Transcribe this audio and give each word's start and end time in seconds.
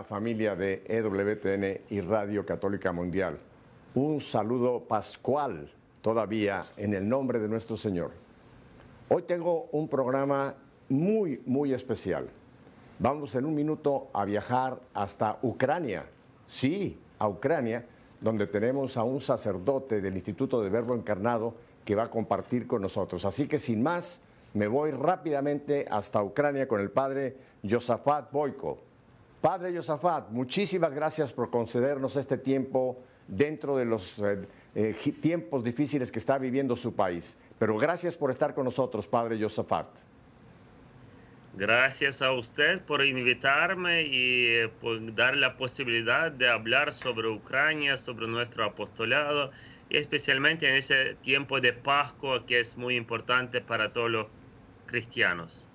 Familia 0.00 0.56
de 0.56 0.82
EWTN 0.86 1.92
y 1.94 2.00
Radio 2.00 2.46
Católica 2.46 2.92
Mundial, 2.92 3.38
un 3.94 4.20
saludo 4.20 4.80
pascual 4.80 5.70
todavía 6.00 6.64
en 6.78 6.94
el 6.94 7.06
nombre 7.06 7.38
de 7.38 7.48
nuestro 7.48 7.76
Señor. 7.76 8.12
Hoy 9.10 9.22
tengo 9.22 9.68
un 9.72 9.88
programa 9.88 10.54
muy, 10.88 11.42
muy 11.44 11.74
especial. 11.74 12.28
Vamos 12.98 13.34
en 13.34 13.44
un 13.44 13.54
minuto 13.54 14.08
a 14.14 14.24
viajar 14.24 14.80
hasta 14.94 15.38
Ucrania, 15.42 16.06
sí, 16.46 16.98
a 17.18 17.28
Ucrania, 17.28 17.84
donde 18.20 18.46
tenemos 18.46 18.96
a 18.96 19.02
un 19.02 19.20
sacerdote 19.20 20.00
del 20.00 20.14
Instituto 20.14 20.62
de 20.62 20.70
Verbo 20.70 20.94
Encarnado 20.94 21.54
que 21.84 21.94
va 21.94 22.04
a 22.04 22.10
compartir 22.10 22.66
con 22.66 22.80
nosotros. 22.80 23.24
Así 23.26 23.46
que 23.46 23.58
sin 23.58 23.82
más, 23.82 24.20
me 24.54 24.66
voy 24.66 24.90
rápidamente 24.90 25.86
hasta 25.90 26.22
Ucrania 26.22 26.66
con 26.66 26.80
el 26.80 26.90
padre 26.90 27.36
Josafat 27.68 28.32
Boyko. 28.32 28.91
Padre 29.42 29.74
Josafat, 29.74 30.30
muchísimas 30.30 30.94
gracias 30.94 31.32
por 31.32 31.50
concedernos 31.50 32.14
este 32.14 32.38
tiempo 32.38 33.02
dentro 33.26 33.76
de 33.76 33.84
los 33.84 34.20
eh, 34.20 34.46
eh, 34.76 34.94
tiempos 35.20 35.64
difíciles 35.64 36.12
que 36.12 36.20
está 36.20 36.38
viviendo 36.38 36.76
su 36.76 36.94
país. 36.94 37.36
Pero 37.58 37.76
gracias 37.76 38.16
por 38.16 38.30
estar 38.30 38.54
con 38.54 38.64
nosotros, 38.64 39.04
Padre 39.04 39.36
Josafat. 39.42 39.88
Gracias 41.54 42.22
a 42.22 42.30
usted 42.30 42.82
por 42.82 43.04
invitarme 43.04 44.04
y 44.04 44.46
eh, 44.46 44.70
por 44.80 45.12
dar 45.12 45.36
la 45.36 45.56
posibilidad 45.56 46.30
de 46.30 46.48
hablar 46.48 46.92
sobre 46.92 47.26
Ucrania, 47.28 47.98
sobre 47.98 48.28
nuestro 48.28 48.64
apostolado, 48.64 49.50
y 49.90 49.96
especialmente 49.96 50.68
en 50.68 50.76
ese 50.76 51.16
tiempo 51.16 51.60
de 51.60 51.72
Pascua 51.72 52.46
que 52.46 52.60
es 52.60 52.76
muy 52.76 52.94
importante 52.94 53.60
para 53.60 53.92
todos 53.92 54.08
los 54.08 54.28
cristianos. 54.86 55.68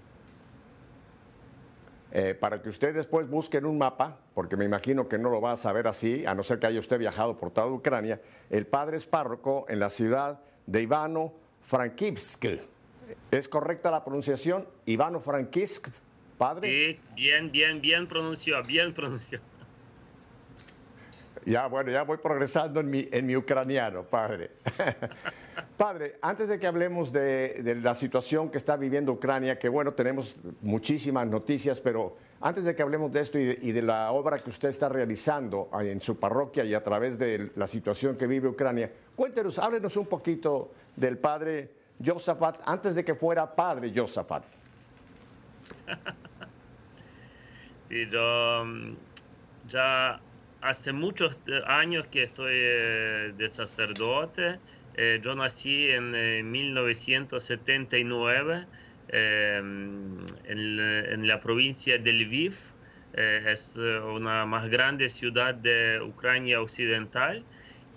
Eh, 2.20 2.34
para 2.34 2.64
que 2.64 2.70
usted 2.70 2.96
después 2.96 3.30
busquen 3.30 3.64
un 3.64 3.78
mapa, 3.78 4.18
porque 4.34 4.58
me 4.58 4.66
imagino 4.66 5.08
que 5.08 5.20
no 5.20 5.30
lo 5.30 5.40
va 5.40 5.52
a 5.52 5.56
saber 5.56 5.86
así, 5.86 6.26
a 6.26 6.34
no 6.34 6.42
ser 6.42 6.58
que 6.58 6.66
haya 6.66 6.80
usted 6.80 6.98
viajado 6.98 7.38
por 7.38 7.52
toda 7.52 7.68
Ucrania, 7.68 8.20
el 8.50 8.66
padre 8.66 8.98
es 8.98 9.06
párroco 9.06 9.68
en 9.70 9.78
la 9.78 9.92
ciudad 9.92 10.40
de 10.66 10.82
Ivano-Frankivsk. 10.82 12.46
¿Es 13.30 13.48
correcta 13.48 13.92
la 13.92 14.04
pronunciación? 14.04 14.66
Ivano-Frankivsk, 14.88 15.90
padre. 16.40 16.68
Sí, 16.68 17.00
bien, 17.14 17.52
bien, 17.52 17.82
bien 17.82 18.08
pronunció, 18.08 18.64
bien 18.64 18.96
pronunció. 18.96 19.40
Ya, 21.48 21.68
bueno, 21.68 21.92
ya 21.92 22.04
voy 22.04 22.18
progresando 22.18 22.82
en 22.82 22.90
mi, 22.90 23.08
en 23.10 23.26
mi 23.26 23.38
ucraniano, 23.38 24.04
padre. 24.04 24.52
padre, 25.78 26.18
antes 26.22 26.50
de 26.50 26.60
que 26.60 26.68
hablemos 26.68 27.10
de, 27.14 27.80
la 27.82 27.94
situación 27.94 28.50
que 28.50 28.58
está 28.58 28.76
viviendo 28.76 29.14
Ucrania, 29.14 29.58
que 29.58 29.70
bueno, 29.70 29.94
tenemos 29.94 30.36
muchísimas 30.62 31.26
noticias, 31.26 31.80
pero 31.80 32.18
antes 32.42 32.66
de 32.66 32.76
que 32.76 32.82
hablemos 32.82 33.14
de 33.14 33.22
esto 33.22 33.40
y 33.40 33.46
de, 33.46 33.60
y 33.62 33.72
de 33.72 33.82
la 33.82 34.12
obra 34.12 34.40
que 34.40 34.50
usted 34.50 34.68
está 34.68 34.90
realizando 34.90 35.70
en 35.80 36.02
su 36.02 36.20
parroquia 36.20 36.66
y 36.66 36.74
a 36.74 36.84
través 36.84 37.18
de 37.18 37.50
la 37.56 37.66
situación 37.66 38.18
que 38.18 38.28
vive 38.28 38.50
Ucrania, 38.50 38.92
cuéntenos, 39.16 39.58
háblenos 39.58 39.96
un 39.96 40.08
poquito 40.08 40.74
del 40.98 41.18
padre 41.18 41.72
Josafat 42.06 42.60
antes 42.66 42.94
de 42.94 43.06
que 43.06 43.16
fuera 43.16 43.56
padre 43.56 43.94
Josafat. 43.96 44.44
Sí, 47.90 48.06
yo 48.12 48.66
mm, 48.66 48.98
ya 49.70 50.20
hace 50.62 50.94
muchos 50.94 51.38
años 51.66 52.08
que 52.08 52.24
estoy 52.24 52.54
eh, 52.54 53.34
de 53.38 53.50
sacerdote. 53.50 54.60
Eh, 54.96 55.20
yo 55.24 55.36
nací 55.36 55.90
en 55.92 56.16
eh, 56.16 56.42
1979 56.44 58.66
em, 59.10 60.26
en, 60.46 60.80
en, 60.80 61.28
la 61.28 61.40
provincia 61.40 61.98
de 61.98 62.14
Lviv. 62.14 62.56
es 63.14 63.76
una 63.76 64.46
más 64.46 64.70
grande 64.70 65.10
ciudad 65.10 65.56
de 65.56 66.00
Ucrania 66.02 66.62
occidental. 66.62 67.44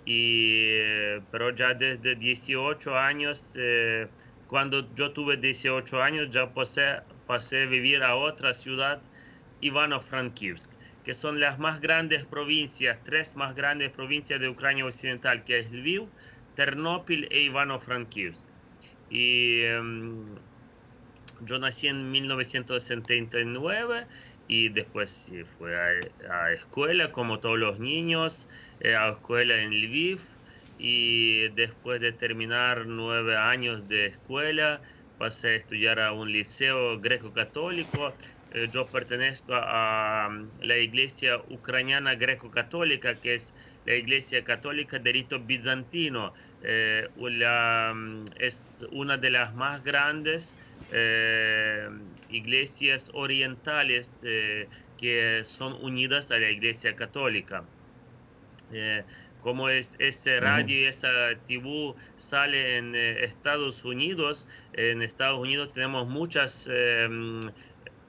Y, 0.05 0.79
pero 1.31 1.55
ya 1.55 1.73
desde 1.75 2.15
18 2.15 2.97
años, 2.97 3.53
cuando 4.47 4.93
yo 4.95 5.11
tuve 5.11 5.37
18 5.37 6.01
años, 6.01 6.29
ya 6.31 6.53
pasé, 6.53 7.01
pasé 7.27 7.63
a 7.63 7.65
vivir 7.67 8.03
a 8.03 8.15
otra 8.15 8.53
ciudad, 8.53 9.01
Ivano-Frankivsk 9.61 10.80
que 11.11 11.15
son 11.15 11.41
las 11.41 11.59
más 11.59 11.81
grandes 11.81 12.23
provincias, 12.23 12.97
tres 13.03 13.35
más 13.35 13.53
grandes 13.53 13.89
provincias 13.89 14.39
de 14.39 14.47
Ucrania 14.47 14.85
Occidental, 14.85 15.43
que 15.43 15.59
es 15.59 15.69
Lviv, 15.69 16.07
Ternopil 16.55 17.27
e 17.31 17.41
Ivano-Frankivsk. 17.41 18.45
Y 19.09 19.65
um, 19.73 20.37
yo 21.41 21.59
nací 21.59 21.89
en 21.89 22.11
1979 22.11 24.07
y 24.47 24.69
después 24.69 25.29
fui 25.57 25.73
a, 25.73 26.33
a 26.33 26.53
escuela 26.53 27.11
como 27.11 27.39
todos 27.39 27.59
los 27.59 27.77
niños, 27.77 28.47
eh, 28.79 28.95
a 28.95 29.09
escuela 29.09 29.61
en 29.61 29.71
Lviv 29.71 30.21
y 30.79 31.49
después 31.49 31.99
de 31.99 32.13
terminar 32.13 32.85
nueve 32.85 33.35
años 33.35 33.85
de 33.89 34.05
escuela 34.05 34.79
pasé 35.17 35.49
a 35.49 35.55
estudiar 35.55 35.99
a 35.99 36.13
un 36.13 36.31
liceo 36.31 37.01
greco-católico 37.01 38.13
eh, 38.53 38.67
yo 38.71 38.85
pertenezco 38.85 39.53
a, 39.53 40.29
la 40.61 40.77
iglesia 40.77 41.37
ucraniana 41.49 42.15
greco-católica, 42.15 43.15
que 43.15 43.35
es 43.35 43.53
la 43.85 43.95
iglesia 43.95 44.43
católica 44.43 44.99
de 44.99 45.11
rito 45.13 45.39
bizantino. 45.39 46.33
Eh, 46.61 47.07
mm, 47.15 48.25
es 48.37 48.85
una 48.91 49.17
de 49.17 49.29
las 49.31 49.55
más 49.55 49.83
grandes 49.83 50.53
eh, 50.91 51.89
iglesias 52.29 53.09
orientales 53.13 54.11
que 54.97 55.41
son 55.45 55.73
unidas 55.81 56.29
a 56.31 56.37
la 56.37 56.49
iglesia 56.49 56.95
católica. 56.95 57.63
como 59.41 59.69
es, 59.69 59.95
ese 59.97 60.39
radio 60.39 60.81
y 60.81 60.83
esa 60.85 61.33
tibú 61.47 61.95
sale 62.17 62.77
en 62.77 62.95
Estados 62.95 63.83
Unidos, 63.85 64.45
en 64.73 65.01
Estados 65.01 65.39
Unidos 65.39 65.73
tenemos 65.73 66.07
muchas 66.07 66.69
mm, 66.69 67.47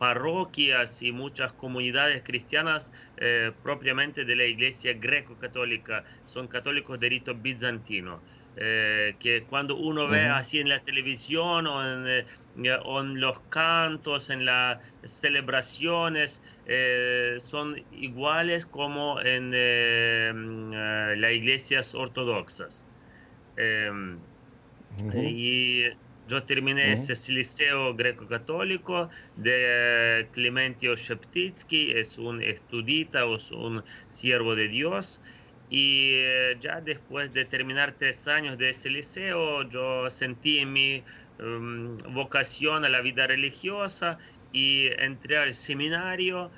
parroquias 0.02 1.00
y 1.00 1.12
muchas 1.12 1.52
comunidades 1.52 2.24
cristianas 2.24 2.90
eh, 3.18 3.52
propiamente 3.62 4.24
de 4.24 4.34
la 4.34 4.46
iglesia 4.46 4.94
greco-católica, 4.94 6.02
son 6.24 6.48
católicos 6.48 6.98
de 6.98 7.08
rito 7.08 7.36
bizantino. 7.36 8.20
Eh, 8.56 9.14
que 9.20 9.44
cuando 9.44 9.76
uno 9.76 10.08
ve 10.08 10.26
así 10.26 10.58
en 10.58 10.68
la 10.68 10.80
televisión 10.80 11.68
o 11.68 11.84
en, 11.86 12.26
eh, 12.66 12.78
o 12.84 13.00
en 13.00 13.20
los 13.20 13.38
cantos, 13.48 14.28
en 14.28 14.44
las 14.44 14.78
celebraciones, 15.04 16.42
eh, 16.66 17.36
son 17.38 17.80
iguales 17.92 18.66
como 18.66 19.20
en 19.20 19.52
las 21.20 21.32
iglesias 21.32 21.94
ortodoxas. 21.94 22.84
Y 25.14 25.84
yo 26.32 26.42
terminé 26.44 26.94
ese 26.94 27.30
liceo 27.30 27.94
greco-católico 27.94 29.10
de 29.36 30.26
Clementio 30.32 30.96
Sheptitsky, 30.96 31.92
es 31.92 32.16
un 32.16 32.40
estudita, 32.40 33.26
es 33.26 33.50
un 33.50 33.84
siervo 34.08 34.54
de 34.54 34.68
Dios. 34.68 35.20
Y 35.68 36.12
eh, 36.14 36.56
ya 36.58 36.80
después 36.80 37.34
de 37.34 37.44
terminar 37.44 37.96
tres 37.98 38.26
años 38.28 38.56
de 38.56 38.70
ese 38.70 38.88
liceo, 38.88 39.68
yo 39.68 40.10
sentí 40.10 40.64
mi 40.64 41.02
um, 41.38 41.98
vocación 42.14 42.86
a 42.86 42.88
la 42.88 43.02
vida 43.02 43.26
religiosa 43.26 44.18
y 44.54 44.86
entré 45.02 45.36
al 45.36 45.52
seminario 45.54 46.50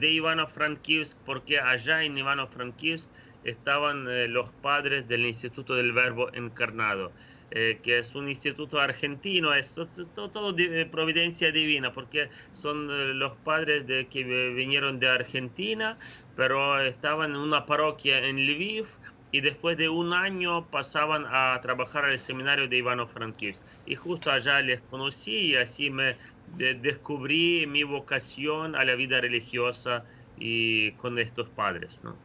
de 0.00 0.10
Ivano-Frankivsk, 0.10 1.16
porque 1.24 1.60
allá 1.60 2.02
en 2.02 2.18
Ivano-Frankivsk 2.18 3.08
estaban 3.44 4.08
eh, 4.08 4.26
los 4.26 4.50
padres 4.50 5.06
del 5.06 5.26
Instituto 5.26 5.76
del 5.76 5.92
Verbo 5.92 6.32
Encarnado. 6.32 7.12
Eh, 7.52 7.80
que 7.82 7.98
es 7.98 8.14
un 8.14 8.28
instituto 8.28 8.78
argentino, 8.78 9.52
es, 9.52 9.74
todo, 10.14 10.52
de 10.52 10.86
providencia 10.86 11.50
divina, 11.50 11.92
porque 11.92 12.30
son 12.52 12.88
eh, 12.92 13.12
los 13.12 13.36
padres 13.38 13.88
de, 13.88 14.06
que 14.06 14.22
vinieron 14.22 15.00
de 15.00 15.08
Argentina, 15.08 15.98
pero 16.36 16.80
estaban 16.80 17.32
en 17.32 17.38
una 17.38 17.66
parroquia 17.66 18.24
en 18.24 18.36
Lviv 18.36 18.86
y 19.32 19.40
después 19.40 19.76
de 19.76 19.88
un 19.88 20.12
año 20.12 20.70
pasaban 20.70 21.24
a 21.26 21.58
trabajar 21.60 22.04
al 22.04 22.20
seminario 22.20 22.68
de 22.68 22.76
Ivano 22.76 23.08
Frankivsk. 23.08 23.64
Y 23.84 23.96
justo 23.96 24.30
allá 24.30 24.60
les 24.60 24.82
conocí 24.82 25.50
y 25.50 25.56
así 25.56 25.90
me 25.90 26.18
descubrí 26.56 27.66
mi 27.66 27.82
vocación 27.82 28.76
a 28.76 28.84
la 28.84 28.94
vida 28.94 29.20
religiosa 29.20 30.04
y 30.36 30.92
con 30.92 31.18
estos 31.18 31.48
padres. 31.48 32.00
¿no? 32.04 32.16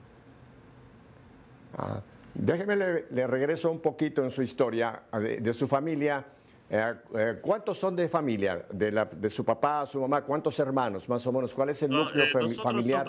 Ah. 1.78 2.04
Déjeme, 2.35 2.75
le, 2.75 3.27
regreso 3.27 3.71
un 3.71 3.79
poquito 3.79 4.21
en 4.23 4.29
su 4.29 4.41
historia 4.41 5.03
de, 5.13 5.53
su 5.53 5.67
familia. 5.67 6.25
Eh, 6.69 6.93
eh, 7.15 7.39
¿Cuántos 7.41 7.77
son 7.77 7.95
de 7.95 8.09
familia? 8.09 8.65
De, 8.71 8.91
la, 8.91 9.05
de, 9.05 9.29
su 9.29 9.45
papá, 9.45 9.85
su 9.87 10.01
mamá, 10.01 10.21
¿cuántos 10.23 10.59
hermanos 10.59 11.07
más 11.07 11.25
o 11.27 11.31
menos? 11.31 11.53
¿Cuál 11.53 11.69
es 11.69 11.81
el 11.83 11.91
núcleo 11.91 12.25
eh, 12.25 12.55
familiar? 12.61 13.05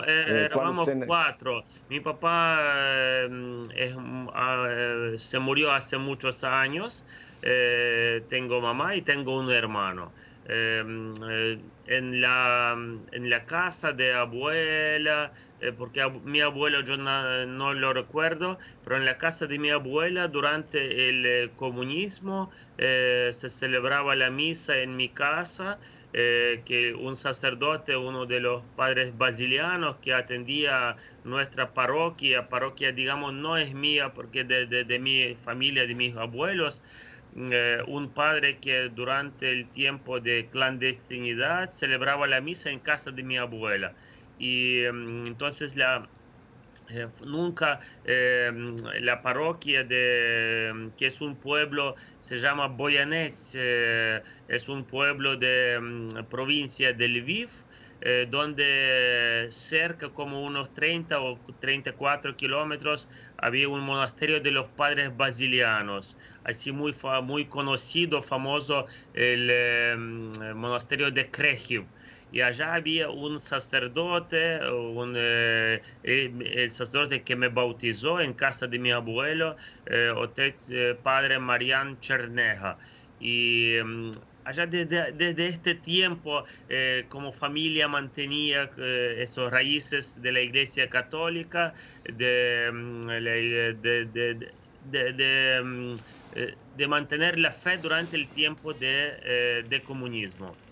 Cuatro. 1.05 1.65
Mi 1.89 1.99
papá 1.99 3.25
ah, 4.33 5.11
se 5.17 5.39
murió 5.39 5.73
hace 5.73 5.97
muchos 5.97 6.45
años. 6.45 7.03
tengo 8.29 8.61
mamá 8.61 8.95
y 8.95 9.01
tengo 9.01 9.37
un 9.37 9.51
hermano. 9.51 10.13
en, 10.47 12.21
la, 12.21 12.77
en 13.11 13.29
la 13.29 13.45
casa 13.45 13.91
de 13.91 14.13
abuela, 14.13 15.33
porque 15.77 16.07
mi 16.23 16.41
abuelo 16.41 16.81
yo 16.81 16.97
no, 16.97 17.73
lo 17.73 17.93
recuerdo, 17.93 18.59
pero 18.83 18.97
en 18.97 19.05
la 19.05 19.17
casa 19.17 19.47
de 19.47 19.57
mi 19.57 19.69
abuela 19.69 20.27
durante 20.27 21.09
el 21.09 21.51
comunismo 21.51 22.51
se 22.77 23.49
celebraba 23.49 24.15
la 24.15 24.29
misa 24.29 24.77
en 24.77 24.95
mi 24.95 25.09
casa 25.09 25.79
eh, 26.13 26.61
que 26.65 26.93
un 26.93 27.17
sacerdote, 27.17 27.97
uno 27.97 28.25
de 28.25 28.39
los 28.39 28.63
padres 28.77 29.17
basilianos 29.17 29.97
que 29.97 30.13
atendía 30.13 30.95
nuestra 31.25 31.73
parroquia, 31.73 32.47
parroquia 32.47 32.93
digamos 32.93 33.33
no 33.33 33.57
es 33.57 33.73
mía 33.73 34.13
porque 34.13 34.45
de, 34.45 34.65
de, 34.65 34.99
mi 34.99 35.35
familia, 35.43 35.85
de 35.85 35.95
mis 35.95 36.15
abuelos, 36.15 36.81
eh, 37.35 37.83
un 37.87 38.09
padre 38.09 38.57
que 38.57 38.89
durante 38.89 39.51
el 39.51 39.69
tiempo 39.69 40.21
de 40.21 40.47
clandestinidad 40.49 41.71
celebraba 41.71 42.25
la 42.25 42.39
misa 42.41 42.69
en 42.71 42.79
casa 42.79 43.11
de 43.11 43.23
mi 43.23 43.37
abuela. 43.37 43.93
Y 44.37 44.81
mm, 44.91 45.27
entonces 45.27 45.75
la, 45.75 46.11
eh, 46.89 47.09
nunca 47.25 47.79
eh, 48.03 48.49
la 49.01 49.21
parroquia 49.21 49.83
de 49.83 50.93
que 50.97 51.07
es 51.07 51.19
un 51.21 51.37
pueblo 51.39 51.95
se 52.21 52.37
llama 52.39 52.67
Boyanets 52.67 53.51
eh, 53.55 54.23
es 54.47 54.69
un 54.69 54.87
pueblo 54.87 55.35
de 55.35 55.79
mm, 55.81 56.27
provincia 56.29 56.93
de 56.93 57.07
Lviv 57.09 57.51
donde 58.29 59.47
cerca 59.51 60.13
como 60.13 60.43
unos 60.43 60.71
30 60.73 61.19
o 61.19 61.43
34 61.59 62.35
kilómetros 62.37 63.09
había 63.37 63.69
un 63.69 63.81
monasterio 63.81 64.39
de 64.39 64.51
los 64.51 64.69
padres 64.69 65.15
basilianos. 65.17 66.15
Así 66.43 66.71
muy 66.71 66.95
muy 67.23 67.49
conocido 67.49 68.21
famoso 68.21 68.85
el, 69.13 69.97
mm, 69.97 70.53
monasterio 70.55 71.09
de 71.11 71.31
Krehiv 71.31 71.89
y 72.29 72.41
allá 72.41 72.73
había 72.75 73.09
un 73.09 73.39
sacerdote, 73.39 74.59
un, 74.69 75.13
eh, 75.17 75.81
el 76.03 76.71
sacerdote 76.71 77.23
que 77.23 77.35
me 77.35 77.47
bautizó 77.49 78.19
en 78.19 78.33
casa 78.33 78.67
de 78.67 78.79
mi 78.79 78.91
abuelo, 78.91 79.55
eh, 79.85 80.11
eh 80.69 80.95
padre 81.03 81.39
Marian 81.39 81.99
Cherneja. 81.99 82.77
Y 83.17 83.75
mm, 83.83 84.11
allá 84.43 84.65
desde, 84.67 85.11
desde, 85.13 85.47
este 85.47 85.75
tiempo, 85.75 86.45
eh, 86.67 87.05
como 87.09 87.31
familia 87.31 87.87
mantenía 87.87 88.71
esos 88.77 89.51
raíces 89.51 90.21
de 90.21 90.31
la 90.31 90.41
Iglesia 90.41 90.89
Católica, 90.89 91.73
de, 92.03 92.69
mm, 92.73 93.01
de, 93.07 94.53
de 95.13 95.61
mm, 95.63 95.95
mantener 96.89 97.39
la 97.39 97.51
fe 97.51 97.77
durante 97.77 98.15
el 98.17 98.31
tiempo 98.31 98.73
de 98.73 99.81
comunismo. 99.85 100.66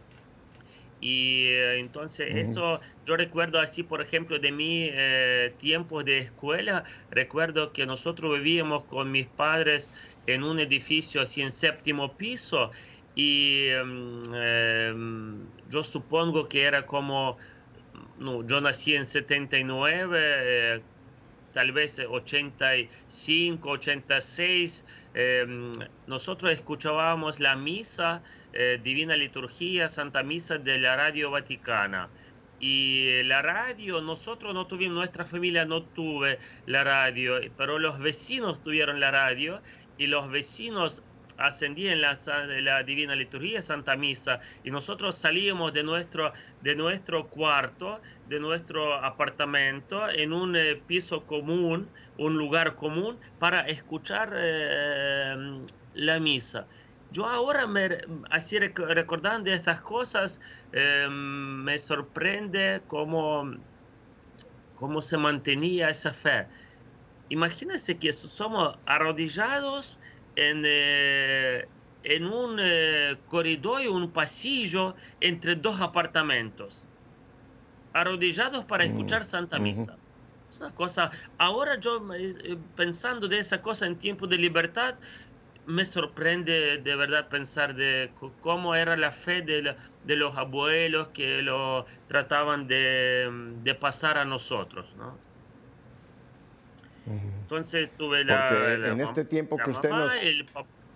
Y 1.00 1.48
eh, 1.48 1.80
entonces 1.80 2.36
eso, 2.36 2.80
yo 3.06 3.18
recuerdo 3.18 3.60
así, 3.60 3.84
por 3.84 4.02
ejemplo, 4.02 4.40
de 4.40 4.52
mi 4.52 4.90
eh, 4.92 5.56
tiempo 5.60 6.04
de 6.04 6.20
escuela, 6.20 6.86
recuerdo 7.10 7.74
que 7.74 7.86
nosotros 7.86 8.38
vivíamos 8.38 8.86
con 8.86 9.12
mis 9.12 9.28
padres 9.28 9.92
en 10.26 10.44
un 10.44 10.60
edificio 10.60 11.22
así 11.22 11.42
en 11.42 11.52
séptimo 11.52 12.18
piso 12.18 12.72
y 13.16 13.68
em, 13.70 14.22
em, 14.34 15.52
yo 15.68 15.84
supongo 15.84 16.48
que 16.50 16.64
era 16.64 16.86
como, 16.86 17.38
no, 18.18 18.46
yo 18.46 18.62
nací 18.62 18.96
en 18.96 19.06
79, 19.08 20.20
eh, 20.22 20.86
tal 21.52 21.72
vez 21.72 21.98
85, 22.00 23.70
86, 23.70 24.86
em, 25.14 25.72
nosotros 26.06 26.52
escuchábamos 26.52 27.40
la 27.40 27.56
misa 27.56 28.24
eh, 28.56 28.80
Divina 28.82 29.16
Liturgia, 29.18 29.90
Santa 29.90 30.24
Misa 30.24 30.58
de 30.58 30.80
la 30.80 30.96
Radio 30.96 31.30
Vaticana. 31.30 32.10
Y 32.60 33.22
la 33.24 33.42
radio, 33.42 34.02
nosotros 34.02 34.54
no 34.54 34.66
tuvimos, 34.66 34.96
nuestra 34.96 35.26
familia 35.26 35.66
no 35.66 35.84
tuve 35.84 36.40
la 36.66 36.86
radio, 36.86 37.36
pero 37.58 37.80
los 37.80 38.00
vecinos 38.00 38.64
tuvieron 38.64 39.02
la 39.02 39.12
radio 39.12 39.62
y 39.98 40.08
los 40.08 40.32
vecinos 40.32 41.04
ascendían 41.38 42.00
la, 42.00 42.84
Divina 42.84 43.14
Liturgia, 43.14 43.62
Santa 43.62 43.98
Misa, 43.98 44.40
y 44.64 44.72
nosotros 44.72 45.16
salíamos 45.16 45.74
de 45.74 45.84
nuestro, 45.84 46.32
de 46.62 46.76
nuestro 46.76 47.28
cuarto, 47.28 48.00
de 48.30 48.40
nuestro 48.40 48.94
apartamento, 48.94 50.10
en 50.10 50.32
un 50.32 50.56
eh, 50.56 50.82
piso 50.88 51.26
común, 51.26 51.90
un 52.18 52.38
lugar 52.38 52.76
común, 52.76 53.18
para 53.38 53.68
escuchar 53.68 54.34
eh, 54.34 55.36
la 55.94 56.20
misa 56.22 56.68
yo 57.16 57.26
ahora, 57.26 57.66
me, 57.66 57.98
así 58.30 58.60
recordando 58.60 59.50
estas 59.50 59.80
cosas, 59.80 60.42
em, 60.74 61.64
me 61.64 61.80
sorprende 61.80 62.84
cómo, 62.88 63.54
cómo 64.76 65.02
se 65.02 65.18
mantenía 65.18 65.90
esa 65.90 66.14
fe. 66.14 66.50
Imagínense 67.30 67.98
que 67.98 68.12
somos 68.12 68.78
arrodillados 68.86 69.98
en, 70.36 70.64
eh, 70.66 71.66
en 72.04 72.26
un 72.26 72.58
eh, 72.60 73.16
corredor 73.28 73.88
un 73.88 74.12
pasillo 74.12 74.96
entre 75.22 75.56
dos 75.56 75.80
apartamentos, 75.80 76.86
arrodillados 77.94 78.66
para 78.66 78.84
mm, 78.84 78.88
escuchar 78.88 79.24
Santa 79.24 79.58
Misa. 79.58 79.98
Es 80.50 80.58
una 80.58 80.76
cosa, 80.76 81.12
ahora 81.38 81.80
yo 81.80 82.06
eh, 82.14 82.58
pensando 82.76 83.30
de 83.30 83.40
esa 83.40 83.62
cosa 83.62 83.86
en 83.86 83.98
tiempo 84.00 84.28
de 84.28 84.38
libertad, 84.38 85.00
me 85.68 85.86
sorprende 85.86 86.78
de 86.78 86.96
verdad 86.96 87.28
pensar 87.30 87.76
de 87.76 88.12
cómo 88.42 88.76
era 88.76 88.96
la 88.98 89.12
fe 89.12 89.42
de, 89.42 89.76
de 90.04 90.16
los 90.16 90.38
abuelos 90.38 91.08
que 91.10 91.42
lo 91.42 91.86
trataban 92.08 92.68
de, 92.68 93.30
de 93.64 93.76
pasar 93.76 94.18
a 94.18 94.26
nosotros, 94.26 94.86
¿no? 94.98 95.18
Entonces 97.08 97.90
tuve 97.98 98.24
la, 98.24 98.74
en 98.74 99.00
este 99.00 99.26
tiempo 99.26 99.58
que 99.58 99.70
usted 99.70 99.92
nos 99.92 100.12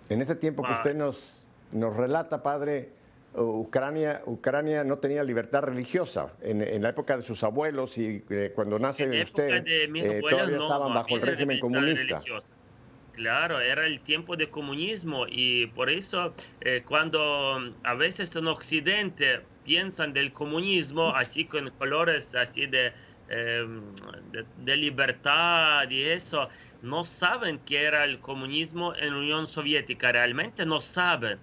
en 0.08 0.20
este 0.20 0.34
tiempo 0.34 0.64
que 0.64 0.72
usted 0.72 0.96
nos 0.96 1.40
nos 1.70 1.96
relata, 1.96 2.42
padre, 2.42 2.90
Ucrania, 3.34 4.22
Ucrania 4.26 4.82
no 4.82 4.98
tenía 4.98 5.22
libertad 5.22 5.62
religiosa 5.62 6.32
en, 6.42 6.62
en 6.62 6.82
la 6.82 6.88
época 6.88 7.16
de 7.16 7.22
sus 7.22 7.44
abuelos 7.44 7.96
y 7.96 8.24
eh, 8.28 8.50
cuando 8.54 8.80
nace 8.80 9.22
usted 9.22 9.64
eh, 9.66 10.20
todavía 10.28 10.56
estaban 10.56 10.94
bajo 10.94 11.16
el 11.16 11.22
régimen 11.22 11.60
comunista. 11.60 12.22
Claro, 13.20 13.60
era 13.60 13.84
el 13.84 14.00
tiempo 14.00 14.34
de 14.34 14.48
comunismo 14.48 15.26
y 15.28 15.66
por 15.66 15.90
eso 15.90 16.34
eh, 16.62 16.82
cuando 16.86 17.74
a 17.84 17.92
veces 17.94 18.34
en 18.34 18.46
Occidente 18.46 19.42
piensan 19.62 20.14
del 20.14 20.32
comunismo 20.32 21.14
así 21.14 21.44
con 21.44 21.68
colores 21.72 22.34
así 22.34 22.64
de, 22.64 22.94
em, 23.28 23.94
de, 24.56 24.76
libertad 24.78 25.90
y 25.90 26.00
eso, 26.02 26.48
no 26.80 27.04
saben 27.04 27.58
qué 27.66 27.82
era 27.84 28.04
el 28.04 28.20
comunismo 28.20 28.94
en 28.96 29.12
Unión 29.12 29.46
Soviética, 29.46 30.12
realmente 30.12 30.64
no 30.64 30.80
saben. 30.80 31.38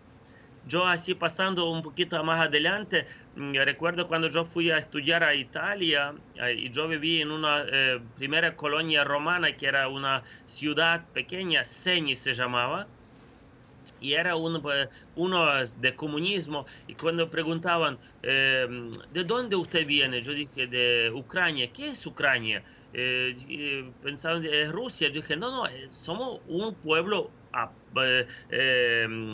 Yo 0.67 0.86
así 0.86 1.15
pasando 1.15 1.69
un 1.71 1.81
poquito 1.81 2.24
más 2.24 2.39
adelante, 2.47 3.07
Mm, 3.38 3.53
recuerdo 3.65 4.07
cuando 4.07 4.29
yo 4.29 4.45
fui 4.45 4.71
a 4.71 4.79
estudiar 4.79 5.24
a 5.24 5.36
Italia 5.36 6.15
eh, 6.36 6.53
y 6.57 6.71
yo 6.71 6.88
viví 6.88 7.21
en 7.21 7.29
una 7.31 7.63
eh, 7.71 8.00
primera 8.15 8.55
colonia 8.55 9.03
romana 9.03 9.55
que 9.55 9.67
era 9.67 9.88
una 9.89 10.24
ciudad 10.47 11.12
pequeña, 11.13 11.63
Seni 11.63 12.15
se 12.15 12.33
llamaba, 12.33 12.88
y 14.00 14.13
era 14.13 14.36
uno, 14.36 14.62
pues, 14.62 14.89
uno 15.15 15.45
de 15.65 15.95
comunismo. 15.95 16.65
Y 16.88 16.95
cuando 16.95 17.29
preguntaban, 17.29 18.00
em, 18.21 18.91
¿de 19.12 19.24
dónde 19.24 19.55
usted 19.55 19.86
viene? 19.86 20.21
Yo 20.21 20.33
dije, 20.33 20.67
de 20.67 21.12
Ucrania. 21.13 21.71
¿Qué 21.71 21.89
es 21.89 22.05
Ucrania? 22.05 22.63
Eh, 22.93 23.93
pensaban, 24.01 24.43
es 24.45 24.71
Rusia. 24.71 25.07
Yo 25.09 25.21
dije, 25.21 25.38
no, 25.38 25.51
no, 25.51 25.69
somos 25.91 26.41
un 26.45 26.75
pueblo 26.81 27.31
ah, 27.53 27.71
em, 28.50 29.33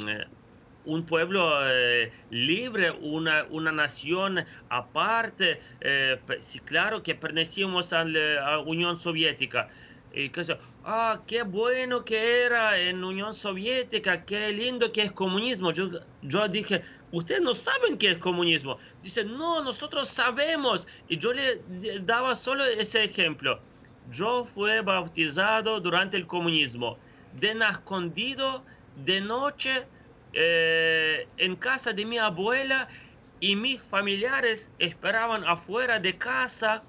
un 0.85 1.05
pueblo 1.05 1.59
eh, 1.63 2.11
libre, 2.29 2.91
una, 2.91 3.45
una 3.49 3.71
nación 3.71 4.45
aparte. 4.69 5.59
Eh, 5.81 6.19
sí, 6.41 6.59
claro 6.59 7.03
que 7.03 7.15
pertenecíamos 7.15 7.93
a 7.93 8.03
la 8.05 8.59
Unión 8.59 8.97
Soviética. 8.97 9.69
Y 10.13 10.29
que, 10.29 10.45
ah, 10.85 11.21
qué 11.25 11.41
bueno 11.41 12.05
que 12.05 12.43
era 12.43 12.77
en 12.77 13.03
Unión 13.03 13.33
Soviética, 13.33 14.25
qué 14.25 14.51
lindo 14.51 14.91
que 14.91 15.03
es 15.03 15.11
comunismo. 15.11 15.71
Yo, 15.71 15.89
yo 16.21 16.47
dije, 16.47 16.83
ustedes 17.11 17.41
no 17.41 17.55
saben 17.55 17.97
qué 17.97 18.11
es 18.11 18.17
comunismo. 18.17 18.77
Dice, 19.01 19.23
no, 19.23 19.63
nosotros 19.63 20.09
sabemos. 20.09 20.85
Y 21.07 21.17
yo 21.17 21.33
le 21.33 21.61
daba 22.01 22.35
solo 22.35 22.63
ese 22.65 23.03
ejemplo. 23.03 23.59
Yo 24.11 24.45
fui 24.45 24.79
bautizado 24.81 25.79
durante 25.79 26.17
el 26.17 26.27
comunismo, 26.27 26.97
de 27.39 27.51
escondido, 27.51 28.63
de 29.05 29.21
noche, 29.21 29.85
eh, 30.33 31.27
en 31.37 31.55
casa 31.55 31.93
de 31.93 32.05
mi 32.05 32.17
abuela 32.17 32.87
y 33.39 33.55
mis 33.55 33.81
familiares 33.81 34.69
esperaban 34.79 35.43
afuera 35.45 35.99
de 35.99 36.17
casa 36.17 36.83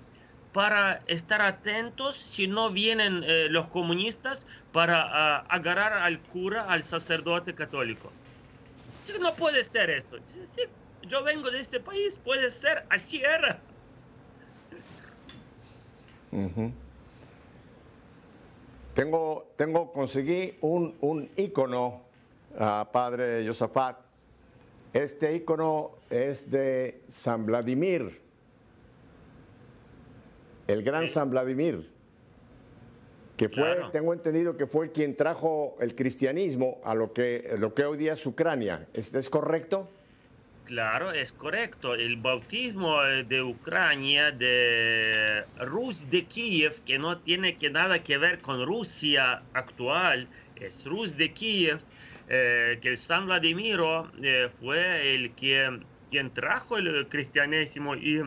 para 0.53 1.03
estar 1.09 1.43
atentos 1.43 2.17
si 2.17 2.47
no 2.47 2.71
vienen 2.71 3.25
eh, 3.27 3.49
los 3.51 3.67
comunistas 3.67 4.47
para 4.73 5.03
ah, 5.03 5.45
agarrar 5.49 5.93
al 5.95 6.21
cura, 6.21 6.67
al 6.69 6.85
sacerdote 6.85 7.55
católico. 7.55 8.13
No 9.21 9.35
puede 9.35 9.65
ser 9.65 9.91
eso. 9.91 10.17
yo 11.03 11.23
vengo 11.25 11.51
de 11.51 11.61
este 11.61 11.81
país, 11.81 12.19
puede 12.25 12.51
ser, 12.51 12.85
así 12.89 13.21
era. 13.21 13.59
Tengo, 18.95 19.49
tengo, 19.57 19.93
conseguí 19.93 20.57
un, 20.61 20.97
un 21.01 21.29
ícono, 21.37 22.04
uh, 22.55 22.91
padre 22.91 23.47
Josafat. 23.47 23.99
Este 24.93 25.35
ícono 25.35 25.99
es 26.09 26.51
de 26.51 27.03
San 27.09 27.47
Vladimir, 27.47 28.21
el 30.69 30.83
gran 30.83 31.09
San 31.09 31.31
Vladimir, 31.31 31.91
que 33.37 33.49
fue, 33.49 33.77
tengo 33.93 34.13
entendido 34.13 34.57
que 34.57 34.69
fue 34.69 34.93
quien 34.93 35.17
trajo 35.17 35.77
el 35.81 35.97
cristianismo 35.97 36.81
a 36.85 36.95
lo 36.95 37.13
que, 37.13 37.57
lo 37.59 37.75
que 37.75 37.85
hoy 37.85 37.99
día 37.99 38.13
es 38.13 38.25
Ucrania. 38.25 38.87
¿Es, 38.93 39.13
es 39.15 39.29
correcto? 39.29 39.91
Claro, 40.65 41.13
es 41.13 41.33
correcto. 41.33 41.95
El 41.95 42.17
bautismo 42.17 43.03
de 43.03 43.43
Ucrania, 43.43 44.31
de 44.31 45.45
Rus 45.59 46.09
de 46.09 46.25
Kiev, 46.25 46.81
que 46.85 46.99
no 46.99 47.19
tiene 47.19 47.59
que 47.59 47.69
nada 47.69 48.03
que 48.03 48.17
ver 48.17 48.39
con 48.39 48.65
Rusia 48.65 49.43
actual, 49.53 50.27
es 50.57 50.87
Rus 50.87 51.17
de 51.19 51.33
Kiev, 51.33 51.81
eh, 52.29 52.79
que 52.81 52.91
el 52.91 52.99
San 52.99 53.27
Vladimiro 53.27 54.11
eh, 54.23 54.49
fue 54.61 55.15
el 55.15 55.35
que, 55.35 55.81
quien 56.11 56.33
trajo 56.33 56.79
el 56.79 57.09
cristianismo 57.09 57.95
y 57.95 58.23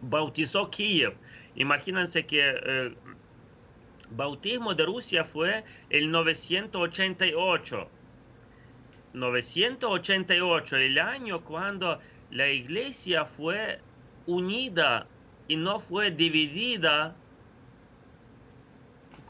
bautizó 0.00 0.70
Kiev. 0.70 1.14
Imagínense 1.54 2.26
que 2.26 2.48
el 2.48 2.56
eh, 2.64 2.94
bautismo 4.10 4.74
de 4.74 4.84
Rusia 4.86 5.24
fue 5.24 5.64
el 5.90 6.10
988 6.10 7.90
988, 9.12 10.76
el 10.76 10.98
año 10.98 11.44
cuando 11.44 12.00
la 12.30 12.48
iglesia 12.48 13.24
fue 13.24 13.80
unida 14.26 15.06
y 15.48 15.56
no 15.56 15.80
fue 15.80 16.10
dividida 16.12 17.16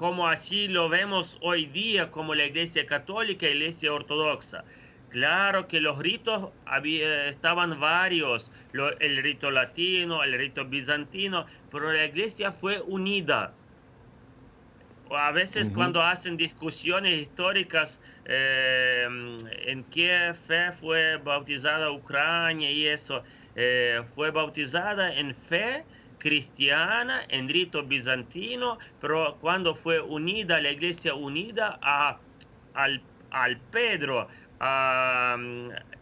como 0.00 0.28
así 0.28 0.66
lo 0.66 0.88
vemos 0.88 1.36
hoy 1.42 1.66
día 1.66 2.10
como 2.10 2.34
la 2.34 2.46
iglesia 2.46 2.86
católica 2.86 3.46
y 3.46 3.50
la 3.50 3.64
iglesia 3.64 3.92
ortodoxa. 3.92 4.64
Claro 5.08 5.68
que 5.68 5.78
los 5.82 5.98
ritos 5.98 6.54
estaban 7.28 7.78
varios, 7.78 8.50
el 9.00 9.22
rito 9.22 9.50
latino, 9.50 10.24
el 10.24 10.38
rito 10.38 10.64
bizantino, 10.64 11.44
pero 11.68 11.92
la 11.92 12.06
iglesia 12.06 12.50
fue 12.50 12.80
unida 12.80 13.60
a 15.10 15.32
veces 15.32 15.70
cuando 15.70 16.02
hacen 16.02 16.36
discusiones 16.36 17.18
históricas 17.18 18.00
eh, 18.24 19.06
en 19.66 19.84
qué 19.84 20.32
fe 20.34 20.72
fue 20.72 21.16
bautizada 21.18 21.90
Ucrania 21.90 22.70
y 22.70 22.86
eso, 22.86 23.24
eh, 23.54 24.02
fue 24.14 24.30
bautizada 24.30 25.14
en 25.14 25.34
fe 25.34 25.84
cristiana, 26.20 27.22
en 27.28 27.48
rito 27.48 27.82
bizantino, 27.82 28.78
pero 29.00 29.36
cuando 29.40 29.74
fue 29.74 30.00
unida 30.00 30.60
la 30.60 30.70
iglesia 30.70 31.14
unida 31.14 31.80
a, 31.82 32.18
al, 32.74 33.02
al 33.32 33.56
Pedro 33.56 34.28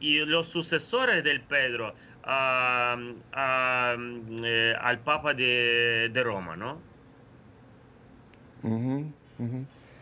y 0.00 0.18
los 0.26 0.48
sucesores 0.48 1.24
del 1.24 1.40
Pedro, 1.40 1.94
eh, 2.26 4.74
al 4.80 4.98
Papa 4.98 5.32
de, 5.32 6.10
de 6.12 6.22
Roma, 6.22 6.56
¿no? 6.56 6.78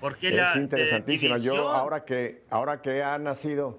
Porque 0.01 0.29
es 0.29 0.57
interesantísima. 0.57 1.39
Yo 1.39 1.69
ahora 1.69 2.05
que, 2.05 2.43
ahora 2.51 2.83
que 2.83 3.03
ha 3.03 3.19
nacido 3.19 3.79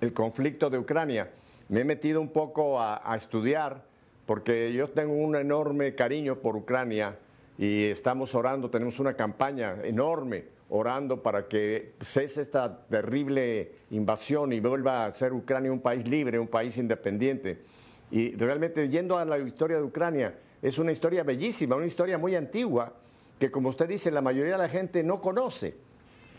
el 0.00 0.12
conflicto 0.12 0.70
de 0.70 0.78
Ucrania, 0.78 1.30
me 1.68 1.80
he 1.80 1.84
metido 1.84 2.20
un 2.20 2.28
poco 2.28 2.80
a, 2.80 3.14
estudiar 3.16 3.84
porque 4.28 4.74
yo 4.74 4.90
tengo 4.90 5.14
un 5.14 5.36
enorme 5.36 5.94
cariño 5.94 6.36
por 6.36 6.54
Ucrania 6.54 7.16
y 7.56 7.84
estamos 7.84 8.34
orando, 8.34 8.68
tenemos 8.68 8.98
una 8.98 9.14
campaña 9.14 9.78
enorme 9.82 10.44
orando 10.68 11.22
para 11.22 11.48
que 11.48 11.94
cese 12.02 12.42
esta 12.42 12.86
terrible 12.88 13.72
invasión 13.90 14.52
y 14.52 14.60
vuelva 14.60 15.06
a 15.06 15.12
ser 15.12 15.32
Ucrania 15.32 15.72
un 15.72 15.80
país 15.80 16.06
libre, 16.06 16.38
un 16.38 16.46
país 16.46 16.76
independiente. 16.76 17.62
Y 18.10 18.36
realmente 18.36 18.86
yendo 18.90 19.16
a 19.16 19.24
la 19.24 19.38
historia 19.38 19.78
de 19.78 19.84
Ucrania, 19.84 20.38
es 20.60 20.78
una 20.78 20.92
historia 20.92 21.22
bellísima, 21.22 21.76
una 21.76 21.86
historia 21.86 22.18
muy 22.18 22.34
antigua, 22.34 22.92
que 23.38 23.50
como 23.50 23.70
usted 23.70 23.88
dice, 23.88 24.10
la 24.10 24.20
mayoría 24.20 24.52
de 24.52 24.58
la 24.58 24.68
gente 24.68 25.02
no 25.02 25.22
conoce. 25.22 25.74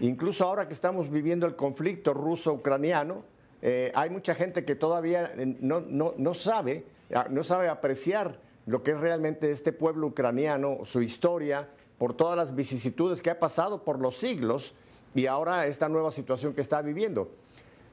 Incluso 0.02 0.46
ahora 0.46 0.68
que 0.68 0.74
estamos 0.74 1.10
viviendo 1.10 1.48
el 1.48 1.56
conflicto 1.56 2.14
ruso-ucraniano, 2.14 3.24
eh, 3.64 3.92
hay 3.96 4.12
mucha 4.12 4.36
gente 4.36 4.64
que 4.64 4.76
todavía 4.76 5.34
eh, 5.36 5.58
no, 5.60 5.82
no, 5.82 6.34
sabe, 6.36 6.86
ah, 6.86 6.99
no 7.30 7.44
sabe 7.44 7.70
apreciar 7.70 8.40
lo 8.66 8.84
que 8.84 8.92
es 8.92 9.00
realmente 9.00 9.52
este 9.52 9.72
pueblo 9.72 10.08
ucraniano, 10.08 10.80
su 10.84 11.02
historia, 11.02 11.68
por 11.98 12.16
todas 12.16 12.38
las 12.38 12.56
vicisitudes 12.56 13.22
que 13.22 13.30
ha 13.30 13.40
pasado 13.40 13.84
por 13.84 14.00
los 14.00 14.18
siglos 14.18 14.76
y 15.14 15.26
ahora 15.26 15.68
esta 15.68 15.90
nueva 15.90 16.12
situación 16.12 16.54
que 16.54 16.62
está 16.62 16.82
viviendo. 16.82 17.32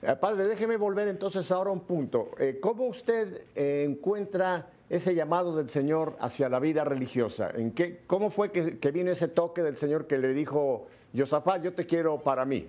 Eh, 0.02 0.14
padre, 0.20 0.46
déjeme 0.46 0.76
volver 0.76 1.08
entonces 1.08 1.50
ahora 1.50 1.70
a 1.70 1.72
un 1.72 1.80
punto. 1.80 2.30
¿Cómo 2.60 2.84
usted 2.84 3.42
encuentra 3.54 4.68
ese 4.88 5.14
llamado 5.14 5.56
del 5.56 5.68
Señor 5.68 6.16
hacia 6.20 6.48
la 6.48 6.60
vida 6.60 6.84
religiosa? 6.84 7.50
¿En 7.54 7.72
qué, 7.72 8.02
¿Cómo 8.06 8.30
fue 8.30 8.52
que, 8.52 8.78
que 8.78 8.90
vino 8.90 9.10
ese 9.10 9.28
toque 9.28 9.62
del 9.62 9.76
Señor 9.76 10.06
que 10.06 10.18
le 10.18 10.34
dijo, 10.34 10.86
Josafat, 11.16 11.62
yo 11.62 11.72
te 11.72 11.86
quiero 11.86 12.20
para 12.20 12.44
mí? 12.44 12.68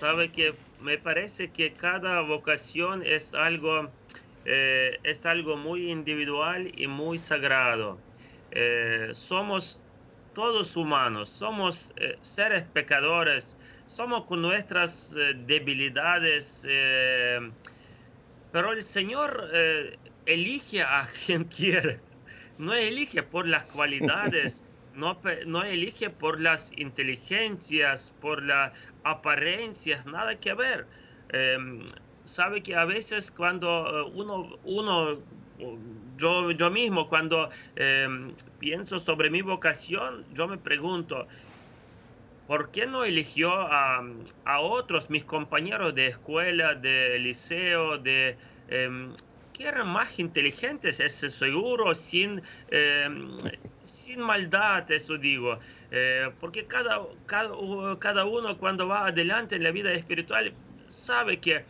Sabe 0.00 0.30
que 0.30 0.54
me 0.80 0.98
parece 0.98 1.50
que 1.50 1.72
cada 1.72 2.20
vocación 2.20 3.02
es 3.02 3.32
algo, 3.34 3.88
eh, 4.48 5.00
es 5.02 5.26
algo 5.26 5.56
muy 5.56 5.90
individual 5.90 6.70
y 6.76 6.86
muy 6.86 7.18
sagrado. 7.18 7.98
Eh, 8.52 9.10
somos 9.12 9.80
todos 10.34 10.76
humanos, 10.76 11.30
somos 11.30 11.92
eh, 11.96 12.16
seres 12.22 12.62
pecadores, 12.62 13.56
somos 13.86 14.24
con 14.26 14.42
nuestras 14.42 15.12
debilidades, 15.46 16.62
pero 18.52 18.72
el 18.72 18.82
Señor 18.84 19.50
elige 20.26 20.82
a 20.82 21.08
quien 21.26 21.44
quiere. 21.44 22.00
No 22.56 22.72
elige 22.72 23.24
por 23.24 23.48
las 23.48 23.64
cualidades, 23.64 24.62
no, 24.94 25.20
no 25.46 25.64
elige 25.64 26.08
por 26.08 26.40
las 26.40 26.70
inteligencias, 26.76 28.12
por 28.20 28.44
las 28.44 28.72
apariencias, 29.02 30.06
nada 30.06 30.38
que 30.38 30.54
ver. 30.54 30.86
Sabe 32.26 32.62
que 32.62 32.74
a 32.74 32.84
veces 32.84 33.30
cuando 33.30 34.06
eh, 34.06 34.12
uno, 34.14 34.58
uno 34.64 35.18
yo, 36.18 36.50
yo 36.50 36.70
mismo, 36.70 37.08
cuando 37.08 37.50
em, 37.76 38.32
pienso 38.58 39.00
sobre 39.00 39.30
mi 39.30 39.42
vocación, 39.42 40.24
yo 40.34 40.48
me 40.48 40.58
pregunto, 40.58 41.26
¿por 42.46 42.70
qué 42.70 42.86
no 42.86 43.04
eligió 43.04 43.52
a, 43.52 44.04
a 44.44 44.60
otros, 44.60 45.10
mis 45.10 45.24
compañeros 45.24 45.94
de 45.94 46.08
escuela, 46.08 46.74
de 46.74 47.18
liceo, 47.18 47.98
de... 47.98 48.36
Em, 48.68 49.12
que 49.52 49.66
eran 49.66 49.88
más 49.88 50.18
inteligentes, 50.18 51.00
es 51.00 51.14
seguro, 51.14 51.94
sin, 51.94 52.42
em, 52.70 53.38
sin 53.80 54.20
maldad, 54.20 54.90
eso 54.90 55.16
digo. 55.16 55.58
Eh, 55.90 56.30
porque 56.40 56.66
cada, 56.66 57.00
cada, 57.24 57.52
cada 57.98 58.26
uno 58.26 58.58
cuando 58.58 58.86
va 58.86 59.06
adelante 59.06 59.56
en 59.56 59.62
la 59.62 59.70
vida 59.70 59.92
espiritual 59.92 60.52
sabe 60.88 61.38
que 61.38 61.64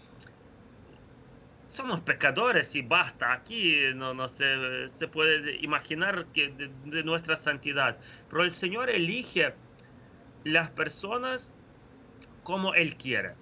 somos 1.66 2.00
pecadores 2.00 2.75
y 2.75 2.82
basta. 2.82 3.32
Aquí 3.32 3.76
no, 3.94 4.14
no 4.14 4.28
se, 4.28 4.88
se 4.88 5.08
puede 5.08 5.56
imaginar 5.56 6.26
que 6.32 6.49
de, 6.49 7.02
nuestra 7.02 7.37
santidad. 7.37 7.99
Pero 8.30 8.44
el 8.44 8.52
Señor 8.52 8.90
elige 8.90 9.54
las 10.44 10.70
personas 10.70 11.54
como 12.42 12.75
Él 12.75 12.96
quiere. 12.96 13.35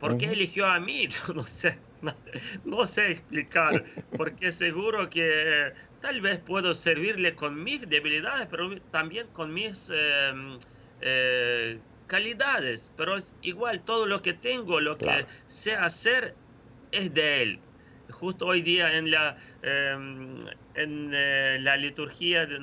¿Por 0.00 0.18
qué 0.18 0.26
eligió 0.26 0.66
a 0.66 0.78
mí? 0.78 1.08
Yo 1.28 1.34
no 1.34 1.46
sé. 1.46 1.78
no 2.64 2.84
sé 2.84 3.12
explicar, 3.12 3.84
porque 4.16 4.52
seguro 4.52 5.08
que 5.08 5.72
tal 6.02 6.20
vez 6.20 6.38
puedo 6.38 6.74
servirle 6.74 7.34
con 7.34 7.62
mis 7.62 7.88
debilidades, 7.88 8.46
pero 8.50 8.78
también 8.90 9.26
con 9.28 9.54
mis 9.54 9.90
em, 9.90 10.58
eh, 11.00 11.78
calidades. 12.06 12.92
Pero 12.96 13.16
es 13.16 13.32
igual, 13.42 13.80
todo 13.80 14.06
lo 14.06 14.20
que 14.22 14.34
tengo, 14.34 14.80
lo 14.80 14.98
que 14.98 15.26
sé 15.46 15.74
hacer, 15.74 16.34
es 16.96 17.12
de 17.14 17.42
Él. 17.42 17.58
Justo 18.10 18.46
hoy 18.46 18.62
día 18.62 18.96
en 18.96 19.10
la, 19.10 19.36
em, 19.62 20.38
en, 20.74 21.10
eh, 21.12 21.58
la 21.60 21.76
liturgia 21.76 22.46
de, 22.46 22.58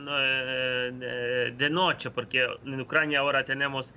eh, 1.01 1.53
de, 1.55 1.69
noche, 1.69 2.09
porque 2.09 2.47
en 2.65 2.81
Ucrania 2.81 3.19
ahora 3.19 3.43
tenemos 3.43 3.93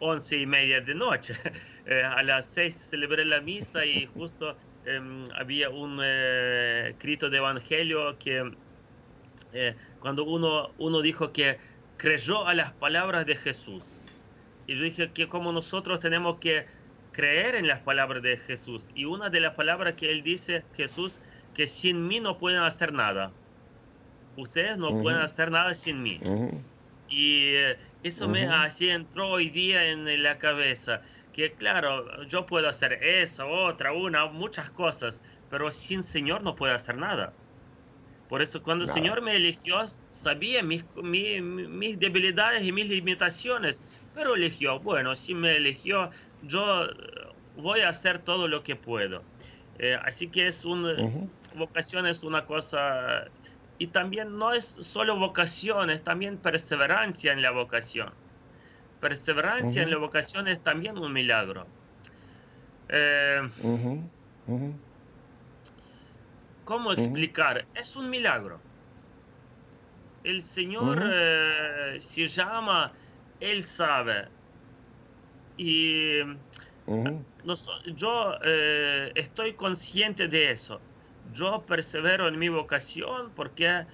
once 0.00 0.36
y 0.36 0.46
media 0.46 0.80
de 0.80 0.94
noche. 0.94 1.34
a 2.16 2.22
las 2.22 2.44
seis 2.44 2.74
celebré 2.90 3.24
la 3.24 3.40
misa 3.40 3.84
y 3.84 4.06
justo 4.06 4.56
Em, 4.84 5.24
había 5.36 5.70
un 5.70 6.00
eh, 6.02 6.88
escrito 6.90 7.30
de 7.30 7.38
evangelio 7.38 8.18
que 8.18 8.52
eh, 9.52 9.76
cuando 10.00 10.24
uno, 10.24 10.72
uno 10.78 11.02
dijo 11.02 11.32
que 11.32 11.58
creyó 11.98 12.48
a 12.48 12.54
las 12.54 12.72
palabras 12.72 13.24
de 13.26 13.36
Jesús. 13.36 14.04
Y 14.66 14.76
yo 14.76 14.82
dije 14.82 15.12
que 15.12 15.28
como 15.28 15.52
nosotros 15.52 16.00
tenemos 16.00 16.38
que 16.38 16.66
creer 17.12 17.54
en 17.54 17.66
las 17.66 17.80
palabras 17.80 18.22
de 18.22 18.36
Jesús. 18.36 18.88
Y 18.94 19.04
una 19.04 19.30
de 19.30 19.40
las 19.40 19.54
palabras 19.54 19.94
que 19.94 20.10
él 20.10 20.22
dice, 20.22 20.64
Jesús, 20.76 21.20
que 21.54 21.68
sin 21.68 22.08
mí 22.08 22.20
no 22.20 22.38
pueden 22.38 22.62
hacer 22.62 22.92
nada. 22.92 23.32
Ustedes 24.36 24.78
no 24.78 25.02
pueden 25.02 25.20
hacer 25.20 25.50
nada 25.50 25.74
sin 25.74 26.02
mí. 26.02 26.18
Y 27.08 27.54
eh, 27.54 27.76
eso 28.02 28.28
me 28.28 28.46
así 28.46 28.88
entró 28.88 29.28
hoy 29.28 29.50
día 29.50 29.90
en 29.90 30.22
la 30.22 30.38
cabeza. 30.38 31.02
Que 31.32 31.52
claro, 31.52 32.24
yo 32.24 32.46
puedo 32.46 32.68
hacer 32.68 32.94
eso, 33.02 33.48
otra, 33.48 33.92
una, 33.92 34.26
muchas 34.26 34.70
cosas, 34.70 35.20
pero 35.50 35.70
sin 35.72 36.02
Señor 36.02 36.42
no 36.42 36.56
puedo 36.56 36.74
hacer 36.74 36.96
nada. 36.96 37.32
Por 38.32 38.40
eso 38.40 38.62
cuando 38.62 38.84
el 38.84 38.90
Señor 38.90 39.20
me 39.20 39.36
eligió, 39.36 39.84
sabía 40.10 40.62
mis, 40.62 40.84
mis, 40.96 41.98
debilidades 41.98 42.64
y 42.64 42.72
mis 42.72 42.88
limitaciones, 42.88 43.82
pero 44.14 44.36
eligió, 44.36 44.80
bueno, 44.80 45.14
si 45.14 45.34
me 45.34 45.56
eligió, 45.56 46.10
yo 46.42 46.86
voy 47.56 47.80
a 47.80 47.88
hacer 47.88 48.18
todo 48.18 48.48
lo 48.48 48.62
que 48.62 48.76
puedo. 48.76 49.22
Eh, 49.78 49.98
así 50.04 50.28
que 50.28 50.46
es 50.46 50.64
una 50.64 50.94
vocación 51.56 52.06
es 52.06 52.22
una 52.22 52.46
cosa 52.46 53.24
y 53.78 53.88
también 53.88 54.38
no 54.38 54.52
es 54.52 54.64
solo 54.64 55.18
vocación, 55.18 55.90
es 55.90 56.02
también 56.02 56.36
perseverancia 56.36 57.32
en 57.32 57.42
la 57.42 57.50
vocación. 57.50 58.10
Perseverancia 59.00 59.82
en 59.82 59.90
la 59.90 59.96
vocación 59.96 60.46
es 60.46 60.62
también 60.62 60.98
un 60.98 61.12
milagro. 61.12 61.66
Eh, 62.88 63.40
¿Cómo 66.64 66.92
explicar? 66.92 67.64
Es 67.74 67.96
un 67.96 68.08
milagro. 68.08 68.60
El 70.22 70.42
Señor 70.44 71.02
eh, 71.12 71.98
se 72.00 72.28
llama, 72.28 72.92
Él 73.40 73.64
sabe. 73.64 74.28
Y 75.56 76.20
yo 77.86 78.34
eh, 78.44 79.12
estoy 79.14 79.54
consciente 79.54 80.28
de 80.28 80.50
eso. 80.50 80.80
Yo 81.32 81.62
persevero 81.62 82.28
en 82.28 82.38
mi 82.38 82.48
vocación 82.48 83.30
porque 83.34 83.86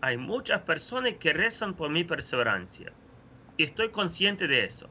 hay 0.00 0.16
muchas 0.16 0.62
personas 0.62 1.14
que 1.14 1.32
rezan 1.32 1.74
por 1.74 1.90
mi 1.90 2.04
perseverancia. 2.04 2.92
Y 3.56 3.64
estoy 3.64 3.90
consciente 3.90 4.48
de 4.48 4.64
eso. 4.64 4.88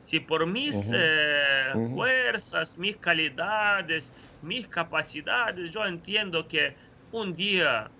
Si 0.00 0.20
por 0.20 0.46
mis 0.46 0.90
eh, 0.92 1.72
fuerzas, 1.94 2.76
mis 2.76 2.96
calidades, 2.96 4.12
mis 4.42 4.68
capacidades, 4.68 5.72
yo 5.72 5.86
entiendo 5.86 6.46
que 6.46 6.76
un 7.10 7.34
día, 7.34 7.90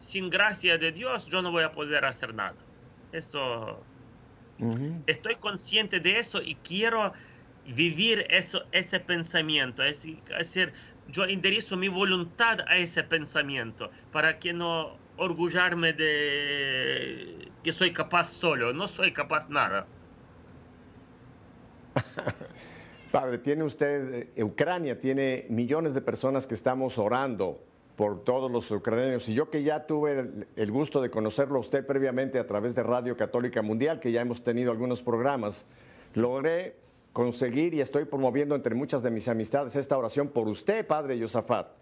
sin 0.00 0.28
gracia 0.28 0.76
de 0.76 0.92
Dios, 0.92 1.26
yo 1.26 1.40
no 1.40 1.50
voy 1.50 1.62
a 1.62 1.72
poder 1.72 2.04
hacer 2.04 2.34
nada. 2.34 2.56
Eso, 3.12 3.86
estoy 5.06 5.36
consciente 5.36 6.00
de 6.00 6.18
eso 6.18 6.42
y 6.42 6.56
quiero 6.56 7.12
vivir 7.66 8.26
eso, 8.30 8.64
ese 8.72 9.00
pensamiento. 9.00 9.82
Es 9.82 10.02
decir, 10.38 10.72
yo 11.08 11.24
enderezo 11.24 11.76
mi 11.76 11.88
voluntad 11.88 12.60
a 12.66 12.76
ese 12.76 13.02
pensamiento 13.02 13.90
para 14.12 14.38
que 14.38 14.52
no 14.52 14.96
orgullarme 15.16 15.92
de 15.92 17.48
que 17.62 17.72
soy 17.72 17.92
capaz 17.92 18.30
solo. 18.30 18.72
No 18.72 18.88
soy 18.88 19.12
capaz 19.12 19.48
nada. 19.48 19.86
Padre, 23.12 23.38
tiene 23.38 23.64
usted, 23.64 24.30
eh, 24.36 24.44
Ucrania 24.44 24.98
tiene 24.98 25.46
millones 25.48 25.94
de 25.94 26.00
personas 26.00 26.46
que 26.46 26.54
estamos 26.54 26.96
orando 26.96 27.60
por 28.00 28.24
todos 28.24 28.50
los 28.50 28.70
ucranianos. 28.70 29.28
Y 29.28 29.34
yo 29.34 29.50
que 29.50 29.62
ya 29.62 29.84
tuve 29.84 30.46
el, 30.56 30.70
gusto 30.70 31.02
de 31.02 31.10
conocerlo 31.10 31.58
a 31.58 31.60
usted 31.60 31.84
previamente 31.84 32.38
a 32.38 32.46
través 32.46 32.74
de 32.74 32.82
Radio 32.82 33.14
Católica 33.14 33.60
Mundial, 33.60 34.00
que 34.00 34.10
ya 34.10 34.22
hemos 34.22 34.42
tenido 34.42 34.72
algunos 34.72 35.02
programas, 35.02 35.66
logré 36.14 36.76
conseguir 37.12 37.74
y 37.74 37.82
estoy 37.82 38.06
promoviendo 38.06 38.54
entre 38.54 38.74
muchas 38.74 39.02
de 39.02 39.10
mis 39.10 39.28
amistades 39.28 39.76
esta 39.76 39.98
oración 39.98 40.28
por 40.28 40.48
usted, 40.48 40.86
Padre 40.86 41.18
Yosafat. 41.18 41.72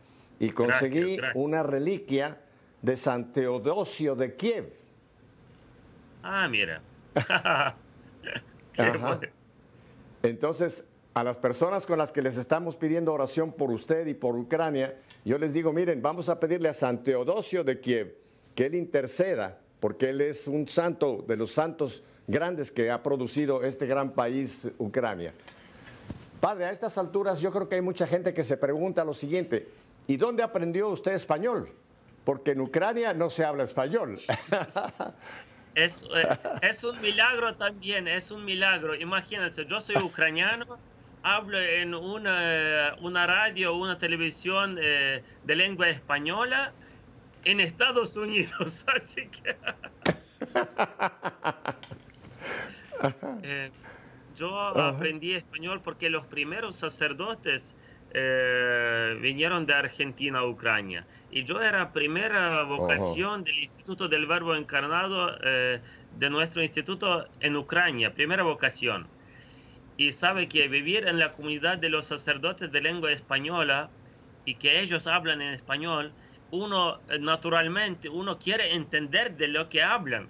Y 0.40 0.50
conseguí 0.50 1.18
una 1.36 1.62
reliquia 1.62 2.40
de 2.82 2.96
San 2.96 3.32
Teodosio 3.32 4.16
de 4.16 4.34
Kiev. 4.34 4.72
Ah, 6.24 6.48
mira. 6.48 6.80
Entonces, 10.24 10.84
a 11.14 11.22
las 11.22 11.38
personas 11.38 11.86
con 11.86 11.96
las 11.96 12.10
que 12.10 12.22
les 12.22 12.36
estamos 12.38 12.74
pidiendo 12.74 13.12
oración 13.12 13.52
por 13.52 13.70
usted 13.70 14.08
y 14.08 14.14
por 14.14 14.34
Ucrania, 14.34 14.96
yo 15.28 15.36
les 15.36 15.52
digo, 15.52 15.74
miren, 15.74 16.00
vamos 16.00 16.30
a 16.30 16.40
pedirle 16.40 16.70
a 16.70 16.72
San 16.72 17.02
Teodosio 17.02 17.62
de 17.62 17.78
Kiev 17.78 18.16
que 18.54 18.64
él 18.64 18.74
interceda, 18.74 19.58
porque 19.78 20.08
él 20.08 20.22
es 20.22 20.48
un 20.48 20.66
santo 20.66 21.22
de 21.28 21.36
los 21.36 21.50
santos 21.50 22.02
grandes 22.26 22.70
que 22.70 22.90
ha 22.90 23.02
producido 23.02 23.62
este 23.62 23.86
gran 23.86 24.12
país, 24.12 24.66
Ucrania. 24.78 25.34
Padre, 26.40 26.64
a 26.64 26.70
estas 26.70 26.96
alturas 26.96 27.42
yo 27.42 27.52
creo 27.52 27.68
que 27.68 27.74
hay 27.74 27.82
mucha 27.82 28.06
gente 28.06 28.32
que 28.32 28.42
se 28.42 28.56
pregunta 28.56 29.04
lo 29.04 29.12
siguiente, 29.12 29.68
¿y 30.06 30.16
dónde 30.16 30.42
aprendió 30.42 30.88
usted 30.88 31.12
español? 31.12 31.74
Porque 32.24 32.52
en 32.52 32.62
Ucrania 32.62 33.12
no 33.12 33.28
se 33.28 33.44
habla 33.44 33.64
español. 33.64 34.18
Es, 35.74 36.02
eh, 36.02 36.38
es, 36.62 36.82
un 36.82 37.00
milagro 37.00 37.54
también, 37.54 38.08
es 38.08 38.32
un 38.32 38.44
milagro. 38.44 38.96
Imagínense, 38.96 39.64
yo 39.64 39.80
soy 39.80 40.02
ucraniano, 40.02 40.76
hablo 41.36 41.60
en 41.60 41.94
una, 41.94 42.96
una 43.00 43.26
radio, 43.26 43.74
una 43.76 43.98
televisión 43.98 44.78
eh, 44.80 45.22
de 45.44 45.56
lengua 45.56 45.88
española 45.88 46.72
en 47.44 47.60
Estados 47.60 48.16
Unidos, 48.16 48.84
así 48.94 49.28
que... 49.28 49.56
Eh, 53.42 53.70
yo 54.36 54.56
aprendí 54.56 55.34
español 55.34 55.80
porque 55.82 56.10
los 56.10 56.24
primeros 56.26 56.76
sacerdotes 56.76 57.74
eh, 58.12 59.18
vinieron 59.20 59.66
de 59.66 59.74
Argentina 59.74 60.40
a 60.40 60.46
Ucrania. 60.46 61.06
Y 61.30 61.44
yo 61.44 61.60
era 61.60 61.92
primera 61.92 62.62
vocación 62.62 63.44
del 63.44 63.58
Instituto 63.58 64.08
del 64.08 64.26
Verbo 64.26 64.54
Encarnado 64.54 65.36
eh, 65.42 65.80
de 66.18 66.30
nuestro 66.30 66.62
instituto 66.62 67.26
en 67.40 67.56
Ucrania, 67.56 68.14
primera 68.14 68.42
vocación. 68.42 69.06
Y 69.98 70.12
sabe 70.12 70.48
que 70.48 70.68
vivir 70.68 71.06
en 71.06 71.18
la 71.18 71.32
comunidad 71.32 71.76
de 71.78 71.90
los 71.90 72.06
sacerdotes 72.06 72.72
de 72.72 72.80
lengua 72.80 73.12
española 73.12 73.90
y 74.46 74.54
que 74.54 74.80
ellos 74.80 75.06
hablan 75.06 75.42
en 75.42 75.52
español, 75.52 76.14
uno 76.50 77.00
eh, 77.10 77.18
naturalmente, 77.18 78.08
uno 78.08 78.38
quiere 78.38 78.74
entender 78.74 79.36
de 79.36 79.48
lo 79.48 79.68
que 79.68 79.82
hablan. 79.82 80.28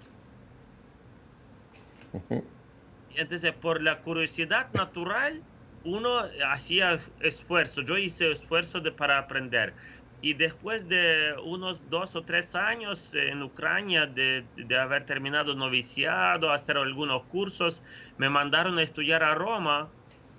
Entonces, 3.15 3.53
por 3.53 3.81
la 3.81 4.01
curiosidad 4.01 4.73
natural, 4.73 5.41
uno 5.83 6.23
hacía 6.47 6.99
esfuerzo, 7.21 7.81
yo 7.81 7.97
hice 7.97 8.31
esfuerzo 8.31 8.81
de, 8.81 8.91
para 8.91 9.17
aprender. 9.17 9.73
Y 10.21 10.33
después 10.33 10.89
de 10.89 11.33
unos 11.45 11.89
dos 11.89 12.15
o 12.15 12.23
tres 12.23 12.53
años 12.53 13.13
en 13.13 13.41
Ucrania, 13.41 14.05
de, 14.05 14.45
de, 14.57 14.77
haber 14.77 15.05
terminado 15.05 15.55
noviciado, 15.55 16.51
hacer 16.51 16.77
algunos 16.77 17.23
cursos, 17.23 17.81
me 18.17 18.29
mandaron 18.29 18.77
a 18.77 18.83
estudiar 18.83 19.23
a 19.23 19.33
Roma, 19.33 19.89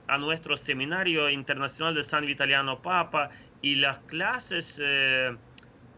a 0.07 0.19
nuestro 0.19 0.57
seminario 0.59 1.31
internacional 1.31 1.95
de 1.95 2.05
San 2.05 2.27
Vitaliano 2.27 2.83
Papa, 2.83 3.31
y 3.63 3.77
las 3.77 3.99
clases 4.01 4.79
eh, 4.83 5.35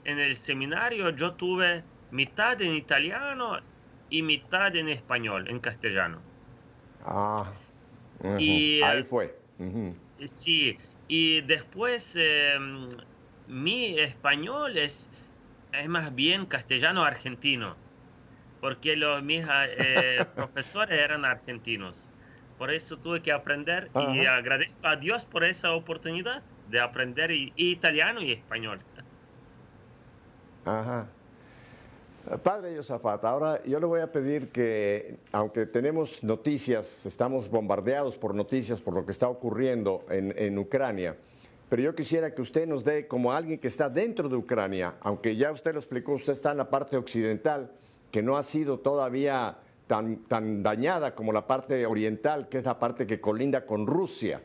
en 0.05 0.19
el 0.19 0.37
seminario 0.37 1.11
yo 1.11 1.33
tuve 1.33 1.83
mitad 2.11 2.61
en 2.61 2.75
italiano 2.75 3.59
y 4.11 4.23
mitad 4.23 4.75
en 4.77 4.89
español, 4.89 5.49
en 5.49 5.59
castellano. 5.59 6.21
Ah, 7.05 7.51
y, 8.39 8.83
ahí 8.83 9.01
eh, 9.01 9.05
fue. 9.05 9.39
Sí, 10.27 10.79
y 11.09 11.41
después 11.43 12.15
em, 12.17 12.89
mi 13.49 13.99
español 13.99 14.79
es, 14.79 15.11
es 15.73 15.89
más 15.89 16.15
bien 16.15 16.47
castellano 16.47 17.05
argentino, 17.05 17.77
porque 18.61 18.97
los, 18.97 19.23
mis 19.23 19.45
eh, 19.49 20.25
profesores 20.35 20.99
eran 20.99 21.25
argentinos. 21.25 22.09
Por 22.59 22.71
eso 22.71 22.97
tuve 22.97 23.23
que 23.23 23.33
aprender 23.33 23.91
y 23.95 24.25
agradezco 24.27 24.87
a 24.87 24.97
Dios 24.97 25.25
por 25.25 25.43
esa 25.43 25.73
oportunidad 25.73 26.43
de 26.69 26.81
aprender 26.81 27.33
italiano 27.57 28.23
y 28.23 28.33
español. 28.33 28.79
Ajá. 30.65 31.09
Padre 32.43 32.75
Yosafat, 32.75 33.25
ahora 33.25 33.63
yo 33.65 33.81
le 33.81 33.87
voy 33.87 34.01
a 34.01 34.13
pedir 34.13 34.51
que, 34.51 35.17
aunque 35.33 35.67
tenemos 35.67 36.23
noticias, 36.23 37.05
estamos 37.05 37.51
bombardeados 37.51 38.17
por 38.17 38.35
noticias 38.35 38.81
por 38.81 38.95
lo 38.95 39.05
que 39.05 39.11
está 39.11 39.29
ocurriendo 39.29 40.05
en, 40.09 40.57
Ucrania, 40.57 41.17
pero 41.73 41.85
yo 41.85 41.95
quisiera 41.95 42.35
que 42.35 42.43
usted 42.43 42.69
nos 42.69 42.85
dé, 42.85 43.07
como 43.09 43.33
alguien 43.33 43.59
que 43.59 43.69
está 43.69 43.89
dentro 43.89 44.29
de 44.29 44.37
Ucrania, 44.37 44.97
aunque 45.01 45.37
ya 45.37 45.51
usted 45.51 45.73
lo 45.73 45.79
explicó, 45.79 46.13
usted 46.13 46.35
está 46.35 46.51
en 46.51 46.59
la 46.59 46.69
parte 46.69 46.99
occidental, 46.99 47.71
que 48.11 48.23
no 48.23 48.37
ha 48.37 48.43
sido 48.43 48.81
todavía 48.81 49.57
tan, 49.87 50.17
tan 50.25 50.63
dañada 50.63 51.15
como 51.15 51.33
la 51.33 51.47
parte 51.47 51.87
oriental, 51.87 52.51
que 52.51 52.59
es 52.59 52.67
la 52.67 52.79
parte 52.79 53.07
que 53.07 53.23
colinda 53.23 53.65
con 53.65 53.87
Rusia. 53.87 54.43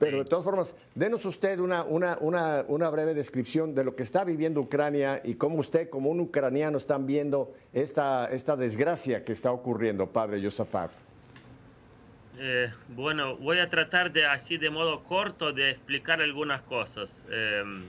Pero 0.00 0.18
de 0.18 0.24
todas 0.24 0.44
formas, 0.44 0.74
denos 0.96 1.24
usted 1.24 1.60
una, 1.60 1.84
una, 1.84 2.18
una, 2.20 2.64
una, 2.66 2.90
breve 2.90 3.14
descripción 3.14 3.72
de 3.72 3.84
lo 3.84 3.94
que 3.94 4.02
está 4.02 4.24
viviendo 4.24 4.60
Ucrania 4.60 5.20
y 5.22 5.36
cómo 5.36 5.60
usted, 5.60 5.88
como 5.88 6.10
un 6.10 6.18
ucraniano, 6.18 6.78
están 6.78 7.06
viendo 7.06 7.54
esta, 7.72 8.28
esta 8.32 8.56
desgracia 8.56 9.24
que 9.24 9.30
está 9.30 9.52
ocurriendo, 9.52 10.08
padre 10.08 10.40
Yosafat. 10.40 10.90
Eh, 12.38 12.70
bueno, 12.88 13.36
voy 13.38 13.58
a 13.60 13.70
tratar 13.70 14.12
de 14.12 14.26
así 14.26 14.58
de 14.58 14.68
modo 14.68 15.02
corto 15.04 15.52
de 15.54 15.70
explicar 15.70 16.20
algunas 16.20 16.60
cosas. 16.62 17.24
Em, 17.30 17.88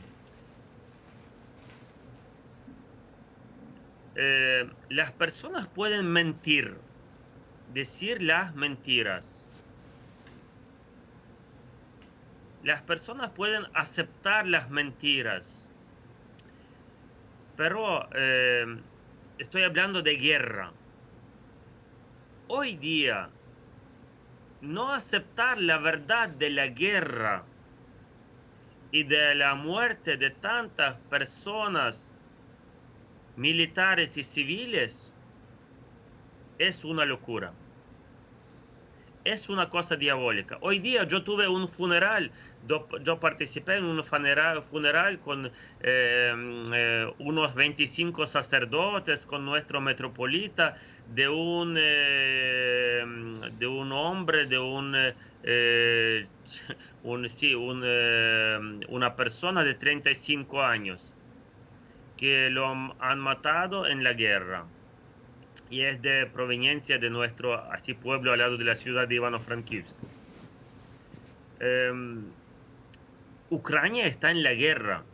eh, 4.16 4.66
las 4.90 5.12
personas 5.14 5.68
pueden 5.68 6.08
mentir, 6.12 6.78
decir 7.74 8.24
las 8.24 8.56
mentiras. 8.56 9.50
Las 12.64 12.84
personas 12.84 13.32
pueden 13.32 13.66
aceptar 13.74 14.48
las 14.48 14.70
mentiras. 14.70 15.70
Pero 17.58 18.08
em, 18.14 18.82
estoy 19.38 19.64
hablando 19.64 20.02
de 20.02 20.16
guerra. 20.16 20.72
Hoy 22.50 22.78
día, 22.78 23.37
no 24.62 24.92
aceptar 24.94 25.60
la 25.60 25.78
verdad 25.78 26.30
de 26.30 26.50
la 26.50 26.68
guerra 26.68 27.46
y 28.92 29.04
de 29.04 29.36
la 29.36 29.56
muerte 29.56 30.18
de 30.18 30.30
tantas 30.32 30.96
personas 31.10 32.14
militares 33.36 34.18
y 34.18 34.24
civiles 34.24 35.14
es 36.58 36.84
una 36.84 37.06
locura. 37.06 37.54
Es 39.24 39.50
una 39.50 39.70
cosa 39.70 39.96
diabólica. 39.96 40.58
Hoy 40.62 40.80
día 40.80 41.04
yo 41.04 41.24
tuve 41.24 41.48
un 41.48 41.68
funeral, 41.68 42.32
yo, 42.68 43.20
participé 43.20 43.78
en 43.78 43.86
un 43.86 44.04
funeral, 44.04 45.20
con 45.20 45.48
eh, 45.48 45.52
eh, 46.74 47.14
unos 47.20 47.56
25 47.56 48.28
sacerdotes, 48.28 49.26
con 49.26 49.46
nuestro 49.46 49.82
metropolita, 49.82 50.78
de 51.14 51.30
un, 51.30 51.76
eh, 51.78 53.04
de 53.58 53.68
un 53.68 53.92
hombre, 53.92 54.46
de 54.46 54.60
un, 54.60 54.96
eh, 55.44 56.28
un, 57.04 57.30
sí, 57.30 57.56
un 57.56 57.82
eh, 57.86 58.60
una 58.90 59.16
persona 59.16 59.64
de 59.64 59.74
35 59.74 60.64
años 60.64 61.16
que 62.18 62.50
lo 62.50 62.68
han 63.00 63.20
matado 63.20 63.88
en 63.88 64.04
la 64.04 64.14
guerra 64.14 64.66
y 65.70 65.82
es 65.82 66.02
de 66.02 66.26
proveniencia 66.26 66.98
de 66.98 67.10
nuestro 67.10 67.54
así 67.72 67.94
pueblo 67.94 68.32
al 68.34 68.40
lado 68.40 68.58
de 68.58 68.66
la 68.66 68.76
ciudad 68.76 69.08
de 69.08 69.16
Ivano-Frankivsk. 69.16 69.96
Em, 71.60 72.32
Ucrania 73.50 74.06
está 74.06 74.32
en 74.32 74.44
la 74.44 74.54
guerra. 74.54 75.06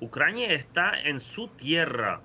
Ucrania 0.00 0.52
está 0.52 0.92
en 1.00 1.18
su 1.18 1.48
tierra 1.48 2.20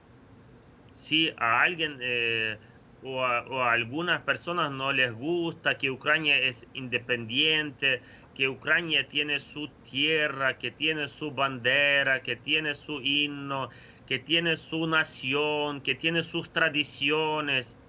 si 0.93 1.33
a 1.37 1.61
alguien 1.61 1.97
eh, 2.01 2.57
o, 3.01 3.23
a, 3.23 3.71
algunas 3.71 4.21
personas 4.21 4.71
no 4.71 4.93
les 4.93 5.11
gusta 5.11 5.79
que 5.79 5.89
Ucrania 5.89 6.37
es 6.37 6.67
independiente, 6.75 8.01
que 8.35 8.47
Ucrania 8.47 9.07
tiene 9.07 9.39
su 9.39 9.69
tierra, 9.89 10.59
que 10.59 10.69
tiene 10.69 11.09
su 11.09 11.31
bandera, 11.31 12.21
que 12.21 12.35
tiene 12.35 12.75
su 12.75 13.01
himno, 13.01 13.71
que 14.07 14.19
tiene 14.19 14.57
su 14.57 14.85
nación, 14.85 15.81
que 15.81 15.95
tiene 15.95 16.21
sus 16.21 16.51
tradiciones. 16.51 17.79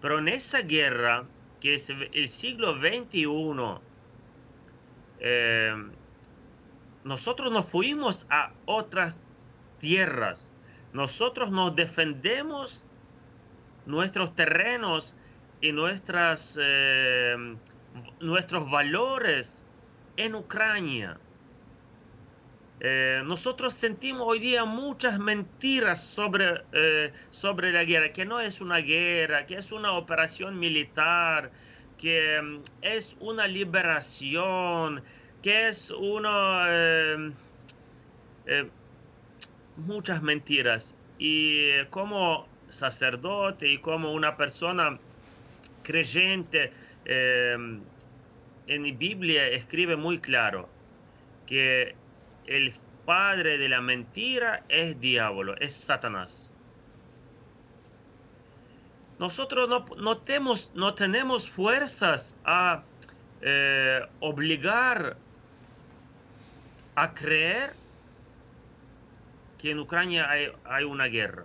Pero 0.00 0.20
en 0.20 0.28
esa 0.28 0.62
guerra, 0.62 1.26
que 1.60 1.74
es 1.74 1.90
el 1.90 2.28
siglo 2.28 2.74
XXI, 2.74 3.87
eh, 5.20 5.74
nosotros 7.04 7.50
nos 7.50 7.66
fuimos 7.66 8.26
a 8.30 8.52
otras 8.66 9.16
tierras 9.80 10.52
nosotros 10.92 11.50
nos 11.50 11.76
defendemos 11.76 12.82
nuestros 13.86 14.34
terrenos 14.34 15.14
y 15.60 15.72
nuestras, 15.72 16.58
eh, 16.60 17.36
nuestros 18.20 18.70
valores 18.70 19.64
en 20.16 20.34
Ucrania. 20.34 21.18
Eh, 22.80 23.22
nosotros 23.24 23.74
sentimos 23.74 24.26
hoy 24.26 24.38
día 24.38 24.64
muchas 24.64 25.18
mentiras 25.18 26.02
sobre, 26.02 26.64
sobre 27.30 27.72
la 27.72 27.84
guerra, 27.84 28.12
que 28.12 28.24
no 28.24 28.40
es 28.40 28.60
una 28.60 28.78
guerra, 28.78 29.46
que 29.46 29.56
es 29.56 29.72
una 29.72 29.92
operación 29.92 30.58
militar, 30.58 31.50
que 31.98 32.40
mm, 32.40 32.62
es 32.82 33.16
una 33.20 33.46
liberación, 33.46 35.02
que 35.42 35.68
es 35.68 35.90
una 35.90 36.66
muchas 39.76 40.22
mentiras 40.22 40.94
y 41.18 41.84
como 41.90 42.48
sacerdote 42.68 43.68
y 43.68 43.78
como 43.78 44.12
una 44.12 44.36
persona 44.36 44.98
creyente 45.82 46.72
em, 47.04 47.80
en 48.66 48.82
mi 48.82 48.92
Biblia 48.92 49.46
escribe 49.48 49.96
muy 49.96 50.18
claro 50.18 50.68
que 51.46 51.94
el 52.46 52.74
padre 53.06 53.56
de 53.56 53.68
la 53.68 53.80
mentira 53.80 54.64
es 54.68 55.00
diablo, 55.00 55.56
es 55.58 55.72
Satanás. 55.72 56.47
Nosotros 59.18 59.68
no, 59.68 59.84
no, 59.96 60.18
tenemos, 60.18 60.70
no 60.74 60.94
tenemos 60.94 61.48
fuerzas 61.48 62.36
a 62.44 62.82
eh, 63.40 64.00
obligar 64.20 65.16
a 66.94 67.14
creer 67.14 67.74
que 69.58 69.70
en 69.72 69.80
Ucrania 69.80 70.28
hay, 70.30 70.84
una 70.84 71.06
guerra. 71.06 71.44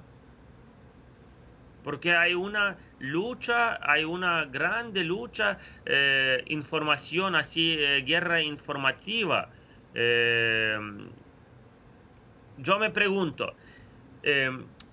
Porque 1.83 2.15
hay 2.15 2.33
una 2.33 2.77
lucha, 2.99 3.79
hay 3.81 4.03
una 4.03 4.45
grande 4.45 5.03
lucha, 5.03 5.57
eh, 5.85 6.43
información 6.47 7.35
así, 7.35 7.75
eh, 7.77 8.03
guerra 8.05 8.41
informativa. 8.41 9.49
Yo 12.57 12.79
me 12.79 12.89
pregunto, 12.91 13.53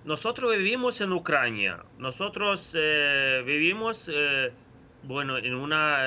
nosotros 0.05 0.57
vivimos 0.57 1.01
en 1.01 1.13
Ucrania, 1.13 1.83
nosotros 1.97 2.75
vivimos, 3.45 4.09
bueno, 5.03 5.37
en 5.37 5.53
una, 5.55 5.99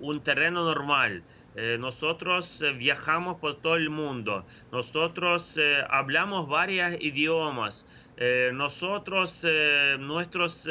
un 0.00 0.20
terreno 0.22 0.64
normal. 0.64 1.22
Eh, 1.60 1.76
nosotros 1.76 2.62
eh, 2.62 2.72
viajamos 2.72 3.38
por 3.38 3.56
todo 3.60 3.74
el 3.74 3.90
mundo, 3.90 4.46
nosotros 4.70 5.56
eh, 5.56 5.82
hablamos 5.90 6.48
varios 6.48 6.92
idiomas, 7.00 7.84
nosotros, 8.52 9.44
nuestros 10.00 10.68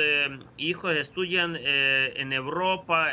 hijos 0.58 0.98
estudian 0.98 1.56
en 1.56 2.34
Europa, 2.34 3.10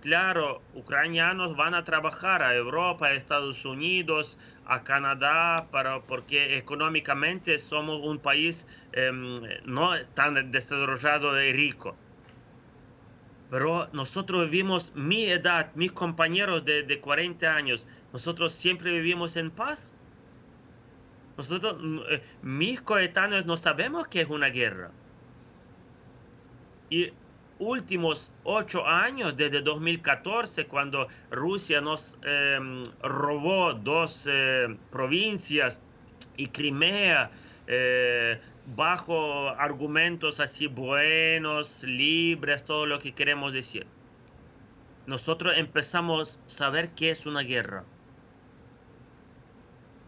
claro, 0.00 0.62
ucranianos 0.72 1.54
van 1.54 1.74
a 1.74 1.84
trabajar 1.84 2.42
a 2.42 2.54
Europa, 2.54 3.08
a 3.08 3.12
Estados 3.12 3.66
Unidos, 3.66 4.38
a 4.66 4.84
Canadá, 4.84 5.68
para, 5.70 6.00
porque 6.02 6.56
económicamente 6.56 7.58
somos 7.58 8.00
un 8.02 8.18
país 8.18 8.66
em, 8.92 9.40
no 9.64 9.90
tan 10.14 10.50
desarrollado 10.50 11.42
y 11.42 11.52
rico. 11.52 11.96
Pero 13.50 13.88
nosotros 13.92 14.50
vivimos 14.50 14.92
mi 14.94 15.24
edad, 15.24 15.72
mis 15.74 15.92
compañeros 15.92 16.64
de, 16.64 16.82
de 16.84 17.00
40 17.00 17.54
años, 17.54 17.86
nosotros 18.12 18.52
siempre 18.54 18.92
vivimos 18.92 19.36
en 19.36 19.50
paz. 19.50 19.92
Nosotros, 21.36 21.76
mm, 21.80 21.98
eh, 22.10 22.22
mis 22.42 22.80
coetáneos 22.80 23.46
no 23.46 23.56
sabemos 23.56 24.08
que 24.08 24.20
es 24.22 24.28
una 24.28 24.48
guerra. 24.48 24.90
Y 26.90 27.12
últimos 27.62 28.32
ocho 28.44 28.86
años, 28.86 29.36
desde 29.36 29.62
2014, 29.62 30.66
cuando 30.66 31.08
Rusia 31.30 31.80
nos 31.80 32.16
em, 32.24 32.82
robó 33.02 33.72
dos 33.72 34.26
eh, 34.28 34.76
provincias 34.90 35.80
y 36.36 36.48
Crimea, 36.48 37.30
eh, 37.66 38.40
bajo 38.74 39.48
argumentos 39.50 40.40
así 40.40 40.66
buenos, 40.66 41.84
libres, 41.84 42.64
todo 42.64 42.86
lo 42.86 42.98
que 42.98 43.12
queremos 43.12 43.52
decir. 43.52 43.86
Nosotros 45.06 45.54
empezamos 45.56 46.40
a 46.46 46.48
saber 46.48 46.90
qué 46.90 47.10
es 47.10 47.26
una 47.26 47.42
guerra. 47.42 47.84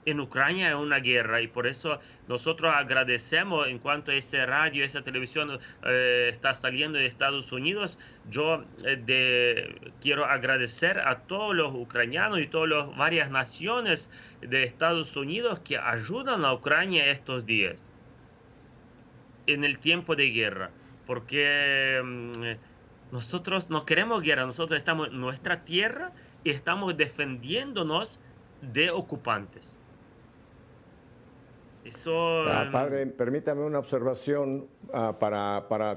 En 0.07 0.21
Ucrania 0.21 0.69
es 0.69 0.75
una 0.75 0.99
guerra 0.99 1.41
y 1.41 1.49
por 1.49 1.67
eso 1.67 2.01
nosotros 2.27 2.73
agradecemos 2.75 3.69
en 3.69 3.79
cuanto 3.79 4.11
a 4.11 4.15
ese 4.15 4.47
radio, 4.47 4.85
esa 4.85 5.03
televisión 5.03 5.59
eh, 5.85 6.29
está 6.31 6.55
saliendo 6.55 6.99
de 6.99 7.07
Estados 7.07 7.53
Unidos. 7.53 7.99
Yo 8.31 8.65
eh, 8.85 9.93
quiero 10.01 10.25
agradecer 10.25 11.01
a 11.01 11.21
todos 11.21 11.55
los 11.55 11.75
ucranianos 11.75 12.41
y 12.41 12.47
todas 12.47 12.69
las 12.71 12.97
varias 12.97 13.31
naciones 13.31 14.09
de 14.41 14.63
Estados 14.63 15.17
Unidos 15.17 15.59
que 15.59 15.77
ayudan 15.77 16.45
a 16.47 16.55
Ucrania 16.55 17.11
estos 17.11 17.45
días 17.45 17.77
en 19.47 19.65
el 19.65 19.79
tiempo 19.79 20.17
de 20.17 20.31
guerra, 20.31 20.71
porque 21.07 22.01
mm, 22.03 23.13
nosotros 23.13 23.69
no 23.69 23.85
queremos 23.85 24.23
guerra, 24.23 24.47
nosotros 24.47 24.79
estamos 24.79 25.09
en 25.09 25.21
nuestra 25.21 25.65
tierra 25.67 26.13
y 26.43 26.51
estamos 26.51 26.97
defendiéndonos 26.97 28.19
de 28.63 28.91
ocupantes. 28.91 29.77
Eso... 31.85 32.43
Ah, 32.49 32.69
padre, 32.73 33.07
permítame 33.07 33.63
una 33.63 33.79
observación 33.79 34.67
ah, 34.93 35.17
para, 35.19 35.67
para 35.69 35.95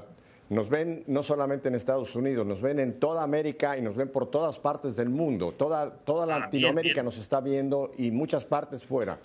nos 0.50 0.68
ven 0.68 1.04
no 1.06 1.22
solamente 1.22 1.68
en 1.68 1.74
Estados 1.74 2.14
Unidos, 2.16 2.46
nos 2.46 2.60
ven 2.60 2.78
en 2.78 2.98
toda 2.98 3.22
América 3.22 3.76
y 3.76 3.82
nos 3.82 3.96
ven 3.96 4.08
por 4.08 4.30
todas 4.30 4.58
partes 4.58 4.96
del 4.96 5.08
mundo. 5.10 5.52
Toda, 5.52 5.90
toda 5.90 6.24
Ah, 6.34 6.40
Latinoamérica 6.40 6.82
bien, 6.82 6.94
bien. 6.94 7.04
nos 7.04 7.18
está 7.18 7.40
viendo 7.40 7.92
y 7.98 8.10
muchas 8.10 8.44
partes 8.44 8.84
fuera. 8.84 9.18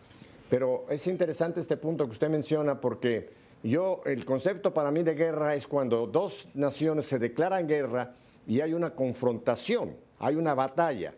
Pero 0.49 0.85
es 0.89 1.07
interesante 1.07 1.59
este 1.61 1.77
punto 1.77 2.05
que 2.05 2.11
usted 2.11 2.29
menciona 2.29 2.79
porque 2.79 3.29
yo, 3.63 4.01
el 4.05 4.25
concepto 4.25 4.73
para 4.73 4.91
mí 4.91 5.03
de 5.03 5.15
guerra 5.15 5.55
es 5.55 5.67
cuando 5.67 6.05
dos 6.07 6.49
naciones 6.53 7.05
se 7.05 7.17
declaran 7.19 7.67
guerra 7.67 8.13
y 8.45 8.59
hay 8.59 8.73
una 8.73 8.91
confrontación, 8.93 9.95
hay 10.19 10.35
una 10.35 10.53
batalla. 10.53 11.13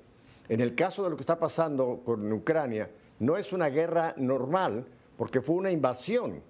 En 0.47 0.61
el 0.61 0.75
caso 0.75 1.03
de 1.03 1.09
lo 1.09 1.15
que 1.15 1.23
está 1.23 1.39
pasando 1.39 2.01
con 2.05 2.31
Ucrania, 2.31 2.89
no 3.19 3.35
es 3.37 3.51
una 3.51 3.69
guerra 3.69 4.13
normal 4.17 4.85
porque 5.17 5.41
fue 5.41 5.55
una 5.55 5.71
invasión. 5.71 6.41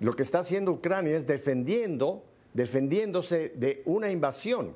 Lo 0.00 0.12
que 0.14 0.22
está 0.22 0.40
haciendo 0.40 0.72
Ucrania 0.72 1.16
es 1.16 1.26
defendiendo, 1.26 2.24
defendiéndose 2.52 3.52
de 3.54 3.82
una 3.84 4.10
invasión. 4.10 4.74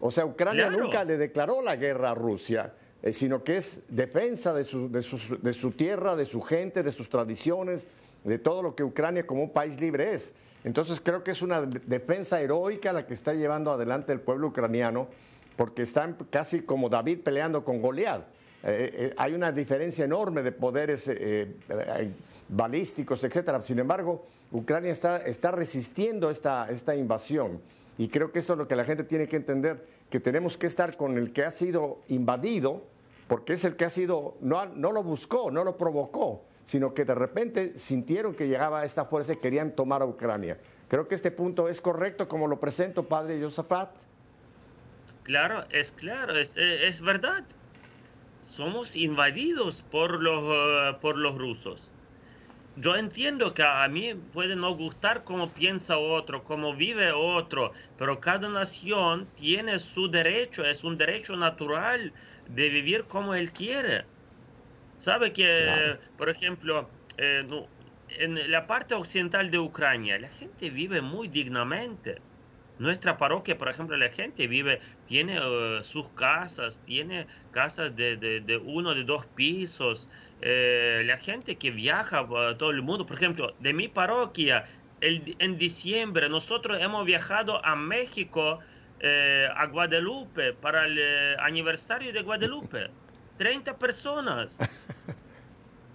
O 0.00 0.10
sea, 0.10 0.24
Ucrania 0.26 0.68
Claro. 0.68 0.84
nunca 0.84 1.04
le 1.04 1.16
declaró 1.16 1.62
la 1.62 1.76
guerra 1.76 2.10
a 2.10 2.14
Rusia, 2.14 2.74
eh, 3.02 3.12
sino 3.12 3.42
que 3.42 3.56
es 3.56 3.82
defensa 3.88 4.52
de 4.54 4.64
su, 4.64 4.90
de, 4.90 5.02
sus- 5.02 5.42
de 5.42 5.52
su 5.52 5.70
tierra, 5.72 6.14
de 6.16 6.24
su 6.26 6.40
gente, 6.42 6.82
de 6.82 6.92
sus 6.92 7.08
tradiciones, 7.08 7.88
de 8.24 8.38
todo 8.38 8.62
lo 8.62 8.74
que 8.74 8.84
Ucrania 8.84 9.26
como 9.26 9.42
un 9.42 9.50
país 9.50 9.80
libre 9.80 10.12
es. 10.14 10.34
Entonces 10.64 11.00
creo 11.00 11.22
que 11.24 11.30
es 11.32 11.42
una 11.42 11.62
de- 11.62 11.80
defensa 11.86 12.40
heroica 12.40 12.92
la 12.92 13.06
que 13.06 13.14
está 13.14 13.32
llevando 13.34 13.72
adelante 13.72 14.12
el 14.12 14.20
pueblo 14.20 14.48
ucraniano, 14.48 15.08
porque 15.56 15.82
están 15.82 16.16
casi 16.30 16.60
como 16.60 16.88
David 16.88 17.20
peleando 17.24 17.64
con 17.64 17.80
Goliat. 17.80 18.22
Eh, 18.64 18.90
eh, 18.92 19.14
hay 19.16 19.34
una 19.34 19.52
diferencia 19.52 20.04
enorme 20.04 20.42
de 20.42 20.50
poderes 20.52 21.06
eh, 21.08 21.54
eh, 21.68 22.10
balísticos, 22.48 23.22
etcétera. 23.24 23.62
Sin 23.62 23.78
embargo, 23.78 24.26
Ucrania 24.50 24.90
está, 24.90 25.18
está 25.18 25.50
resistiendo 25.50 26.30
esta, 26.30 26.70
esta 26.70 26.94
invasión. 26.94 27.60
Y 27.98 28.08
creo 28.08 28.30
que 28.32 28.38
esto 28.38 28.52
es 28.52 28.58
lo 28.58 28.68
que 28.68 28.76
la 28.76 28.84
gente 28.84 29.04
tiene 29.04 29.26
que 29.26 29.36
entender, 29.36 29.84
que 30.08 30.20
tenemos 30.20 30.56
que 30.56 30.66
estar 30.66 30.96
con 30.96 31.18
el 31.18 31.32
que 31.32 31.44
ha 31.44 31.50
sido 31.50 32.00
invadido, 32.08 32.84
porque 33.26 33.54
es 33.54 33.64
el 33.64 33.76
que 33.76 33.84
ha 33.84 33.90
sido, 33.90 34.36
no, 34.40 34.66
no 34.66 34.92
lo 34.92 35.02
buscó, 35.02 35.50
no 35.50 35.64
lo 35.64 35.76
provocó, 35.76 36.44
sino 36.64 36.94
que 36.94 37.04
de 37.04 37.14
repente 37.14 37.78
sintieron 37.78 38.34
que 38.34 38.46
llegaba 38.46 38.84
esta 38.84 39.04
fuerza 39.04 39.32
y 39.32 39.36
querían 39.36 39.72
tomar 39.72 40.00
a 40.02 40.06
Ucrania. 40.06 40.58
Creo 40.88 41.08
que 41.08 41.14
este 41.14 41.30
punto 41.30 41.68
es 41.68 41.80
correcto 41.80 42.28
como 42.28 42.46
lo 42.46 42.58
presento, 42.58 43.02
padre 43.02 43.40
Josafat. 43.42 43.90
Claro, 45.24 45.64
es 45.70 45.92
claro, 45.92 46.38
es, 46.38 46.56
eh, 46.56 46.88
es 46.88 47.02
verdad. 47.02 47.44
Somos 48.42 48.96
invadidos 48.96 49.82
por 49.90 50.22
los, 50.22 50.44
eh, 50.44 50.96
por 51.02 51.18
los 51.18 51.36
rusos. 51.36 51.90
Yo 52.80 52.94
entiendo 52.96 53.54
que 53.54 53.62
a 53.64 53.88
mí 53.88 54.14
puede 54.14 54.54
no 54.54 54.74
gustar 54.76 55.24
cómo 55.24 55.52
piensa 55.52 55.98
otro, 55.98 56.44
cómo 56.44 56.74
vive 56.76 57.10
otro, 57.12 57.72
pero 57.96 58.20
cada 58.20 58.48
nación 58.48 59.32
tiene 59.34 59.78
su 59.80 60.08
derecho, 60.10 60.64
es 60.64 60.84
un 60.84 60.96
derecho 60.96 61.34
natural 61.36 62.14
de 62.46 62.68
vivir 62.68 63.06
como 63.08 63.34
él 63.34 63.52
quiere. 63.52 64.10
Sabe 64.98 65.32
que, 65.32 65.44
Claro. 65.54 66.00
por 66.16 66.30
ejemplo, 66.30 66.98
eh, 67.18 67.44
no- 67.46 67.74
en 68.08 68.50
la 68.50 68.66
parte 68.66 68.94
occidental 68.94 69.50
de 69.50 69.58
Ucrania, 69.60 70.18
la 70.20 70.30
gente 70.30 70.70
vive 70.70 71.02
muy 71.02 71.28
dignamente. 71.28 72.24
Nuestra 72.78 73.18
parroquia, 73.18 73.58
por 73.58 73.68
ejemplo, 73.68 73.96
la 73.96 74.10
gente 74.10 74.46
vive, 74.46 74.80
tiene 75.04 75.38
eh, 75.42 75.80
sus 75.82 76.12
casas, 76.14 76.82
tiene 76.84 77.26
casas 77.50 77.94
de, 77.96 78.16
de- 78.16 78.40
de 78.40 78.56
uno, 78.56 78.94
de 78.94 79.04
dos 79.04 79.26
pisos. 79.34 80.08
Eh, 80.40 81.02
la 81.06 81.18
gente 81.18 81.58
que 81.58 81.70
viaja 81.70 82.20
a 82.20 82.56
todo 82.58 82.70
el 82.70 82.82
mundo, 82.82 83.06
por 83.06 83.16
ejemplo, 83.16 83.56
de 83.58 83.72
mi 83.74 83.88
parroquia, 83.88 84.66
el- 85.00 85.36
en 85.40 85.58
diciembre 85.58 86.28
nosotros 86.28 86.80
hemos 86.80 87.04
viajado 87.04 87.64
a 87.64 87.76
México, 87.76 88.60
eh, 89.00 89.48
a 89.54 89.66
Guadalupe, 89.66 90.52
para 90.54 90.86
el 90.86 90.98
eh, 90.98 91.36
aniversario 91.40 92.12
de 92.12 92.22
Guadalupe. 92.22 92.96
30 93.36 93.78
personas. 93.78 94.56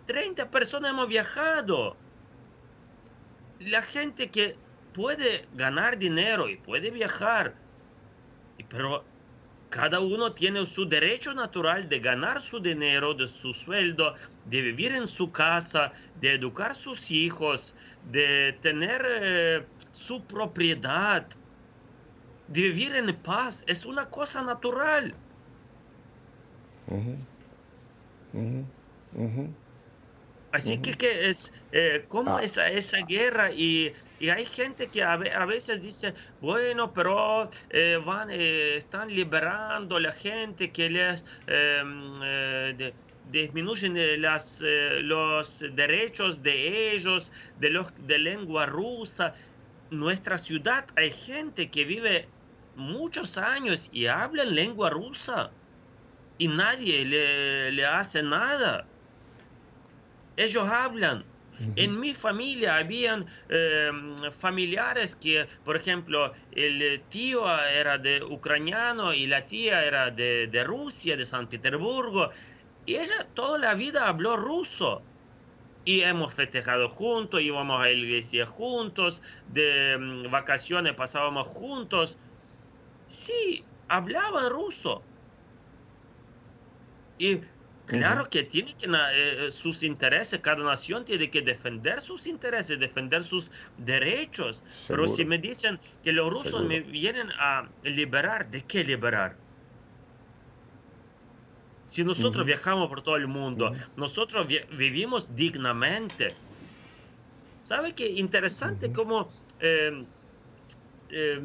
30 0.06 0.50
personas 0.52 0.92
hemos 0.92 1.08
viajado. 1.08 2.04
La 3.60 3.82
gente 3.82 4.30
que 4.32 4.64
puede 4.92 5.48
ganar 5.52 5.98
dinero 5.98 6.50
y 6.50 6.58
puede 6.58 6.92
viajar, 6.92 7.64
pero 8.70 9.13
cada 9.74 10.00
uno 10.00 10.32
tiene 10.34 10.68
su 10.68 10.88
derecho 10.88 11.34
natural 11.34 11.90
de 11.90 12.00
ganar 12.00 12.44
su 12.44 12.60
dinero, 12.60 13.16
de 13.16 13.28
su 13.28 13.56
sueldo, 13.56 14.14
de 14.46 14.62
vivir 14.62 14.92
en 14.92 15.08
su 15.08 15.32
casa, 15.32 15.92
de 16.22 16.34
educar 16.36 16.72
a 16.72 16.76
sus 16.76 17.10
hijos, 17.10 17.74
de 18.12 18.54
tener 18.62 19.04
eh, 19.08 19.66
su 19.92 20.28
propiedad, 20.28 21.28
de 22.48 22.62
vivir 22.62 22.96
en 22.96 23.20
paz. 23.24 23.64
Es 23.66 23.84
una 23.84 24.12
cosa 24.12 24.44
natural. 24.44 25.16
Así 30.52 30.78
que, 30.78 30.94
que 30.94 31.30
es 31.30 31.52
eh, 31.72 32.06
como 32.08 32.38
Ah. 32.38 32.44
esa, 32.44 32.70
esa 32.70 32.98
guerra 33.02 33.52
y, 33.52 33.92
y 34.24 34.30
hay 34.30 34.46
gente 34.46 34.90
que 34.92 35.04
a, 35.04 35.18
ve- 35.18 35.34
a 35.34 35.46
veces 35.46 35.82
dice, 35.82 36.14
bueno, 36.40 36.94
pero 36.94 37.50
eh, 37.70 37.98
van, 38.06 38.30
eh, 38.32 38.78
están 38.78 39.10
liberando 39.10 40.00
la 40.00 40.12
gente 40.14 40.72
que 40.72 40.90
les 40.90 41.26
eh, 41.48 41.84
eh, 42.24 42.98
disminuyen 43.22 43.98
eh, 43.98 44.18
las, 44.18 44.60
los 45.02 45.60
derechos 45.60 46.42
de 46.42 46.94
ellos, 46.94 47.32
de 47.56 47.70
los 47.72 47.88
de 47.96 48.18
lengua 48.20 48.66
rusa. 48.66 49.36
Nuestra 49.90 50.38
ciudad 50.38 50.88
hay 50.96 51.12
gente 51.12 51.70
que 51.72 51.86
vive 51.86 52.34
muchos 52.74 53.38
años 53.38 53.88
y 53.92 54.08
habla 54.08 54.44
lengua 54.46 54.90
rusa 54.90 55.58
y 56.38 56.48
nadie 56.50 57.06
le, 57.06 57.72
le 57.74 57.86
hace 57.86 58.24
nada. 58.24 58.94
Ellos 60.36 60.68
hablan. 60.70 61.33
En 61.76 62.00
mi 62.00 62.14
familia 62.14 62.78
habían 62.78 63.28
eh, 63.50 63.92
familiares 64.32 65.16
que, 65.16 65.48
por 65.64 65.76
ejemplo, 65.76 66.34
el 66.52 67.08
tío 67.10 67.44
era 67.68 67.98
de 67.98 68.24
ucraniano 68.24 69.14
y 69.14 69.28
la 69.28 69.46
tía 69.46 69.84
era 69.86 70.12
de, 70.12 70.48
de 70.48 70.64
Rusia, 70.64 71.18
de 71.18 71.26
San 71.26 71.50
Petersburgo, 71.50 72.32
y 72.86 72.96
ella 72.98 73.32
toda 73.34 73.58
la 73.60 73.76
vida 73.76 74.08
habló 74.08 74.38
ruso. 74.38 75.10
Y 75.86 76.02
hemos 76.02 76.34
festejado 76.34 76.90
juntos, 76.90 77.42
íbamos 77.42 77.80
a 77.82 77.84
la 77.86 77.92
iglesia 77.92 78.46
juntos, 78.46 79.22
de 79.48 79.98
mm, 80.00 80.32
vacaciones 80.32 80.94
pasábamos 80.94 81.48
juntos. 81.48 82.20
Sí, 83.08 83.72
hablaban 83.88 84.50
ruso. 84.52 85.10
Y 87.18 87.42
claro 87.86 88.30
que 88.30 88.44
tiene 88.44 88.76
que 88.76 88.88
na- 88.88 89.14
eh, 89.14 89.52
sus 89.52 89.84
intereses, 89.84 90.40
cada 90.42 90.64
nación 90.64 91.06
tiene 91.06 91.30
que 91.32 91.42
defender 91.42 92.02
sus 92.02 92.26
intereses, 92.28 92.80
defender 92.80 93.24
sus 93.24 93.52
derechos. 93.76 94.64
Pero 94.90 95.08
si 95.08 95.26
me 95.26 95.38
dicen 95.40 95.82
que 96.02 96.14
los 96.14 96.32
rusos 96.32 96.64
Seguro. 96.64 96.66
me 96.66 96.80
vienen 96.82 97.30
a 97.40 97.76
liberar, 97.82 98.50
¿de 98.50 98.66
qué 98.68 98.84
liberar? 98.84 99.42
Si 101.86 102.04
nosotros 102.04 102.46
viajamos 102.46 102.90
por 102.90 103.02
todo 103.04 103.16
el 103.16 103.30
mundo, 103.30 103.72
nosotros 103.96 104.48
vi- 104.48 104.66
vivimos 104.70 105.34
dignamente. 105.34 106.44
¿Sabe 107.62 107.96
qué 107.96 108.08
interesante 108.12 108.86
Ujú. 108.86 108.92
cómo 108.92 109.34
eh, 109.60 109.92
eh, 111.10 111.40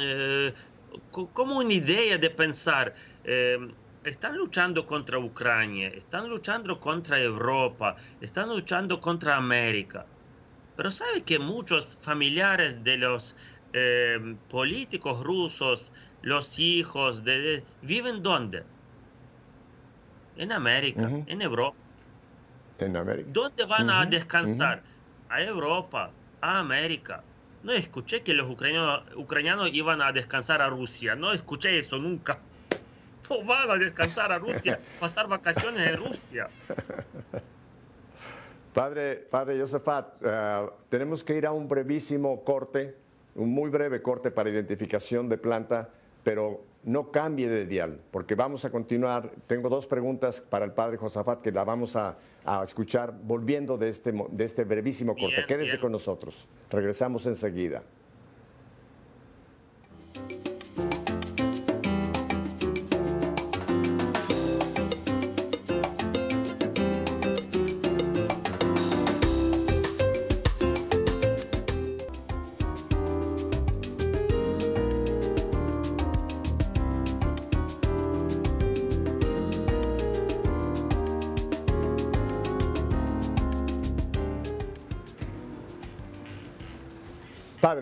eh, 0.00 0.54
co- 1.10 1.32
como 1.32 1.58
una 1.58 1.72
idea 1.74 2.18
de 2.18 2.30
pensar, 2.30 2.94
eh, 3.22 3.58
están 4.04 4.36
luchando 4.36 4.86
contra 4.86 5.18
Ucrania, 5.18 5.88
están 5.88 6.28
luchando 6.28 6.80
contra 6.80 7.20
Europa, 7.20 7.96
están 8.20 8.48
luchando 8.50 9.00
contra 9.00 9.36
América. 9.36 10.12
Pero 10.74 10.90
sabe 10.90 11.24
que 11.24 11.38
muchos 11.38 11.96
familiares 12.00 12.84
de 12.84 12.98
los 12.98 13.36
eh, 13.72 14.18
políticos 14.48 15.22
rusos, 15.24 15.92
los 16.22 16.58
hijos 16.58 17.24
de, 17.24 17.40
de- 17.40 17.68
viven 17.80 18.22
dónde? 18.22 18.70
En 20.36 20.52
América, 20.52 21.16
Ujú. 21.16 21.26
en 21.26 21.42
Europa. 21.42 21.76
En 22.78 22.96
América. 22.96 23.36
¿Dónde 23.36 23.64
van 23.64 23.90
a 23.90 24.06
descansar? 24.06 24.84
A 25.28 25.42
Europa, 25.42 26.20
a 26.40 26.58
América. 26.60 27.30
No 27.62 27.72
escuché 27.72 28.22
que 28.22 28.34
los 28.34 28.50
ucranianos, 28.50 29.04
ucranianos 29.16 29.70
iban 29.72 30.02
a 30.02 30.12
descansar 30.12 30.60
a 30.62 30.68
Rusia. 30.68 31.16
No 31.16 31.32
escuché 31.32 31.78
eso 31.78 31.98
nunca. 31.98 32.46
No 33.30 33.44
van 33.44 33.70
a 33.70 33.76
descansar 33.76 34.32
a 34.32 34.38
Rusia, 34.38 34.78
pasar 35.00 35.28
vacaciones 35.28 35.86
en 35.86 35.96
Rusia. 35.96 36.48
Padre, 38.72 39.16
padre 39.16 39.58
Josafat, 39.60 40.14
eh, 40.22 40.66
tenemos 40.88 41.22
que 41.22 41.36
ir 41.36 41.46
a 41.46 41.52
un 41.52 41.68
brevísimo 41.68 42.42
corte, 42.42 42.96
un 43.36 43.50
muy 43.54 43.70
breve 43.70 44.02
corte 44.02 44.30
para 44.30 44.50
identificación 44.50 45.28
de 45.28 45.38
planta, 45.38 45.90
pero 46.24 46.64
no 46.82 47.10
cambie 47.12 47.48
de 47.48 47.66
dial, 47.66 48.00
porque 48.10 48.34
vamos 48.34 48.64
a 48.64 48.70
continuar. 48.70 49.30
Tengo 49.46 49.68
dos 49.68 49.86
preguntas 49.86 50.40
para 50.40 50.64
el 50.64 50.72
padre 50.72 50.96
Josafat 50.96 51.40
que 51.40 51.52
la 51.52 51.62
vamos 51.64 51.94
a, 51.94 52.16
a 52.44 52.62
escuchar 52.64 53.14
volviendo 53.22 53.78
de 53.78 53.88
este, 53.90 54.12
de 54.12 54.44
este 54.44 54.64
brevísimo 54.64 55.14
corte. 55.14 55.36
Bien, 55.36 55.46
Quédese 55.46 55.72
bien. 55.72 55.80
con 55.80 55.92
nosotros. 55.92 56.48
Regresamos 56.70 57.26
enseguida. 57.26 57.82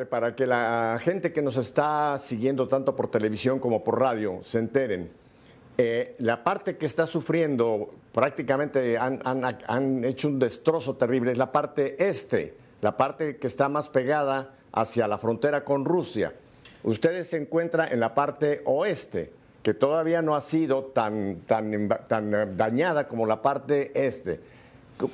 Para 0.06 0.34
que 0.34 0.46
la 0.46 0.98
gente 1.00 1.32
que 1.32 1.42
nos 1.42 1.56
está 1.56 2.18
siguiendo 2.18 2.68
tanto 2.68 2.96
por 2.96 3.10
televisión 3.10 3.58
como 3.58 3.84
por 3.84 4.00
radio 4.00 4.40
se 4.42 4.58
enteren, 4.58 5.10
eh, 5.78 6.14
la 6.18 6.44
parte 6.44 6.76
que 6.76 6.86
está 6.86 7.06
sufriendo, 7.06 7.90
prácticamente 8.12 8.98
han, 8.98 9.20
han, 9.24 10.04
hecho 10.04 10.28
un 10.28 10.38
destrozo 10.38 10.96
terrible, 10.96 11.32
es 11.32 11.38
la 11.38 11.50
parte 11.50 11.96
este, 12.08 12.54
la 12.80 12.96
parte 12.96 13.36
que 13.36 13.46
está 13.46 13.68
más 13.68 13.88
pegada 13.88 14.54
hacia 14.72 15.08
la 15.08 15.18
frontera 15.18 15.64
con 15.64 15.84
Rusia. 15.84 16.34
Ustedes 16.84 17.28
se 17.28 17.38
encuentran 17.38 17.92
en 17.92 18.00
la 18.00 18.14
parte 18.14 18.62
oeste, 18.64 19.32
que 19.62 19.72
todavía 19.72 20.20
no 20.20 20.34
ha 20.34 20.40
sido 20.40 20.86
tan, 20.86 21.42
tan, 21.46 21.88
tan 22.08 22.56
dañada 22.56 23.08
como 23.08 23.26
la 23.26 23.40
parte 23.40 23.92
este. 23.94 24.40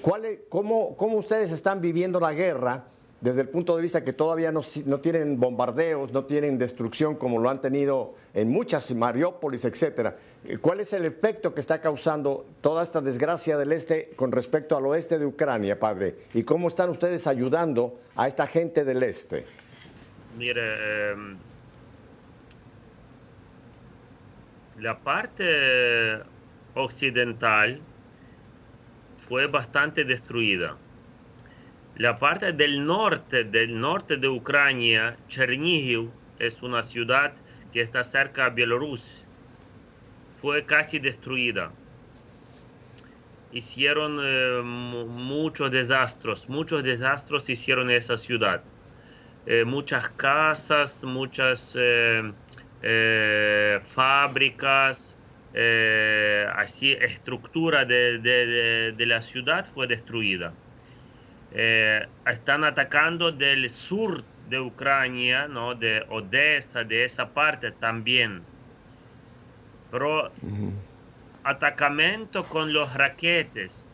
¿Cuál, 0.02 0.40
cómo, 0.48 0.96
¿Cómo 0.96 1.18
ustedes 1.18 1.52
están 1.52 1.80
viviendo 1.80 2.18
la 2.18 2.32
guerra? 2.32 2.84
Desde 3.20 3.40
el 3.40 3.48
punto 3.48 3.74
de 3.74 3.82
vista 3.82 4.04
que 4.04 4.12
todavía 4.12 4.52
no, 4.52 4.62
tienen 5.00 5.40
bombardeos, 5.40 6.12
no 6.12 6.24
tienen 6.24 6.56
destrucción 6.56 7.16
como 7.16 7.40
lo 7.40 7.50
han 7.50 7.60
tenido 7.60 8.14
en 8.32 8.48
muchas 8.48 8.94
Mariópolis, 8.94 9.64
etcétera. 9.64 10.16
¿Cuál 10.60 10.80
es 10.80 10.92
el 10.92 11.04
efecto 11.04 11.52
que 11.52 11.60
está 11.60 11.80
causando 11.80 12.46
toda 12.60 12.84
esta 12.84 13.00
desgracia 13.00 13.58
del 13.58 13.72
este 13.72 14.10
con 14.14 14.30
respecto 14.30 14.76
al 14.76 14.86
oeste 14.86 15.18
de 15.18 15.26
Ucrania, 15.26 15.80
padre? 15.80 16.14
¿Y 16.32 16.44
cómo 16.44 16.68
están 16.68 16.90
ustedes 16.90 17.26
ayudando 17.26 17.98
a 18.14 18.28
esta 18.28 18.46
gente 18.46 18.84
del 18.84 19.02
este? 19.02 19.44
Mire, 20.36 21.10
em, 21.10 21.36
la 24.78 24.96
parte 24.96 26.20
occidental 26.74 27.80
fue 29.16 29.48
bastante 29.48 30.04
destruida 30.04 30.76
la 31.98 32.16
parte 32.16 32.52
del 32.52 32.86
norte, 32.86 33.42
del 33.42 33.78
norte 33.78 34.16
de 34.16 34.28
Ucrania, 34.28 35.16
Chernihiv, 35.26 36.08
es 36.38 36.62
una 36.62 36.84
ciudad 36.84 37.32
que 37.72 37.80
está 37.80 38.04
cerca 38.04 38.44
de 38.44 38.54
Bielorrusia. 38.54 39.26
Fue 40.36 40.64
casi 40.64 41.00
destruida. 41.00 41.72
Hicieron 43.50 44.20
eh, 44.22 44.62
muchos 44.62 45.72
desastres, 45.72 46.48
muchos 46.48 46.84
desastres 46.84 47.48
hicieron 47.48 47.90
esa 47.90 48.16
ciudad. 48.16 48.62
Eh, 49.46 49.64
muchas 49.64 50.08
casas, 50.10 51.02
muchas 51.02 51.76
eh, 51.76 52.30
fábricas, 53.82 55.16
así 56.54 56.92
estructura 56.92 57.84
de 57.84 59.04
la 59.04 59.20
ciudad 59.20 59.66
fue 59.66 59.88
destruida. 59.88 60.52
Eh, 61.52 62.06
están 62.26 62.64
atacando 62.64 63.32
del 63.32 63.70
sur 63.70 64.22
de 64.48 64.60
Ucrania, 64.60 65.48
¿no? 65.48 65.74
de 65.74 66.04
Odessa, 66.08 66.84
de 66.84 67.04
esa 67.04 67.28
parte 67.28 67.72
también. 67.72 68.42
Pero 69.90 70.30
atacamiento 71.44 72.44
con 72.44 72.72
los 72.72 72.92
raquetes, 72.94 73.88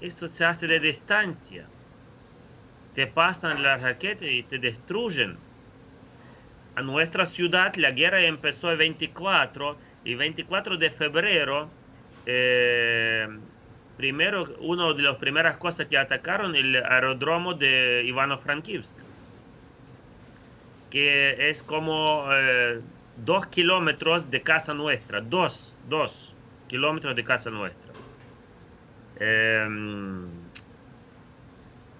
eso 0.00 0.28
se 0.28 0.44
hace 0.44 0.66
de 0.66 0.80
distancia. 0.80 1.66
Te 2.94 3.06
pasan 3.06 3.62
las 3.62 3.82
raquetas 3.82 4.28
y 4.28 4.42
te 4.42 4.58
destruyen. 4.58 5.38
A 6.76 6.82
nuestra 6.82 7.24
ciudad 7.24 7.74
la 7.76 7.92
guerra 7.92 8.20
empezó 8.20 8.70
el 8.70 8.78
24 8.78 9.78
y 10.04 10.14
24 10.14 10.76
de 10.76 10.90
febrero 10.90 11.70
eh, 12.26 13.28
primero, 13.96 14.54
una 14.60 14.92
de 14.92 15.02
las 15.02 15.16
primeras 15.16 15.56
cosas 15.56 15.86
que 15.86 15.98
atacaron 15.98 16.56
el 16.56 16.76
aeródromo 16.76 17.54
de 17.54 18.04
Ivano-Frankivsk, 18.06 18.94
que 20.90 21.50
es 21.50 21.62
como 21.62 22.26
eh, 22.30 22.80
dos 23.24 23.46
kilómetros 23.46 24.30
de 24.30 24.42
casa 24.42 24.74
nuestra, 24.74 25.20
dos, 25.20 25.72
dos 25.88 26.32
kilómetros 26.68 27.14
de 27.16 27.24
casa 27.24 27.50
nuestra. 27.50 27.92
Em, 29.20 30.26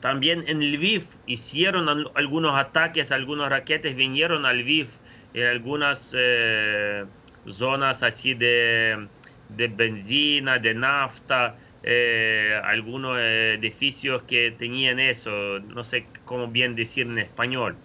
también 0.00 0.44
en 0.46 0.60
Lviv 0.60 1.04
hicieron 1.26 1.88
algunos 2.14 2.54
ataques, 2.54 3.10
algunos 3.10 3.48
raquetes 3.48 3.96
vinieron 3.96 4.44
a 4.44 4.52
Lviv 4.52 4.88
en 5.32 5.46
algunas 5.46 6.12
eh, 6.12 7.04
zonas 7.46 8.02
así 8.02 8.34
de, 8.34 9.08
de 9.48 9.68
benzina, 9.68 10.58
de 10.58 10.74
nafta, 10.74 11.56
eh, 11.86 12.58
algunos 12.64 13.18
edificios 13.18 14.22
que 14.22 14.50
tenían 14.52 14.98
eso, 14.98 15.60
no 15.60 15.84
sé 15.84 16.06
cómo 16.24 16.48
bien 16.48 16.74
decir 16.74 17.06
en 17.06 17.18
español, 17.18 17.76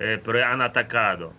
eh, 0.00 0.20
pero 0.24 0.44
han 0.44 0.60
atacado. 0.62 1.32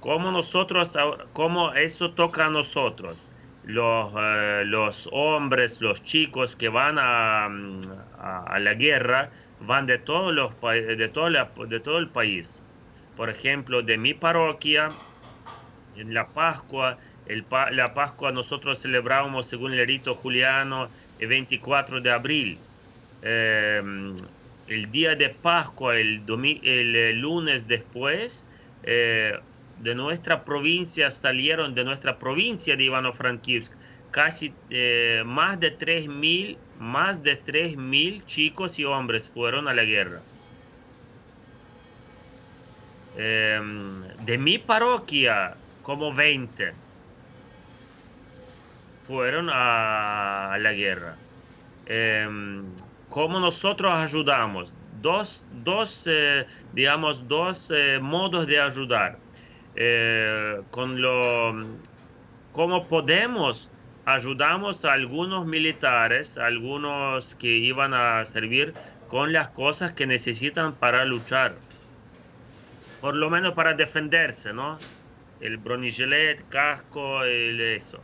¿Cómo 0.00 0.30
nosotros, 0.30 0.94
cómo 1.32 1.72
eso 1.72 2.10
toca 2.12 2.46
a 2.46 2.50
nosotros? 2.50 3.30
Los, 3.64 4.12
eh, 4.16 4.62
los 4.66 5.08
hombres, 5.10 5.80
los 5.80 6.02
chicos 6.02 6.54
que 6.54 6.68
van 6.68 6.98
a, 6.98 7.46
a, 7.46 8.58
la 8.58 8.74
guerra, 8.74 9.30
van 9.60 9.86
de, 9.86 9.98
todos 9.98 10.34
los, 10.34 10.52
de, 10.60 11.08
todo 11.08 11.30
de 11.30 11.80
todo 11.80 11.98
el 11.98 12.10
país. 12.10 12.62
Por 13.16 13.30
ejemplo, 13.30 13.82
de 13.82 13.96
mi 13.96 14.12
parroquia, 14.12 14.90
en 15.94 16.12
la 16.14 16.28
Pascua, 16.28 16.98
el, 17.26 17.46
la 17.72 17.94
Pascua 17.94 18.32
nosotros 18.32 18.80
celebramos 18.80 19.46
según 19.46 19.72
el 19.72 19.86
rito 19.86 20.14
juliano 20.14 20.90
24 21.26 22.00
de 22.00 22.10
abril. 22.10 22.58
Em, 23.20 24.14
el 24.66 24.90
día 24.90 25.16
de 25.16 25.30
Pascua, 25.30 25.96
el, 25.98 26.24
el 26.62 27.20
lunes 27.20 27.66
después, 27.66 28.44
eh, 28.82 29.32
de 29.76 29.94
nuestra 29.94 30.44
provincia 30.44 31.10
salieron, 31.10 31.74
de 31.74 31.84
nuestra 31.84 32.18
provincia 32.18 32.76
de 32.76 32.84
Ivano-Frankivsk, 32.84 33.72
casi 34.10 34.60
eh, 34.70 35.22
más 35.26 35.58
de 35.60 35.78
3.000, 35.78 36.64
más 36.74 37.22
de 37.22 37.36
3.000 37.44 38.24
chicos 38.24 38.78
y 38.78 38.84
hombres 38.84 39.28
fueron 39.28 39.68
a 39.68 39.74
la 39.74 39.84
guerra. 39.84 40.26
Em, 43.12 44.02
de 44.18 44.38
mi 44.38 44.58
parroquia, 44.58 45.62
como 45.82 46.14
20 46.14 46.78
fueron 49.08 49.48
a, 49.50 50.56
la 50.60 50.72
guerra. 50.74 51.16
Em, 51.86 52.64
¿Cómo 53.08 53.40
nosotros 53.40 53.90
ayudamos? 53.90 54.72
Dos, 55.00 55.46
dos 55.64 56.04
eh, 56.06 56.46
digamos, 56.74 57.26
dos 57.26 57.70
eh, 57.70 57.98
modos 58.00 58.46
de 58.46 58.60
ayudar. 58.60 59.18
Eh, 59.74 60.60
con 60.70 61.00
lo, 61.00 61.54
¿Cómo 62.52 62.86
podemos? 62.86 63.70
Ayudamos 64.04 64.84
a 64.84 64.92
algunos 64.92 65.46
militares, 65.46 66.36
algunos 66.36 67.34
que 67.36 67.48
iban 67.48 67.94
a 67.94 68.24
servir 68.26 68.74
con 69.08 69.32
las 69.32 69.48
cosas 69.48 69.92
que 69.92 70.06
necesitan 70.06 70.74
para 70.74 71.04
luchar. 71.06 71.54
Por 73.00 73.14
lo 73.14 73.30
menos 73.30 73.54
para 73.54 73.72
defenderse, 73.74 74.52
¿no? 74.52 74.78
El 75.40 75.56
bronigelet, 75.56 76.46
casco, 76.48 77.22
el 77.22 77.60
eso. 77.60 78.02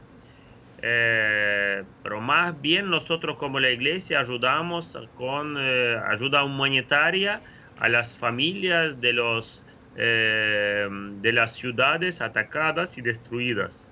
Eh, 0.87 1.83
pero 2.03 2.21
más 2.21 2.61
bien 2.61 2.91
nosotros 2.91 3.37
como 3.37 3.59
la 3.59 3.71
iglesia 3.71 4.21
ayudamos 4.21 4.99
con 5.17 5.57
eh, 5.59 5.99
ayuda 6.11 6.45
humanitaria 6.45 7.41
a 7.79 7.89
las 7.89 8.15
familias 8.15 9.01
de, 9.01 9.15
los, 9.15 9.63
eh, 9.97 10.87
de 11.23 11.33
las 11.33 11.55
ciudades 11.55 12.21
atacadas 12.21 12.99
y 12.99 13.01
destruidas. 13.01 13.87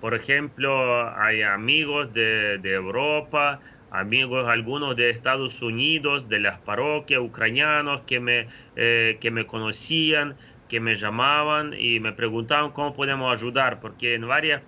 Por 0.00 0.14
ejemplo, 0.14 1.08
hay 1.16 1.42
amigos 1.42 2.12
de, 2.12 2.58
de 2.58 2.72
Europa, 2.72 3.60
amigos 3.92 4.48
algunos 4.48 4.96
de 4.96 5.10
Estados 5.10 5.62
Unidos, 5.62 6.28
de 6.28 6.40
las 6.40 6.58
parroquias 6.58 7.20
ucranianos 7.20 8.00
que 8.08 8.18
me, 8.18 8.48
que 8.74 9.30
me 9.32 9.46
conocían 9.46 10.34
que 10.68 10.80
me 10.80 10.96
llamaban 10.96 11.74
y 11.78 12.00
me 12.00 12.12
preguntaban 12.12 12.70
cómo 12.72 12.94
podemos 12.94 13.36
ayudar, 13.36 13.80
porque 13.80 14.14
en 14.14 14.26
varias 14.26 14.62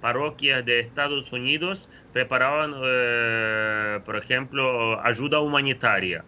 parroquias 0.00 0.64
de 0.64 0.80
Estados 0.80 1.32
Unidos 1.32 1.88
preparaban, 2.12 2.74
eh, 2.82 4.00
por 4.04 4.16
ejemplo, 4.16 5.00
ayuda 5.04 5.40
humanitaria. 5.40 6.24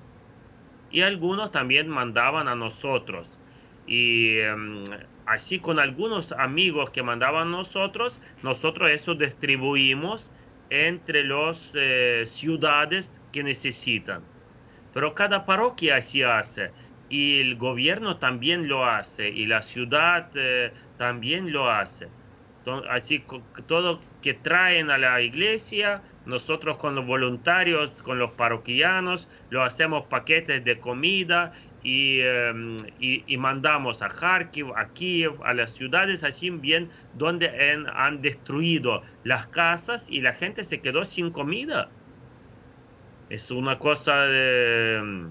Y 0.91 1.03
algunos 1.03 1.51
también 1.51 1.89
mandaban 1.89 2.49
a 2.49 2.55
nosotros. 2.55 3.39
Y 3.87 4.39
em, 4.39 4.85
así 5.27 5.59
con 5.59 5.79
algunos 5.79 6.33
amigos 6.33 6.91
que 6.91 7.03
mandaban 7.03 7.51
nosotros, 7.51 8.21
nosotros 8.43 8.91
eso 8.91 9.15
distribuimos 9.15 10.33
entre 10.71 11.25
las 11.25 11.73
eh, 11.75 12.25
ciudades 12.27 13.13
que 13.33 13.43
necesitan. 13.43 14.23
Pero 14.95 15.15
cada 15.15 15.45
parroquia 15.45 15.97
así 15.97 16.23
hace 16.23 16.71
y 17.09 17.41
el 17.41 17.57
gobierno 17.57 18.17
también 18.17 18.69
lo 18.69 18.85
hace 18.85 19.29
y 19.29 19.47
la 19.47 19.63
ciudad 19.63 20.31
eh, 20.35 20.73
también 20.97 21.53
lo 21.53 21.71
hace. 21.71 22.09
Así 22.91 23.25
todo 23.67 24.01
que 24.21 24.35
traen 24.35 24.91
a 24.91 24.99
la 24.99 25.23
iglesia, 25.23 26.03
nosotros 26.27 26.77
con 26.77 26.95
los 26.95 27.07
voluntarios, 27.07 28.03
con 28.03 28.19
los 28.19 28.33
parroquianos, 28.33 29.27
lo 29.49 29.63
hacemos 29.63 30.05
paquetes 30.05 30.63
de 30.65 30.79
comida 30.79 31.53
Em, 31.85 32.77
y, 32.99 33.37
mandamos 33.37 34.03
a 34.03 34.09
Kharkiv, 34.09 34.75
a 34.77 34.89
Kiev, 34.89 35.41
a 35.45 35.55
las 35.55 35.71
ciudades 35.73 36.25
así 36.25 36.51
bien 36.51 36.91
donde 37.15 37.49
han, 37.95 38.21
destruido 38.21 39.03
las 39.23 39.47
casas 39.47 40.11
y 40.11 40.21
la 40.21 40.33
gente 40.33 40.65
se 40.65 40.81
quedó 40.81 41.05
sin 41.05 41.31
comida. 41.31 41.89
Es 43.31 43.51
una 43.51 43.79
cosa 43.79 44.27
de... 44.27 45.29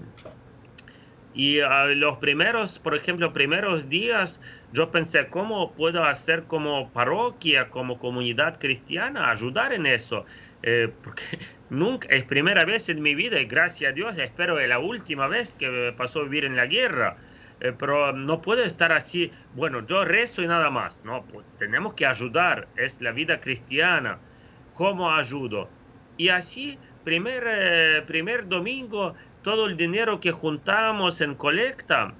Y 1.38 1.60
los 1.94 2.18
primeros, 2.18 2.80
por 2.80 2.96
ejemplo, 2.96 3.32
primeros 3.32 3.88
días, 3.88 4.40
yo 4.72 4.90
pensé, 4.90 5.30
¿cómo 5.30 5.72
puedo 5.72 6.02
hacer 6.02 6.48
como 6.48 6.92
parroquia, 6.92 7.70
como 7.70 8.00
comunidad 8.00 8.58
cristiana, 8.58 9.30
ayudar 9.30 9.72
en 9.72 9.86
eso? 9.86 10.26
Eh, 10.62 10.92
porque 11.00 11.22
nunca, 11.68 12.08
es 12.08 12.24
primera 12.24 12.64
vez 12.64 12.88
en 12.88 13.00
mi 13.02 13.14
vida 13.14 13.40
y 13.40 13.44
gracias 13.46 13.92
a 13.92 13.94
Dios, 13.94 14.18
espero 14.18 14.56
que 14.56 14.66
la 14.66 14.80
última 14.80 15.28
vez 15.28 15.54
que 15.54 15.68
me 15.70 15.92
pasó 15.92 16.24
vivir 16.24 16.44
en 16.44 16.56
la 16.56 16.66
guerra. 16.66 17.20
Eh, 17.60 17.72
pero 17.72 18.12
no 18.12 18.40
puedo 18.40 18.64
estar 18.64 18.90
así, 18.90 19.32
bueno, 19.52 19.86
yo 19.86 20.04
rezo 20.04 20.42
y 20.42 20.48
nada 20.48 20.70
más, 20.70 21.04
no, 21.04 21.28
pues, 21.28 21.46
tenemos 21.56 21.94
que 21.94 22.06
ayudar, 22.06 22.72
es 22.74 23.00
la 23.00 23.12
vida 23.12 23.40
cristiana, 23.40 24.24
¿cómo 24.72 25.12
ayudo? 25.14 25.76
Y 26.16 26.30
así, 26.30 26.80
primer, 27.04 27.44
eh, 27.46 28.02
primer 28.06 28.48
domingo, 28.48 29.14
todo 29.42 29.66
el 29.66 29.76
dinero 29.76 30.20
que 30.20 30.32
juntamos 30.32 31.20
en 31.20 31.34
colecta, 31.34 32.14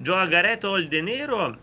yo 0.00 0.16
agarré 0.16 0.56
todo 0.56 0.76
el 0.76 0.88
dinero 0.88 1.56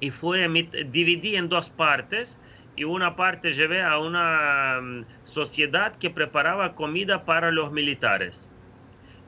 y 0.00 0.10
fue, 0.10 0.48
dividí 0.90 1.36
en 1.36 1.48
dos 1.48 1.70
partes 1.70 2.38
y 2.76 2.84
una 2.84 3.16
parte 3.16 3.52
llevé 3.52 3.82
a 3.82 3.98
una 3.98 4.80
mm, 4.80 5.04
sociedad 5.24 5.96
que 5.96 6.10
preparaba 6.10 6.74
comida 6.74 7.24
para 7.24 7.50
los 7.50 7.72
militares 7.72 8.48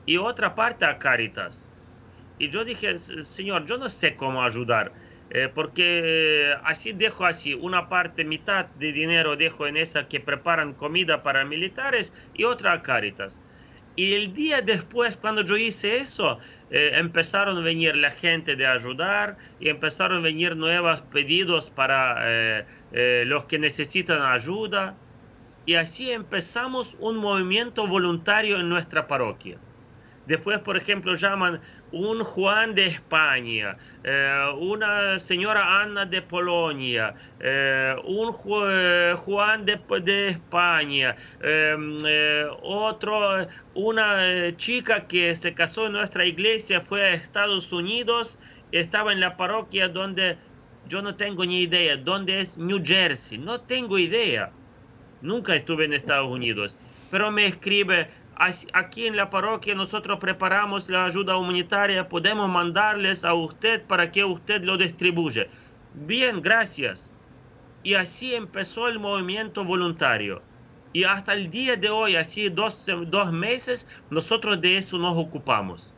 y 0.05 0.17
otra 0.17 0.55
parte 0.55 0.85
a 0.85 0.97
Caritas. 0.97 1.67
Y 2.37 2.49
yo 2.49 2.63
dije, 2.63 2.97
Señor, 2.97 3.65
yo 3.65 3.77
no 3.77 3.89
sé 3.89 4.15
cómo 4.15 4.43
ayudar, 4.43 4.91
eh, 5.29 5.47
porque 5.53 6.55
así 6.63 6.91
dejo 6.93 7.25
así, 7.25 7.53
una 7.53 7.87
parte, 7.89 8.25
mitad 8.25 8.65
de 8.75 8.91
dinero 8.91 9.35
dejo 9.35 9.67
en 9.67 9.77
esa 9.77 10.07
que 10.07 10.19
preparan 10.19 10.73
comida 10.73 11.21
para 11.23 11.45
militares 11.45 12.13
y 12.33 12.45
otra 12.45 12.73
a 12.73 12.81
Caritas. 12.81 13.41
Y 13.95 14.13
el 14.13 14.33
día 14.33 14.61
después, 14.61 15.17
cuando 15.17 15.43
yo 15.43 15.57
hice 15.57 15.97
eso, 15.97 16.39
eh, 16.69 16.91
empezaron 16.95 17.57
a 17.57 17.61
venir 17.61 17.95
la 17.95 18.11
gente 18.11 18.55
de 18.55 18.65
ayudar 18.65 19.37
y 19.59 19.69
empezaron 19.69 20.19
a 20.19 20.21
venir 20.21 20.55
nuevos 20.55 21.01
pedidos 21.01 21.69
para 21.69 22.15
eh, 22.91 23.23
los 23.25 23.45
que 23.45 23.59
necesitan 23.59 24.21
ayuda. 24.21 25.01
Y 25.65 25.75
así 25.75 26.11
empezamos 26.11 26.95
un 26.99 27.17
movimiento 27.17 27.87
voluntario 27.87 28.57
en 28.59 28.69
nuestra 28.69 29.07
parroquia. 29.07 29.59
Después, 30.29 30.59
por 30.59 30.77
ejemplo, 30.77 31.15
llaman 31.15 31.59
un 31.91 32.23
Juan 32.23 32.75
de 32.75 32.85
España, 32.85 33.75
eh, 34.03 34.45
una 34.59 35.17
señora 35.17 35.81
Ana 35.81 36.05
de 36.05 36.21
Polonia, 36.21 37.15
eh, 37.39 37.95
un 38.05 38.31
eh, 38.69 39.15
Juan 39.17 39.65
de, 39.65 39.79
de 40.03 40.27
España, 40.27 41.15
em, 41.41 41.97
otro, 42.61 43.47
una 43.73 44.55
chica 44.55 45.07
que 45.07 45.35
se 45.35 45.55
casó 45.55 45.87
en 45.87 45.93
nuestra 45.93 46.23
iglesia, 46.23 46.79
fue 46.79 47.05
a 47.05 47.13
Estados 47.15 47.71
Unidos, 47.71 48.37
estaba 48.71 49.11
en 49.11 49.21
la 49.21 49.35
parroquia 49.35 49.87
donde 49.87 50.37
yo 50.87 51.01
no 51.01 51.15
tengo 51.15 51.43
ni 51.43 51.63
idea, 51.63 51.97
dónde 51.97 52.41
es 52.41 52.55
New 52.55 52.83
Jersey, 52.85 53.39
no 53.39 53.61
tengo 53.61 53.97
idea, 53.97 54.51
nunca 55.23 55.55
estuve 55.55 55.85
en 55.85 55.93
Estados 55.93 56.29
Unidos, 56.29 56.77
pero 57.09 57.31
me 57.31 57.47
escribe, 57.47 58.09
aquí 58.73 59.05
en 59.05 59.17
la 59.17 59.29
parroquia 59.29 59.75
nosotros 59.75 60.17
preparamos 60.19 60.87
la 60.89 61.05
ayuda 61.05 61.37
humanitaria, 61.37 62.07
podemos 62.07 62.49
mandarles 62.49 63.25
a 63.25 63.33
usted 63.33 63.83
para 63.83 64.11
que 64.11 64.23
usted 64.23 64.63
lo 64.63 64.77
distribuya. 64.77 65.47
Bien, 65.93 66.41
gracias. 66.41 67.11
Y 67.83 67.93
así 67.95 68.33
empezó 68.33 68.87
el 68.87 68.99
movimiento 68.99 69.63
voluntario. 69.63 70.41
Y 70.93 71.03
hasta 71.03 71.33
el 71.33 71.51
día 71.51 71.75
de 71.75 71.89
hoy, 71.89 72.15
así 72.15 72.49
dos, 72.49 72.85
dos 73.07 73.31
meses, 73.31 73.87
nosotros 74.09 74.59
de 74.61 74.77
eso 74.77 74.97
nos 74.97 75.17
ocupamos. 75.17 75.93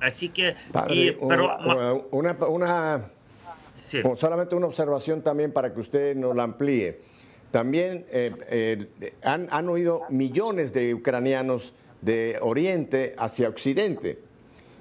Así 0.00 0.28
que... 0.28 0.54
pero, 0.72 1.56
una, 2.12 2.32
una, 2.32 3.10
solamente 4.16 4.54
una 4.54 4.66
observación 4.66 5.22
también 5.22 5.52
para 5.52 5.72
que 5.72 5.80
usted 5.80 6.14
nos 6.14 6.36
la 6.36 6.44
amplíe. 6.44 7.00
También 7.50 8.06
eh, 8.10 8.34
eh, 8.48 9.14
han, 9.22 9.48
han 9.50 9.68
huido 9.68 10.02
millones 10.10 10.72
de 10.72 10.94
ucranianos 10.94 11.74
de 12.02 12.38
Oriente 12.40 13.14
hacia 13.18 13.48
Occidente. 13.48 14.18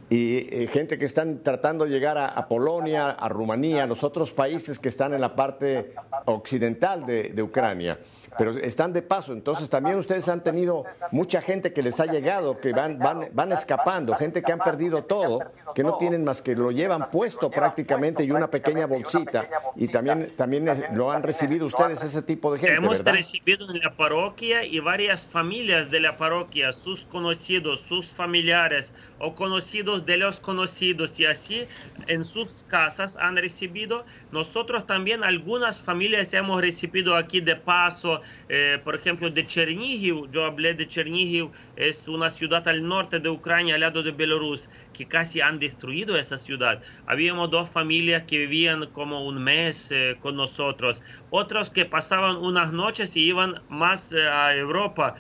Y 0.09 0.37
eh, 0.55 0.67
gente 0.67 0.97
que 0.97 1.05
están 1.05 1.41
tratando 1.41 1.85
de 1.85 1.91
llegar 1.91 2.17
a, 2.17 2.47
Polonia, 2.47 3.09
a 3.11 3.27
Rumanía, 3.29 3.83
a 3.83 3.87
los 3.87 4.03
otros 4.03 4.31
países 4.31 4.77
que 4.77 4.89
están 4.89 5.13
en 5.13 5.21
la 5.21 5.35
parte 5.35 5.93
occidental 6.25 7.05
de 7.05 7.41
Ucrania 7.41 7.97
pero 8.37 8.51
están 8.51 8.93
de 8.93 9.01
paso. 9.01 9.33
Entonces 9.33 9.69
también 9.69 9.97
ustedes 9.97 10.27
han 10.29 10.43
tenido 10.43 10.85
mucha 11.11 11.41
gente 11.41 11.73
que 11.73 11.81
les 11.81 11.99
ha 11.99 12.05
llegado, 12.05 12.59
que 12.59 12.71
van, 12.71 12.99
van, 12.99 13.29
van 13.33 13.51
escapando, 13.51 14.15
gente 14.15 14.41
que 14.41 14.51
han 14.51 14.59
perdido 14.59 15.03
todo, 15.03 15.39
que 15.73 15.83
no 15.83 15.97
tienen 15.97 16.23
más 16.23 16.41
que 16.41 16.55
lo 16.55 16.71
llevan 16.71 17.07
puesto 17.11 17.49
prácticamente 17.49 18.23
y 18.23 18.31
una 18.31 18.49
pequeña 18.49 18.85
bolsita. 18.85 19.47
Y 19.75 19.87
también, 19.87 20.33
también 20.35 20.65
lo 20.93 21.11
han 21.11 21.23
recibido 21.23 21.65
ustedes 21.65 22.03
ese 22.03 22.21
tipo 22.21 22.53
de 22.53 22.59
gente. 22.59 22.75
Hemos 22.75 23.03
recibido 23.03 23.69
en 23.69 23.79
la 23.79 23.95
parroquia 23.95 24.63
y 24.63 24.79
varias 24.79 25.25
familias 25.25 25.89
de 25.91 25.99
la 25.99 26.17
parroquia, 26.17 26.73
sus 26.73 27.05
conocidos, 27.05 27.81
sus 27.81 28.07
familiares 28.07 28.91
o 29.19 29.35
conocidos 29.35 30.05
de 30.05 30.17
los 30.17 30.39
conocidos 30.39 31.19
y 31.19 31.25
así 31.25 31.67
en 32.07 32.23
sus 32.23 32.65
casas 32.67 33.17
han 33.17 33.37
recibido. 33.37 34.05
Nosotros 34.31 34.85
también 34.85 35.23
algunas 35.23 35.81
familias 35.81 36.33
hemos 36.33 36.61
recibido 36.61 37.15
aquí 37.15 37.41
de 37.41 37.55
paso 37.55 38.21
eh, 38.47 38.79
por 38.83 38.95
ejemplo, 38.95 39.29
de 39.29 39.45
Chernihiv, 39.45 40.29
yo 40.31 40.45
hablé 40.45 40.73
de 40.73 40.87
Chernihiv, 40.87 41.51
es 41.75 42.07
una 42.07 42.29
ciudad 42.29 42.67
al 42.67 42.87
norte 42.87 43.19
de 43.19 43.29
Ucrania, 43.29 43.75
al 43.75 43.81
lado 43.81 44.03
de 44.03 44.11
Belarus, 44.11 44.69
que 44.93 45.07
casi 45.07 45.41
han 45.41 45.59
destruido 45.59 46.17
esa 46.17 46.37
ciudad. 46.37 46.81
Habíamos 47.05 47.49
dos 47.49 47.69
familias 47.69 48.23
que 48.23 48.37
vivían 48.39 48.85
como 48.91 49.25
un 49.25 49.43
mes 49.43 49.91
eh, 49.91 50.17
con 50.19 50.35
nosotros, 50.35 51.01
otros 51.29 51.69
que 51.69 51.85
pasaban 51.85 52.37
unas 52.37 52.71
noches 52.71 53.15
y 53.15 53.21
iban 53.21 53.61
más 53.69 54.11
eh, 54.11 54.27
a 54.27 54.55
Europa. 54.55 55.15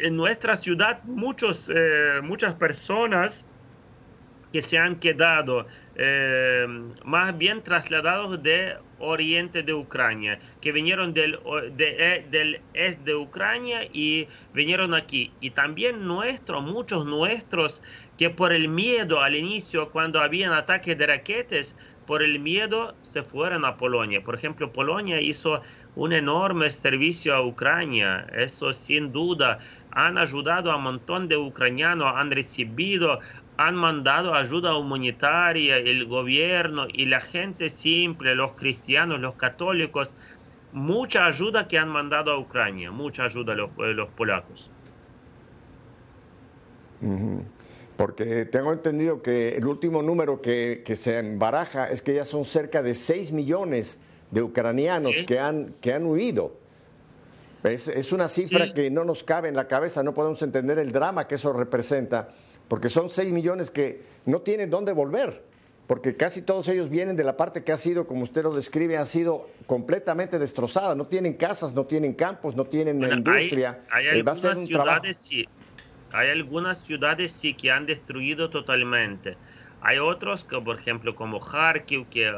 En 0.00 0.16
nuestra 0.16 0.56
ciudad, 0.56 1.02
muchos, 1.04 1.70
muchas 2.22 2.52
personas 2.54 3.46
que 4.52 4.60
se 4.60 4.76
han 4.76 4.96
quedado 5.00 5.66
más 7.04 7.38
bien 7.38 7.62
trasladados 7.62 8.42
de 8.42 8.76
oriente 8.98 9.62
de 9.62 9.74
Ucrania, 9.74 10.38
que 10.60 10.72
vinieron 10.72 11.14
del, 11.14 11.38
de, 11.72 12.24
del 12.30 12.60
este 12.74 13.04
de 13.04 13.14
Ucrania 13.14 13.80
y 13.92 14.28
vinieron 14.54 14.94
aquí. 14.94 15.32
Y 15.40 15.50
también 15.50 16.06
nuestros, 16.06 16.62
muchos 16.62 17.06
nuestros, 17.06 17.80
que 18.16 18.30
por 18.30 18.52
el 18.52 18.68
miedo 18.68 19.20
al 19.20 19.36
inicio, 19.36 19.90
cuando 19.90 20.20
habían 20.20 20.52
ataques 20.52 20.98
de 20.98 21.06
raquetes, 21.06 21.76
por 22.08 22.22
el 22.22 22.38
miedo 22.38 22.94
se 23.02 23.22
fueron 23.22 23.66
a 23.66 23.76
Polonia. 23.76 24.24
Por 24.24 24.34
ejemplo, 24.34 24.72
Polonia 24.72 25.20
hizo 25.20 25.60
un 25.94 26.14
enorme 26.14 26.70
servicio 26.70 27.34
a 27.34 27.44
Ucrania, 27.44 28.26
eso 28.34 28.72
sin 28.72 29.12
duda. 29.12 29.58
Han 29.90 30.16
ayudado 30.16 30.72
a 30.72 30.76
un 30.76 30.84
montón 30.84 31.28
de 31.28 31.36
ucranianos, 31.36 32.10
han 32.16 32.30
recibido 32.30 33.20
han 33.58 33.74
mandado 33.74 34.34
ayuda 34.34 34.76
humanitaria, 34.76 35.78
el 35.78 36.06
gobierno 36.06 36.86
y 36.90 37.06
la 37.06 37.20
gente 37.20 37.70
simple, 37.70 38.36
los 38.36 38.52
cristianos, 38.52 39.18
los 39.18 39.34
católicos, 39.34 40.14
mucha 40.72 41.26
ayuda 41.26 41.66
que 41.66 41.76
han 41.76 41.88
mandado 41.88 42.30
a 42.30 42.38
Ucrania, 42.38 42.92
mucha 42.92 43.24
ayuda 43.24 43.54
a 43.54 43.56
los, 43.56 43.70
eh, 43.78 44.10
polacos. 44.16 44.70
Porque 47.96 48.44
tengo 48.44 48.72
entendido 48.72 49.22
que 49.22 49.56
el 49.56 49.66
último 49.66 50.02
número 50.02 50.40
que, 50.40 50.84
se 50.94 51.18
embaraja 51.18 51.90
es 51.90 52.00
que 52.00 52.14
ya 52.14 52.24
son 52.24 52.44
cerca 52.44 52.80
de 52.80 52.94
6 52.94 53.32
millones 53.32 54.00
de 54.30 54.42
ucranianos 54.42 55.24
que, 55.26 55.40
han, 55.40 55.74
que 55.80 55.92
han 55.92 56.06
huido. 56.06 56.56
Es, 57.64 58.12
una 58.12 58.28
cifra 58.28 58.72
que 58.72 58.88
no 58.88 59.04
nos 59.04 59.24
cabe 59.24 59.48
en 59.48 59.56
la 59.56 59.66
cabeza, 59.66 60.04
no 60.04 60.14
podemos 60.14 60.40
entender 60.42 60.78
el 60.78 60.92
drama 60.92 61.26
que 61.26 61.34
eso 61.34 61.52
representa 61.52 62.28
porque 62.68 62.88
son 62.88 63.10
6 63.10 63.32
millones 63.32 63.70
que 63.70 64.02
no 64.26 64.42
tienen 64.42 64.70
dónde 64.70 64.92
volver, 64.92 65.42
porque 65.86 66.16
casi 66.16 66.42
todos 66.42 66.68
ellos 66.68 66.90
vienen 66.90 67.16
de 67.16 67.24
la 67.24 67.36
parte 67.36 67.64
que 67.64 67.72
ha 67.72 67.78
sido, 67.78 68.06
como 68.06 68.22
usted 68.22 68.42
lo 68.42 68.54
describe, 68.54 68.98
ha 68.98 69.06
sido 69.06 69.48
completamente 69.66 70.38
destrozada. 70.38 70.94
No 70.94 71.06
tienen 71.06 71.32
casas, 71.32 71.72
no 71.72 71.86
tienen 71.86 72.12
campos, 72.12 72.54
no 72.54 72.66
tienen 72.66 73.02
industria. 73.02 73.80
Hay, 73.90 74.04
eh, 74.04 74.10
algunas 74.10 74.58
ciudades 74.66 75.16
sí, 75.16 75.48
hay 76.12 76.28
algunas 76.28 76.78
ciudades 76.78 77.32
sí 77.32 77.54
que 77.54 77.70
han 77.70 77.86
destruido 77.86 78.50
totalmente. 78.50 79.38
Hay 79.80 79.98
otros 79.98 80.44
que, 80.44 80.60
por 80.60 80.78
ejemplo, 80.78 81.14
como 81.14 81.40
Kharkiv, 81.40 82.06
que 82.10 82.34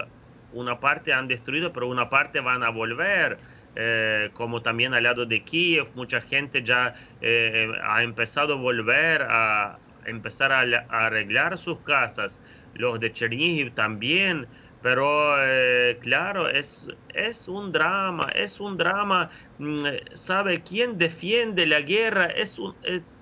una 0.53 0.79
parte 0.79 1.13
han 1.13 1.27
destruido, 1.27 1.73
pero 1.73 1.89
una 1.89 2.09
parte 2.09 2.41
van 2.41 2.63
a 2.63 2.71
volver. 2.71 3.39
eh, 3.77 4.31
como 4.35 4.63
también 4.63 4.95
al 4.95 5.05
lado 5.05 5.27
de 5.27 5.45
Kiev, 5.45 5.87
mucha 5.95 6.21
gente 6.21 6.65
ya 6.65 6.95
eh, 7.21 7.71
ha 7.85 8.03
empezado 8.03 8.55
a 8.55 8.57
volver 8.57 9.23
a 9.23 9.79
empezar 10.07 10.53
a, 10.53 10.63
arreglar 10.89 11.59
sus 11.59 11.79
casas, 11.81 12.41
los 12.75 13.01
de 13.01 13.13
Chernihiv 13.13 13.75
también, 13.75 14.47
pero 14.83 15.35
eh, 15.39 15.99
claro, 16.01 16.49
es, 16.49 16.89
es 17.15 17.49
un 17.49 17.73
drama, 17.73 18.31
es 18.35 18.61
un 18.61 18.77
drama, 18.77 19.31
mm, 19.59 19.87
¿sabe? 20.15 20.63
quién 20.63 20.97
defiende 20.97 21.67
la 21.67 21.81
guerra 21.81 22.27
es, 22.27 22.59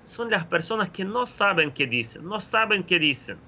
son 0.04 0.30
las 0.30 0.44
personas 0.46 0.90
que 0.90 1.04
no 1.04 1.26
saben 1.26 1.72
qué 1.72 1.86
dicen, 1.86 2.24
no 2.24 2.40
saben 2.40 2.84
qué 2.84 2.98
dicen. 2.98 3.38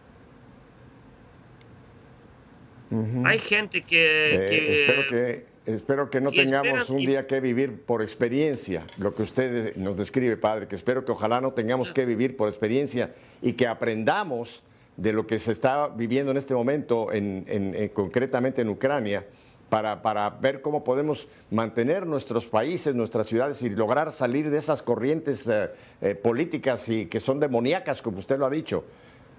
Hay 3.24 3.38
gente 3.38 3.82
que... 3.82 4.34
espero 4.72 5.08
que 5.08 5.49
Espero 5.66 6.08
que 6.08 6.20
no 6.22 6.30
tengamos 6.30 6.88
un 6.88 6.98
día 6.98 7.26
que 7.26 7.38
vivir 7.38 7.82
por 7.82 8.00
experiencia, 8.00 8.84
lo 8.96 9.14
que 9.14 9.22
usted 9.22 9.76
nos 9.76 9.94
describe, 9.96 10.38
padre, 10.38 10.66
que 10.66 10.74
espero 10.74 11.04
que 11.04 11.12
ojalá 11.12 11.40
no 11.40 11.52
tengamos 11.52 11.92
que 11.92 12.06
vivir 12.06 12.36
por 12.36 12.48
experiencia 12.48 13.14
y 13.42 13.52
que 13.52 13.66
aprendamos 13.66 14.62
de 14.96 15.12
lo 15.12 15.26
que 15.26 15.38
se 15.38 15.52
está 15.52 15.88
viviendo 15.88 16.30
en 16.30 16.38
este 16.38 16.54
momento, 16.54 17.12
en, 17.12 17.90
concretamente 17.92 18.62
en 18.62 18.70
Ucrania, 18.70 19.26
para, 19.68 20.02
para, 20.02 20.30
ver 20.30 20.62
cómo 20.62 20.82
podemos 20.82 21.28
mantener 21.50 22.06
nuestros 22.06 22.46
países, 22.46 22.94
nuestras 22.94 23.26
ciudades 23.26 23.62
y 23.62 23.68
lograr 23.70 24.10
salir 24.12 24.50
de 24.50 24.58
esas 24.58 24.82
corrientes 24.82 25.46
eh, 25.46 25.70
eh, 26.00 26.14
políticas 26.16 26.88
y 26.88 27.06
que 27.06 27.20
son 27.20 27.38
demoníacas, 27.38 28.02
como 28.02 28.18
usted 28.18 28.36
lo 28.36 28.46
ha 28.46 28.50
dicho. 28.50 28.84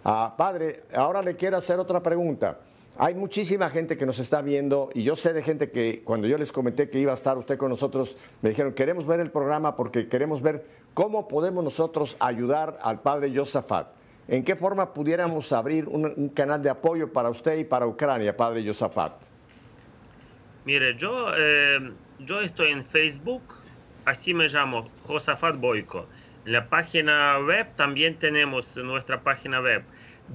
Ah, 0.05 0.33
padre, 0.37 0.83
ahora 0.93 1.21
le 1.21 1.35
quiero 1.35 1.57
hacer 1.57 1.79
otra 1.79 2.01
pregunta. 2.01 2.59
Hay 3.03 3.15
muchísima 3.15 3.71
gente 3.71 3.97
que 3.97 4.05
nos 4.05 4.19
está 4.19 4.43
viendo 4.43 4.91
y 4.93 5.01
yo 5.01 5.15
sé 5.15 5.33
de 5.33 5.41
gente 5.41 5.71
que 5.71 6.03
cuando 6.03 6.27
yo 6.27 6.37
les 6.37 6.51
comenté 6.51 6.87
que 6.87 6.99
iba 6.99 7.11
a 7.11 7.15
estar 7.15 7.35
usted 7.35 7.57
con 7.57 7.69
nosotros, 7.69 8.15
me 8.43 8.49
dijeron, 8.49 8.73
queremos 8.73 9.07
ver 9.07 9.19
el 9.19 9.31
programa 9.31 9.75
porque 9.75 10.07
queremos 10.07 10.43
ver 10.43 10.63
cómo 10.93 11.27
podemos 11.27 11.63
nosotros 11.63 12.15
ayudar 12.19 12.77
al 12.83 13.01
padre 13.01 13.35
Josafat. 13.35 13.87
¿En 14.27 14.43
qué 14.43 14.55
forma 14.55 14.93
pudiéramos 14.93 15.51
abrir 15.51 15.87
un, 15.87 16.29
canal 16.29 16.61
de 16.61 16.69
apoyo 16.69 17.11
para 17.11 17.31
usted 17.31 17.57
y 17.57 17.63
para 17.63 17.87
Ucrania, 17.87 18.37
padre 18.37 18.63
Josafat? 18.63 19.13
Mire, 20.65 20.95
yo, 20.95 21.31
eh, 21.35 21.79
yo 22.19 22.39
estoy 22.41 22.67
en 22.67 22.85
Facebook, 22.85 23.41
así 24.05 24.35
me 24.35 24.47
llamo, 24.47 24.91
Josafat 25.01 25.55
Boico. 25.55 26.05
En 26.45 26.51
la 26.51 26.69
página 26.69 27.39
web 27.39 27.65
también 27.75 28.19
tenemos 28.19 28.77
nuestra 28.77 29.23
página 29.23 29.59
web 29.59 29.81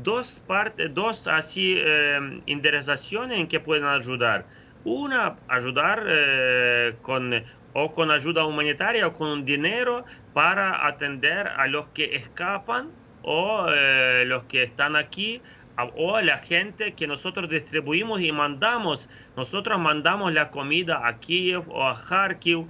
dos 0.02 0.40
partes, 0.46 0.92
dos 0.94 1.26
así 1.26 1.76
eh, 1.78 2.40
en 2.46 3.48
que 3.48 3.60
pueden 3.60 3.84
ayudar. 3.84 4.46
Una, 4.84 5.36
ayudar 5.48 6.04
eh, 6.06 6.94
con 7.02 7.32
o 7.72 7.92
con 7.92 8.10
ayuda 8.10 8.46
humanitaria 8.46 9.06
o 9.06 9.12
con 9.12 9.44
dinero 9.44 10.04
para 10.32 10.86
atender 10.86 11.46
a 11.48 11.66
los 11.66 11.88
que 11.88 12.16
escapan 12.16 12.90
o 13.22 13.66
eh, 13.68 14.24
los 14.26 14.44
que 14.44 14.62
están 14.62 14.96
aquí 14.96 15.42
o 15.96 16.16
a 16.16 16.22
la 16.22 16.38
gente 16.38 16.94
que 16.94 17.06
nosotros 17.06 17.50
distribuimos 17.50 18.22
y 18.22 18.32
mandamos. 18.32 19.10
Nosotros 19.36 19.78
mandamos 19.78 20.32
la 20.32 20.50
comida 20.50 21.06
a 21.06 21.18
Kiev 21.18 21.68
o 21.68 21.86
a 21.86 22.00
Kharkiv 22.00 22.66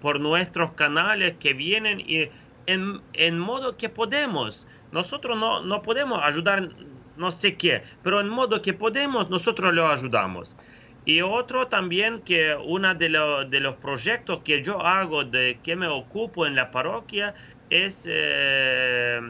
por 0.00 0.18
nuestros 0.18 0.72
canales 0.72 1.34
que 1.38 1.52
vienen 1.52 2.00
y 2.00 2.30
en, 2.72 3.00
en 3.12 3.38
modo 3.38 3.76
que 3.76 3.88
podemos. 3.88 4.66
Nosotros 4.90 5.38
no, 5.38 5.62
no 5.62 5.82
podemos 5.82 6.20
ayudar 6.22 6.70
no 7.16 7.30
sé 7.30 7.56
qué, 7.56 7.82
pero 8.02 8.20
en 8.20 8.28
modo 8.28 8.62
que 8.62 8.72
podemos, 8.72 9.30
nosotros 9.30 9.74
lo 9.74 9.88
ayudamos. 9.88 10.56
Y 11.04 11.20
otro 11.20 11.66
también 11.66 12.20
que 12.22 12.56
uno 12.64 12.94
de, 12.94 13.08
de, 13.50 13.60
los 13.60 13.74
proyectos 13.76 14.40
que 14.44 14.62
yo 14.62 14.80
hago, 14.80 15.24
de 15.24 15.58
que 15.62 15.74
me 15.74 15.88
ocupo 15.88 16.46
en 16.46 16.54
la 16.54 16.70
parroquia, 16.70 17.34
es, 17.70 18.04
eh, 18.06 19.20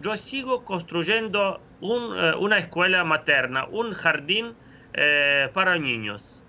yo 0.00 0.16
sigo 0.16 0.64
construyendo 0.64 1.60
un, 1.80 2.16
eh, 2.16 2.34
una 2.38 2.58
escuela 2.58 3.02
materna, 3.04 3.66
un 3.66 3.92
jardín 3.92 4.54
eh, 4.94 5.48
para 5.52 5.76
niños. 5.78 6.42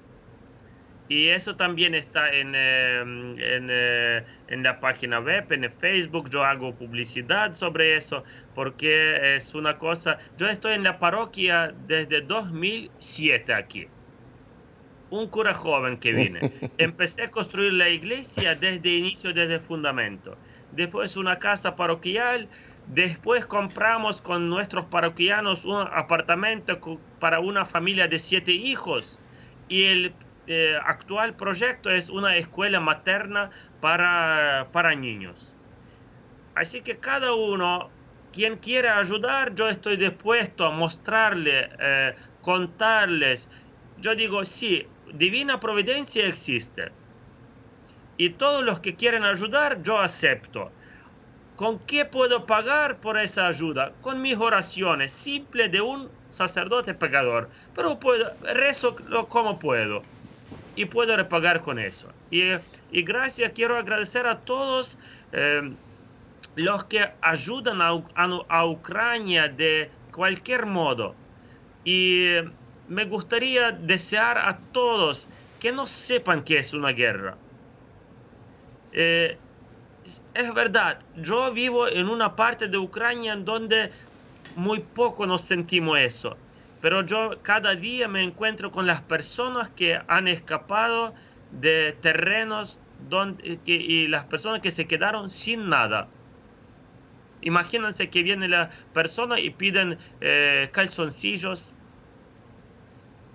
Y 1.10 1.30
eso 1.30 1.56
también 1.56 1.96
está 1.96 2.30
en, 2.30 2.54
em, 2.54 3.40
en, 3.40 3.68
eh, 3.72 4.24
en, 4.48 4.64
la 4.64 4.80
página 4.80 5.20
web, 5.20 5.52
en 5.52 5.72
Facebook. 5.72 6.30
Yo 6.30 6.44
hago 6.44 6.74
publicidad 6.76 7.54
sobre 7.54 7.98
eso 7.98 8.24
porque 8.56 9.36
es 9.36 9.54
una 9.54 9.78
cosa. 9.78 10.18
Yo 10.38 10.48
estoy 10.48 10.74
en 10.74 10.84
la 10.84 11.00
parroquia 11.00 11.74
desde 11.88 12.22
2007 12.22 13.54
aquí. 13.54 13.88
Un 15.10 15.28
cura 15.28 15.54
joven 15.54 15.98
que 15.98 16.14
vine. 16.14 16.52
Empecé 16.78 17.24
a 17.24 17.32
construir 17.32 17.74
la 17.74 17.90
iglesia 17.90 18.56
desde 18.56 18.90
inicio, 18.90 19.34
desde 19.34 19.60
fundamento. 19.60 20.38
Después 20.72 21.16
una 21.16 21.40
casa 21.40 21.76
parroquial. 21.76 22.50
Después 22.88 23.46
compramos 23.46 24.22
con 24.22 24.50
nuestros 24.50 24.86
parroquianos 24.86 25.66
un 25.66 25.88
apartamento 25.92 26.80
para 27.20 27.40
una 27.40 27.66
familia 27.66 28.08
de 28.08 28.18
siete 28.18 28.54
hijos. 28.54 29.20
Y 29.70 29.84
el 29.84 30.14
eh, 30.50 30.80
actual 30.86 31.36
proyecto 31.36 31.90
es 31.90 32.08
una 32.10 32.38
escuela 32.38 32.80
materna 32.80 33.50
para, 33.82 34.70
para 34.72 34.96
niños. 34.96 35.54
Así 36.56 36.82
que 36.82 36.98
cada 36.98 37.34
uno, 37.34 37.90
quien 38.32 38.56
quiera 38.56 38.98
ayudar, 38.98 39.54
yo 39.56 39.68
estoy 39.68 39.98
dispuesto 39.98 40.66
a 40.66 40.72
mostrarle, 40.72 41.70
eh, 41.80 42.16
contarles. 42.42 43.50
Yo 44.00 44.16
digo, 44.16 44.46
sí, 44.46 44.88
divina 45.14 45.60
providencia 45.60 46.26
existe. 46.26 46.94
Y 48.16 48.30
todos 48.30 48.64
los 48.64 48.80
que 48.80 48.96
quieren 48.96 49.26
ayudar, 49.26 49.84
yo 49.84 50.00
acepto. 50.00 50.72
¿Con 51.58 51.80
qué 51.80 52.06
puedo 52.06 52.46
pagar 52.46 53.02
por 53.02 53.18
esa 53.18 53.48
ayuda? 53.48 53.92
Con 54.02 54.22
mis 54.22 54.38
oraciones, 54.38 55.12
simple 55.12 55.68
de 55.68 55.82
un 55.82 56.10
sacerdote 56.30 56.94
pecador. 56.94 57.50
Pero 57.76 58.00
puedo, 58.00 58.32
rezo 58.54 58.96
como 59.28 59.60
puedo 59.60 60.04
y 60.78 60.86
puedo 60.86 61.18
repagar 61.18 61.64
con 61.64 61.80
eso. 61.80 62.08
Y, 62.30 62.44
y 62.92 63.02
gracias, 63.02 63.52
quiero 63.54 63.78
agradecer 63.78 64.28
a 64.28 64.40
todos 64.40 64.98
eh, 65.34 65.74
los 66.56 66.84
que 66.86 67.10
ayudan 67.20 67.82
a, 67.82 67.90
a, 68.48 68.66
Ucrania 68.66 69.50
de 69.50 69.90
cualquier 70.12 70.68
modo. 70.68 71.16
Y 71.84 72.36
me 72.88 73.06
gustaría 73.06 73.72
desear 73.72 74.38
a 74.38 74.60
todos 74.72 75.28
que 75.60 75.72
no 75.72 75.88
sepan 75.88 76.44
que 76.44 76.60
es 76.60 76.74
una 76.74 76.90
guerra. 76.90 77.36
Eh, 78.94 79.36
es 80.36 80.54
verdad, 80.54 81.00
yo 81.16 81.52
vivo 81.52 81.88
en 81.88 82.08
una 82.08 82.36
parte 82.36 82.68
de 82.68 82.78
Ucrania 82.78 83.34
en 83.34 83.46
donde 83.46 83.92
muy 84.56 84.80
poco 84.80 85.26
nos 85.26 85.42
sentimos 85.42 85.98
eso 85.98 86.38
pero 86.82 87.06
yo 87.06 87.42
cada 87.42 87.76
día 87.76 88.08
me 88.08 88.24
encuentro 88.24 88.72
con 88.72 88.86
las 88.88 89.02
personas 89.02 89.70
que 89.70 90.00
han 90.08 90.28
escapado 90.28 91.14
de 91.52 91.98
terrenos 92.02 92.78
donde, 93.10 93.60
y 93.66 94.08
las 94.08 94.26
personas 94.26 94.60
que 94.60 94.72
se 94.72 94.88
quedaron 94.88 95.30
sin 95.30 95.70
nada. 95.70 96.08
Imagínense 97.42 98.10
que 98.10 98.24
viene 98.24 98.48
la 98.48 98.72
persona 98.94 99.40
y 99.40 99.52
piden 99.52 99.98
eh, 100.22 100.70
calzoncillos, 100.72 101.74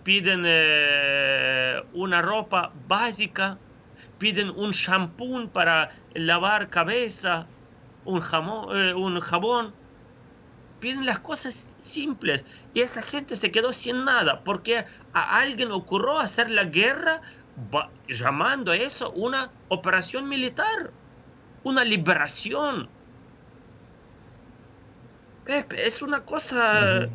piden 0.03 0.43
eh, 0.45 1.83
una 1.93 2.21
ropa 2.21 2.73
básica, 2.89 3.59
piden 4.19 4.51
un 4.51 4.73
shampoo 4.73 5.49
para 5.49 5.91
lavar 6.15 6.69
cabeza, 6.69 7.47
un, 8.05 8.21
jamón, 8.21 8.77
eh, 8.77 8.95
un 8.95 9.21
jabón, 9.21 9.73
piden 10.83 11.07
las 11.07 11.21
cosas 11.21 11.71
simples. 11.79 12.45
Y 12.75 12.81
esa 12.81 13.03
gente 13.03 13.37
se 13.37 13.53
quedó 13.53 13.73
sin 13.73 14.05
nada. 14.05 14.43
Porque 14.43 14.85
a 15.15 15.39
alguien 15.39 15.71
ocurrió 15.71 16.19
hacer 16.19 16.51
la 16.51 16.65
guerra 16.65 17.23
llamando 18.09 18.73
a 18.73 18.77
eso 18.77 19.13
una 19.13 19.51
operación 19.69 20.29
militar, 20.29 20.91
una 21.63 21.85
liberación. 21.85 22.89
es 25.47 26.03
una 26.03 26.25
cosa... 26.25 27.09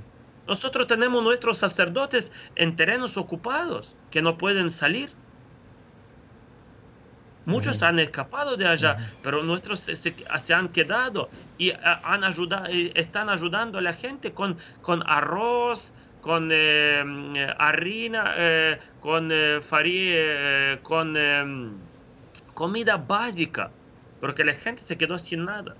Nosotros 0.47 0.87
tenemos 0.87 1.21
nuestros 1.21 1.57
sacerdotes 1.57 2.31
en 2.55 2.77
terrenos 2.77 3.17
ocupados 3.17 3.97
que 4.09 4.21
no 4.21 4.37
pueden 4.37 4.71
salir. 4.71 5.11
Muchos 7.45 7.81
han 7.81 7.99
escapado 7.99 8.55
de 8.55 8.65
allá, 8.65 8.97
pero 9.23 9.43
nuestros 9.43 9.79
se, 9.79 10.53
han 10.53 10.69
quedado 10.69 11.29
y 11.57 11.69
eh, 11.69 11.79
han 11.81 12.23
ayudado, 12.23 12.65
eh, 12.67 12.91
están 12.95 13.29
ayudando 13.29 13.79
a 13.79 13.81
la 13.81 13.93
gente 13.93 14.33
con, 14.33 14.57
con 14.81 15.03
arroz, 15.07 15.93
con 16.21 16.49
eh, 16.51 17.55
harina, 17.57 18.35
con 18.99 19.31
farina, 19.61 20.79
con 20.83 21.79
comida 22.53 22.97
básica, 22.97 23.71
porque 24.19 24.43
la 24.43 24.53
gente 24.53 24.83
se 24.83 24.97
quedó 24.97 25.17
sin 25.17 25.45
nada. 25.45 25.75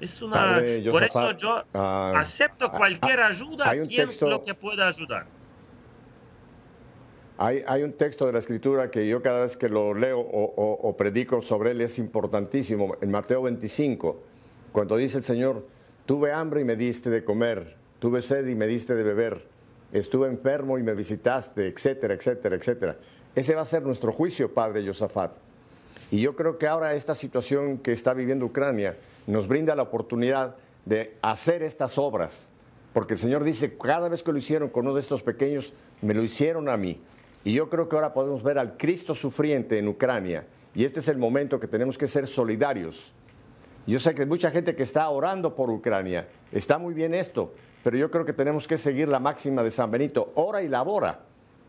Es 0.00 0.20
una, 0.20 0.60
por 0.90 1.04
eso 1.04 1.36
yo 1.36 1.64
ah, 1.74 2.12
acepto 2.16 2.72
cualquier 2.72 3.20
ayuda, 3.20 3.72
quien 3.86 4.08
lo 4.22 4.42
que 4.42 4.54
pueda 4.54 4.88
ayudar. 4.88 5.26
Hay, 7.44 7.82
un 7.82 7.94
texto 7.94 8.26
de 8.26 8.32
la 8.32 8.38
Escritura 8.38 8.88
que 8.88 9.08
yo 9.08 9.20
cada 9.20 9.42
vez 9.42 9.56
que 9.56 9.68
lo 9.68 9.94
leo 9.94 10.20
o, 10.20 10.78
o, 10.80 10.96
predico 10.96 11.42
sobre 11.42 11.72
él 11.72 11.80
es 11.80 11.98
importantísimo, 11.98 12.94
en 13.00 13.10
Mateo 13.10 13.42
25, 13.42 14.16
cuando 14.70 14.96
dice 14.96 15.18
el 15.18 15.24
Señor, 15.24 15.66
tuve 16.06 16.32
hambre 16.32 16.60
y 16.60 16.64
me 16.64 16.76
diste 16.76 17.10
de 17.10 17.24
comer, 17.24 17.74
tuve 17.98 18.22
sed 18.22 18.46
y 18.46 18.54
me 18.54 18.68
diste 18.68 18.94
de 18.94 19.02
beber, 19.02 19.44
estuve 19.92 20.28
enfermo 20.28 20.78
y 20.78 20.84
me 20.84 20.94
visitaste, 20.94 21.66
etcétera, 21.66 22.14
etcétera, 22.14 22.54
etcétera. 22.54 22.96
Ese 23.34 23.56
va 23.56 23.62
a 23.62 23.66
ser 23.66 23.82
nuestro 23.82 24.12
juicio, 24.12 24.54
Padre 24.54 24.86
Josafat. 24.86 25.32
Y 26.12 26.20
yo 26.20 26.36
creo 26.36 26.58
que 26.58 26.68
ahora 26.68 26.94
esta 26.94 27.16
situación 27.16 27.78
que 27.78 27.90
está 27.90 28.14
viviendo 28.14 28.46
Ucrania 28.46 28.96
nos 29.26 29.48
brinda 29.48 29.74
la 29.74 29.82
oportunidad 29.82 30.54
de 30.84 31.16
hacer 31.22 31.64
estas 31.64 31.98
obras, 31.98 32.50
porque 32.92 33.14
el 33.14 33.18
Señor 33.18 33.42
dice, 33.42 33.76
cada 33.76 34.08
vez 34.08 34.22
que 34.22 34.30
lo 34.30 34.38
hicieron 34.38 34.68
con 34.68 34.86
uno 34.86 34.94
de 34.94 35.00
estos 35.00 35.22
pequeños, 35.22 35.74
me 36.02 36.14
lo 36.14 36.22
hicieron 36.22 36.68
a 36.68 36.76
mí. 36.76 37.00
Y 37.44 37.54
yo 37.54 37.68
creo 37.68 37.88
que 37.88 37.96
ahora 37.96 38.12
podemos 38.12 38.42
ver 38.42 38.58
al 38.58 38.76
Cristo 38.76 39.14
sufriente 39.14 39.78
en 39.78 39.88
Ucrania. 39.88 40.46
Y 40.74 40.84
este 40.84 41.00
es 41.00 41.08
el 41.08 41.18
momento 41.18 41.58
que 41.58 41.66
tenemos 41.66 41.98
que 41.98 42.06
ser 42.06 42.26
solidarios. 42.26 43.12
Yo 43.86 43.98
sé 43.98 44.14
que 44.14 44.24
mucha 44.26 44.50
gente 44.50 44.76
que 44.76 44.84
está 44.84 45.08
orando 45.08 45.54
por 45.54 45.68
Ucrania. 45.70 46.28
Está 46.52 46.78
muy 46.78 46.94
bien 46.94 47.14
esto, 47.14 47.52
pero 47.82 47.96
yo 47.96 48.10
creo 48.10 48.24
que 48.24 48.32
tenemos 48.32 48.68
que 48.68 48.78
seguir 48.78 49.08
la 49.08 49.18
máxima 49.18 49.62
de 49.62 49.72
San 49.72 49.90
Benito. 49.90 50.32
Ora 50.36 50.62
y 50.62 50.68
labora. 50.68 51.20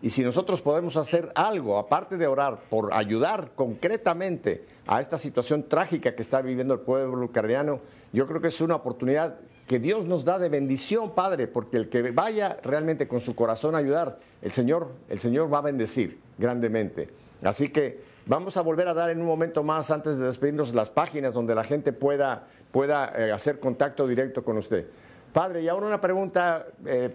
Y 0.03 0.09
si 0.09 0.21
nosotros 0.21 0.61
podemos 0.61 0.97
hacer 0.97 1.31
algo, 1.33 1.77
aparte 1.77 2.17
de 2.17 2.27
orar, 2.27 2.59
por 2.69 2.93
ayudar 2.93 3.51
concretamente 3.55 4.65
a 4.85 5.01
esta 5.01 5.17
situación 5.17 5.63
trágica 5.63 6.13
que 6.13 6.21
está 6.21 6.41
viviendo 6.41 6.73
el 6.73 6.81
pueblo 6.81 7.25
ucraniano, 7.25 7.79
yo 8.11 8.27
creo 8.27 8.41
que 8.41 8.49
es 8.49 8.61
una 8.61 8.75
oportunidad 8.75 9.39
que 9.67 9.79
Dios 9.79 10.05
nos 10.05 10.25
da 10.25 10.39
de 10.39 10.49
bendición, 10.49 11.15
Padre, 11.15 11.47
porque 11.47 11.77
el 11.77 11.89
que 11.89 12.11
vaya 12.11 12.57
realmente 12.63 13.07
con 13.07 13.21
su 13.21 13.35
corazón 13.35 13.75
a 13.75 13.77
ayudar, 13.77 14.19
el 14.41 14.51
Señor, 14.51 14.91
el 15.09 15.19
Señor 15.19 15.51
va 15.53 15.59
a 15.59 15.61
bendecir 15.61 16.19
grandemente. 16.37 17.09
Así 17.43 17.69
que 17.69 18.01
vamos 18.25 18.57
a 18.57 18.61
volver 18.61 18.87
a 18.87 18.93
dar 18.93 19.09
en 19.09 19.21
un 19.21 19.27
momento 19.27 19.63
más, 19.63 19.89
antes 19.91 20.17
de 20.17 20.25
despedirnos, 20.25 20.73
las 20.73 20.89
páginas 20.89 21.33
donde 21.33 21.55
la 21.55 21.63
gente 21.63 21.93
pueda, 21.93 22.47
pueda 22.71 23.13
eh, 23.15 23.31
hacer 23.31 23.59
contacto 23.59 24.07
directo 24.07 24.43
con 24.43 24.57
usted. 24.57 24.85
Padre, 25.31 25.61
y 25.61 25.67
ahora 25.69 25.87
una 25.87 26.01
pregunta 26.01 26.67
eh, 26.85 27.13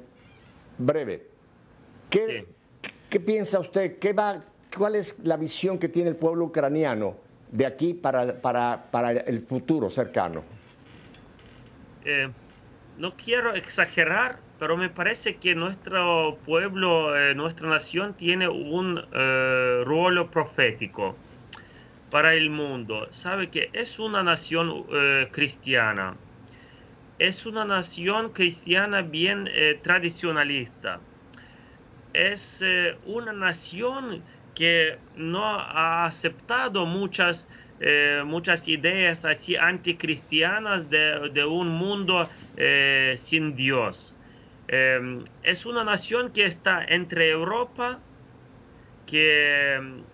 breve. 0.78 1.26
¿Qué, 2.08 2.46
¿Qué 3.10 3.20
piensa 3.20 3.60
usted? 3.60 3.98
¿Qué 3.98 4.12
va, 4.14 4.42
¿Cuál 4.76 4.96
es 4.96 5.18
la 5.22 5.36
visión 5.36 5.78
que 5.78 5.88
tiene 5.88 6.10
el 6.10 6.16
pueblo 6.16 6.46
ucraniano 6.46 7.14
de 7.52 7.66
aquí 7.66 7.94
para, 7.94 8.40
para, 8.40 8.86
para 8.90 9.12
el 9.12 9.42
futuro 9.42 9.90
cercano? 9.90 10.57
Eh, 12.10 12.30
no 12.96 13.14
quiero 13.16 13.54
exagerar, 13.54 14.40
pero 14.58 14.78
me 14.78 14.88
parece 14.88 15.36
que 15.36 15.54
nuestro 15.54 16.38
pueblo, 16.42 17.14
eh, 17.14 17.34
nuestra 17.34 17.68
nación 17.68 18.14
tiene 18.16 18.48
un 18.48 18.98
eh, 19.12 19.82
rol 19.84 20.30
profético 20.30 21.16
para 22.10 22.34
el 22.34 22.48
mundo. 22.48 23.12
Sabe 23.12 23.50
que 23.50 23.70
es 23.74 23.98
una 23.98 24.22
nación 24.22 24.86
cristiana, 25.32 26.16
es 27.18 27.44
una 27.44 27.66
nación 27.66 28.32
cristiana 28.32 29.02
bien 29.02 29.46
tradicionalista 29.82 31.02
es 32.18 32.60
eh, 32.62 32.96
una 33.04 33.32
nación 33.32 34.24
que 34.54 34.98
no 35.14 35.44
ha 35.44 36.04
aceptado 36.04 36.84
muchas, 36.86 37.46
eh, 37.78 38.22
muchas 38.26 38.68
ideas 38.68 39.24
así 39.24 39.56
anticristianas 39.56 40.88
de, 40.90 41.30
de 41.30 41.44
un 41.44 41.68
mundo 41.68 42.30
eh, 42.56 43.16
sin 43.18 43.54
Dios. 43.54 44.18
Em, 44.66 45.24
es 45.42 45.66
una 45.66 45.84
nación 45.84 46.32
que 46.32 46.44
está 46.46 46.84
entre 46.84 47.30
Europa, 47.30 48.06
que 49.06 49.74
em, 49.74 50.06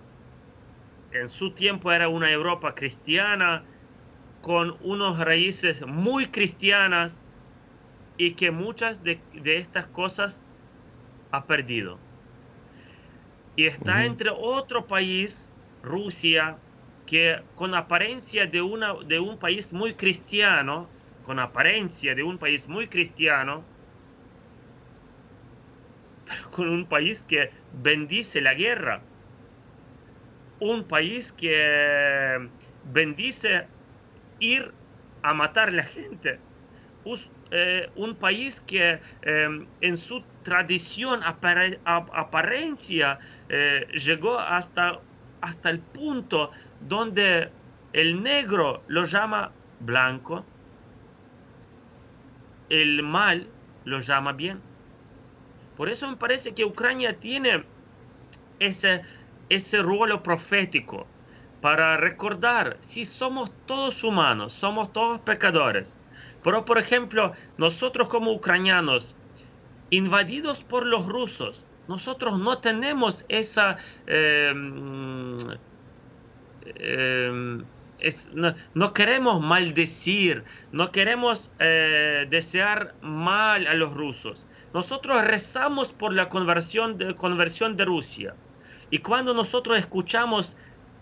en 1.10 1.28
su 1.28 1.54
tiempo 1.54 1.92
era 1.92 2.08
una 2.08 2.30
Europa 2.30 2.74
cristiana, 2.74 3.68
con 4.40 4.76
unos 4.80 5.18
raíces 5.20 5.86
muy 5.86 6.30
cristianas 6.30 7.32
y 8.16 8.36
que 8.36 8.50
muchas 8.50 9.02
de, 9.02 9.28
de 9.32 9.58
estas 9.58 9.88
cosas 9.88 10.48
ha 11.30 11.46
perdido. 11.46 12.06
Y 13.56 13.66
está 13.66 14.04
entre 14.06 14.30
otro 14.32 14.86
país, 14.86 15.54
Rusia, 15.82 16.63
que 17.06 17.44
con 17.54 17.74
apariencia 17.74 18.46
de, 18.46 18.62
una, 18.62 18.94
de 19.06 19.20
un 19.20 19.38
país 19.38 19.72
muy 19.72 19.96
cristiano, 19.96 20.88
con 21.22 21.38
apariencia 21.38 22.14
de 22.14 22.22
un 22.22 22.38
país 22.38 22.68
muy 22.68 22.88
cristiano, 22.88 23.72
con 26.50 26.68
un 26.68 26.88
país 26.88 27.22
que 27.22 27.50
bendice 27.70 28.40
la 28.40 28.54
guerra, 28.54 29.10
un 30.58 30.86
país 30.88 31.32
que 31.32 32.50
bendice 32.82 33.68
ir 34.38 34.74
a 35.22 35.34
matar 35.34 35.68
a 35.68 35.72
la 35.72 35.84
gente, 35.84 36.40
eh, 37.50 37.90
un 37.94 38.18
país 38.18 38.60
que 38.60 39.00
em, 39.22 39.70
en 39.80 39.96
su 39.96 40.24
tradición, 40.42 41.20
apariencia, 41.84 43.18
eh, 43.48 43.86
llegó 43.92 44.38
hasta, 44.38 45.06
hasta 45.40 45.70
el 45.70 45.86
punto 45.86 46.50
donde 46.80 47.50
el 47.92 48.22
negro 48.22 48.82
lo 48.86 49.04
llama 49.04 49.52
blanco, 49.80 50.44
el 52.68 53.02
mal 53.02 53.48
lo 53.84 54.00
llama 54.00 54.32
bien. 54.32 54.60
Por 55.76 55.88
eso 55.88 56.08
me 56.08 56.16
parece 56.16 56.54
que 56.54 56.64
Ucrania 56.64 57.18
tiene 57.18 57.64
ese, 58.58 59.02
ese 59.48 59.82
rol 59.82 60.22
profético 60.22 61.06
para 61.60 61.96
recordar 61.96 62.76
si 62.80 63.04
somos 63.04 63.50
todos 63.66 64.04
humanos, 64.04 64.52
somos 64.52 64.92
todos 64.92 65.20
pecadores, 65.20 65.96
pero, 66.44 66.66
por 66.66 66.76
ejemplo, 66.76 67.32
nosotros 67.56 68.08
como 68.08 68.30
ucranianos, 68.30 69.16
invadidos 69.88 70.62
por 70.62 70.84
los 70.84 71.06
rusos, 71.06 71.64
nosotros 71.88 72.38
no 72.38 72.58
tenemos 72.58 73.24
esa... 73.28 73.78
Em, 76.76 77.64
no, 78.74 78.92
queremos 78.92 79.40
maldecir, 79.40 80.44
no 80.72 80.90
queremos 80.92 81.50
eh, 81.58 82.26
desear 82.28 82.94
mal 83.00 83.66
a 83.66 83.74
los 83.74 83.94
rusos. 83.94 84.46
Nosotros 84.74 85.24
rezamos 85.24 85.92
por 85.92 86.12
la 86.12 86.28
conversión 86.28 86.98
de, 86.98 87.14
conversión 87.14 87.76
de 87.76 87.84
Rusia. 87.84 88.34
Y 88.90 88.98
cuando 88.98 89.32
nosotros 89.32 89.78
escuchamos 89.78 90.56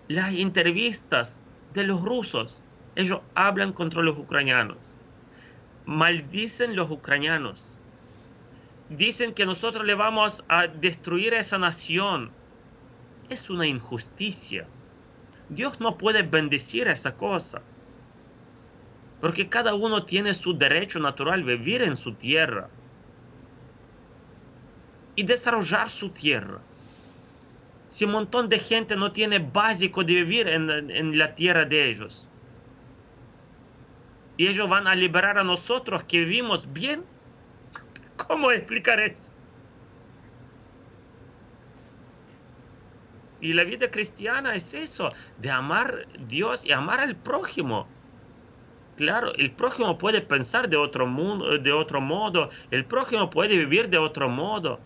las 0.09 0.35
entrevistas 0.35 1.41
de 1.75 1.85
los 1.85 2.03
rusos, 2.03 2.63
ellos 2.95 3.21
hablan 3.35 3.73
contra 3.73 4.03
los 4.03 4.17
ucranianos 4.19 4.93
maldicen 5.87 6.77
los 6.77 6.91
ucranianos. 6.91 7.77
Dicen 8.89 9.35
que 9.35 9.47
nosotros 9.47 9.85
le 9.85 9.95
vamos 9.95 10.45
a 10.49 10.67
destruir 10.67 11.35
a 11.35 11.41
esa 11.41 11.59
nación. 11.59 12.31
Es 13.29 13.51
una 13.51 13.67
injusticia. 13.67 14.67
Dios 15.55 15.81
no 15.81 15.97
puede 15.99 16.23
bendecir 16.23 16.89
esa 16.89 17.17
cosa. 17.17 17.63
Porque 19.21 19.49
cada 19.49 19.75
uno 19.75 20.05
tiene 20.05 20.35
su 20.35 20.57
derecho 20.57 20.99
natural 20.99 21.45
vivir 21.45 21.83
en 21.83 21.97
su 21.97 22.13
tierra 22.15 22.69
y 25.15 25.23
desarrollar 25.23 25.89
su 25.89 26.11
tierra. 26.11 26.61
Si 27.91 28.05
un 28.05 28.13
montón 28.13 28.49
de 28.49 28.59
gente 28.59 28.97
no 28.97 29.13
tiene 29.13 29.39
básico 29.39 30.03
de 30.03 30.15
vivir 30.15 30.49
en, 30.49 30.71
en 30.71 31.19
la 31.19 31.35
tierra 31.35 31.65
de 31.65 31.91
ellos, 31.91 32.27
y 34.37 34.47
ellos 34.49 34.69
van 34.69 34.87
a 34.87 34.95
liberar 34.95 35.39
a 35.39 35.45
nosotros 35.45 36.03
que 36.05 36.19
vivimos 36.19 36.73
bien. 36.73 37.05
¿Cómo 38.17 38.51
explicar 38.51 39.01
eso? 39.01 39.33
Y 43.43 43.55
la 43.55 43.65
vida 43.65 43.91
cristiana 43.91 44.55
es 44.55 44.73
eso, 44.73 45.11
de 45.39 45.51
amar 45.51 46.07
a 46.15 46.27
Dios 46.29 46.65
y 46.65 46.71
amar 46.71 47.01
al 47.01 47.17
prójimo. 47.17 47.89
Claro, 48.97 49.35
el 49.35 49.51
prójimo 49.51 49.99
puede 49.99 50.21
pensar 50.21 50.69
de 50.69 50.77
otro, 50.77 51.09
mundo, 51.09 51.59
de 51.59 51.73
otro 51.73 52.01
modo, 52.01 52.51
el 52.71 52.85
prójimo 52.85 53.29
puede 53.31 53.59
vivir 53.59 53.89
de 53.89 53.99
otro 53.99 54.29
modo, 54.29 54.79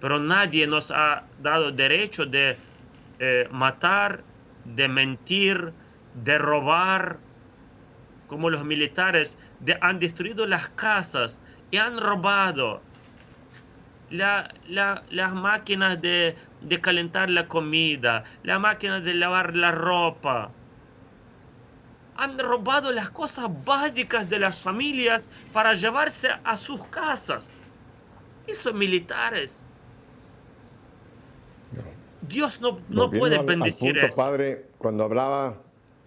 pero 0.00 0.20
nadie 0.20 0.64
nos 0.68 0.92
ha 0.92 1.24
dado 1.42 1.72
derecho 1.72 2.24
de 2.24 2.56
eh, 3.18 3.48
matar, 3.50 4.22
de 4.64 4.86
mentir, 4.86 5.72
de 6.22 6.38
robar, 6.38 7.18
como 8.28 8.48
los 8.48 8.64
militares 8.64 9.36
han 9.80 9.98
destruido 9.98 10.46
las 10.46 10.68
casas 10.70 11.40
y 11.72 11.78
han 11.78 11.98
robado 11.98 12.80
las 14.08 15.34
máquinas 15.34 16.00
de, 16.00 16.36
de 16.64 16.80
calentar 16.80 17.30
la 17.30 17.48
comida, 17.48 18.24
las 18.42 18.60
máquinas 18.60 19.04
de 19.04 19.14
lavar 19.14 19.56
la 19.56 19.72
ropa. 19.72 20.50
Han 22.16 22.38
robado 22.38 22.92
las 22.92 23.10
cosas 23.10 23.48
básicas 23.64 24.28
de 24.28 24.38
las 24.38 24.60
familias 24.60 25.26
para 25.52 25.74
llevarse 25.74 26.28
a 26.44 26.56
sus 26.56 26.84
casas. 26.86 27.54
Y 28.46 28.54
son 28.54 28.78
militares. 28.78 29.64
Dios 32.28 32.60
no, 32.60 32.80
no 32.88 33.10
puede 33.10 33.38
bendecir 33.38 33.98
al 33.98 34.08
punto, 34.08 34.16
Padre, 34.16 34.66
cuando 34.78 35.04
hablaba, 35.04 35.56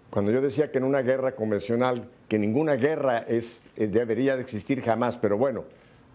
cuando 0.10 0.32
yo 0.32 0.41
decía 0.41 0.72
que 0.72 0.78
en 0.78 0.86
una 0.86 1.01
guerra 1.01 1.36
convencional, 1.36 2.08
que 2.30 2.39
ninguna 2.39 2.76
guerra 2.76 3.20
es, 3.20 3.70
eh, 3.76 3.88
debería 3.88 4.36
de 4.36 4.41
existir 4.41 4.82
jamás, 4.82 5.18
pero 5.18 5.38
bueno, 5.38 5.66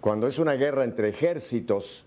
cuando 0.01 0.26
es 0.26 0.38
una 0.38 0.55
guerra 0.55 0.84
entre 0.84 1.11
ejércitos, 1.11 2.05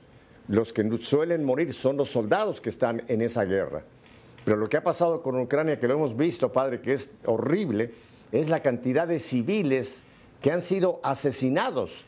los 0.47 0.73
que 0.73 0.97
suelen 1.01 1.43
morir 1.43 1.73
son 1.73 1.97
los 1.97 2.09
soldados 2.09 2.61
que 2.61 2.69
están 2.69 3.03
en 3.07 3.21
esa 3.21 3.45
guerra. 3.45 3.83
Pero 4.43 4.57
lo 4.57 4.67
que 4.67 4.77
ha 4.77 4.83
pasado 4.83 5.21
con 5.21 5.39
Ucrania, 5.39 5.79
que 5.79 5.87
lo 5.87 5.93
hemos 5.93 6.17
visto, 6.17 6.51
padre, 6.51 6.81
que 6.81 6.93
es 6.93 7.11
horrible, 7.25 7.91
es 8.31 8.49
la 8.49 8.61
cantidad 8.61 9.07
de 9.07 9.19
civiles 9.19 10.03
que 10.41 10.51
han 10.51 10.61
sido 10.61 10.99
asesinados. 11.03 12.05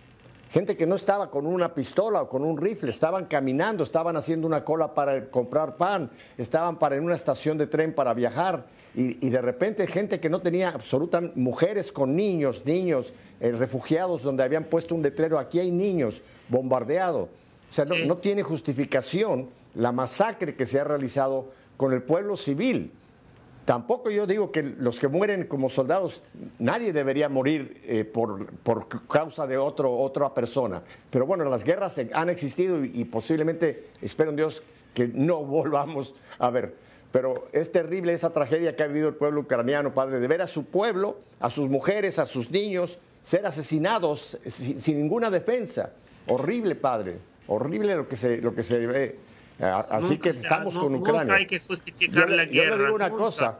Gente 0.51 0.77
que 0.77 0.85
no 0.85 0.95
estaba 0.95 1.29
con 1.31 1.45
una 1.45 1.73
pistola 1.73 2.21
o 2.21 2.29
con 2.29 2.43
un 2.43 2.57
rifle, 2.57 2.89
estaban 2.89 3.25
caminando, 3.25 3.83
estaban 3.83 4.15
haciendo 4.15 4.47
una 4.47 4.63
cola 4.63 4.93
para 4.93 5.29
comprar 5.29 5.75
pan, 5.75 6.09
estaban 6.37 6.77
para 6.77 6.95
en 6.95 7.03
una 7.03 7.15
estación 7.15 7.57
de 7.57 7.67
tren 7.67 7.93
para 7.93 8.13
viajar 8.13 8.65
y, 8.93 9.29
de 9.29 9.41
repente 9.41 9.87
gente 9.87 10.21
que 10.21 10.29
no 10.29 10.39
tenía 10.39 10.69
absolutamente, 10.69 11.37
mujeres 11.37 11.91
con 11.91 12.15
niños, 12.15 12.63
niños, 12.65 13.13
eh, 13.41 13.51
refugiados 13.51 14.23
donde 14.23 14.43
habían 14.43 14.63
puesto 14.63 14.95
un 14.95 15.01
letrero, 15.01 15.37
aquí 15.37 15.59
hay 15.59 15.71
niños, 15.71 16.21
bombardeado. 16.47 17.27
O 17.75 17.85
sea, 17.85 18.05
no 18.05 18.17
tiene 18.19 18.41
justificación 18.41 19.49
la 19.73 19.91
masacre 19.91 20.55
que 20.55 20.65
se 20.65 20.79
ha 20.79 20.85
realizado 20.85 21.51
con 21.75 21.91
el 21.91 22.01
pueblo 22.03 22.37
civil. 22.37 22.93
Tampoco 23.65 24.11
yo 24.11 24.25
digo 24.25 24.51
que 24.51 24.63
los 24.63 24.97
que 24.99 25.07
mueren 25.07 25.47
como 25.47 25.69
soldados, 25.69 26.21
nadie 26.59 26.93
debería 26.93 27.27
morir 27.29 27.81
eh, 27.83 28.05
por, 28.05 28.45
por, 28.57 28.87
causa 29.07 29.45
de 29.45 29.57
otro, 29.57 29.91
otra 29.91 30.33
persona. 30.33 30.83
Pero 31.09 31.25
bueno, 31.25 31.43
las 31.45 31.63
guerras 31.63 31.99
han 32.13 32.29
existido 32.29 32.85
y, 32.85 33.03
posiblemente, 33.05 33.87
espero 34.01 34.29
en 34.29 34.35
Dios, 34.37 34.63
que 34.93 35.07
no 35.07 35.39
volvamos 35.43 36.15
a 36.39 36.49
ver. 36.51 36.75
Pero 37.11 37.47
es 37.51 37.71
terrible 37.71 38.13
esa 38.13 38.31
tragedia 38.31 38.75
que 38.75 38.83
ha 38.83 38.87
vivido 38.87 39.09
el 39.09 39.15
pueblo 39.15 39.41
ucraniano, 39.41 39.93
Padre, 39.93 40.21
de 40.21 40.27
ver 40.27 40.41
a 40.41 40.47
su 40.47 40.65
pueblo, 40.65 41.17
a 41.41 41.49
sus 41.49 41.67
mujeres, 41.67 42.19
a 42.19 42.25
sus 42.25 42.51
niños, 42.51 42.99
ser 43.21 43.45
asesinados 43.45 44.37
sin, 44.45 44.97
ninguna 44.97 45.29
defensa. 45.29 45.91
Horrible, 46.27 46.75
Padre, 46.75 47.17
horrible 47.47 47.95
lo 47.95 48.07
que 48.07 48.15
se, 48.15 48.37
lo 48.37 48.53
que 48.53 48.63
se 48.63 48.85
ve. 48.85 49.19
Así 49.59 50.17
que 50.17 50.29
estamos 50.29 50.77
con 50.77 50.95
Ucrania. 50.95 51.23
Nunca 51.23 51.35
hay 51.35 51.45
que 51.45 51.59
justificar 51.59 52.29
la 52.29 52.45
guerra. 52.45 52.69
Yo 52.69 52.77
le 52.77 52.83
digo 52.83 52.95
una 52.95 53.09
cosa. 53.09 53.59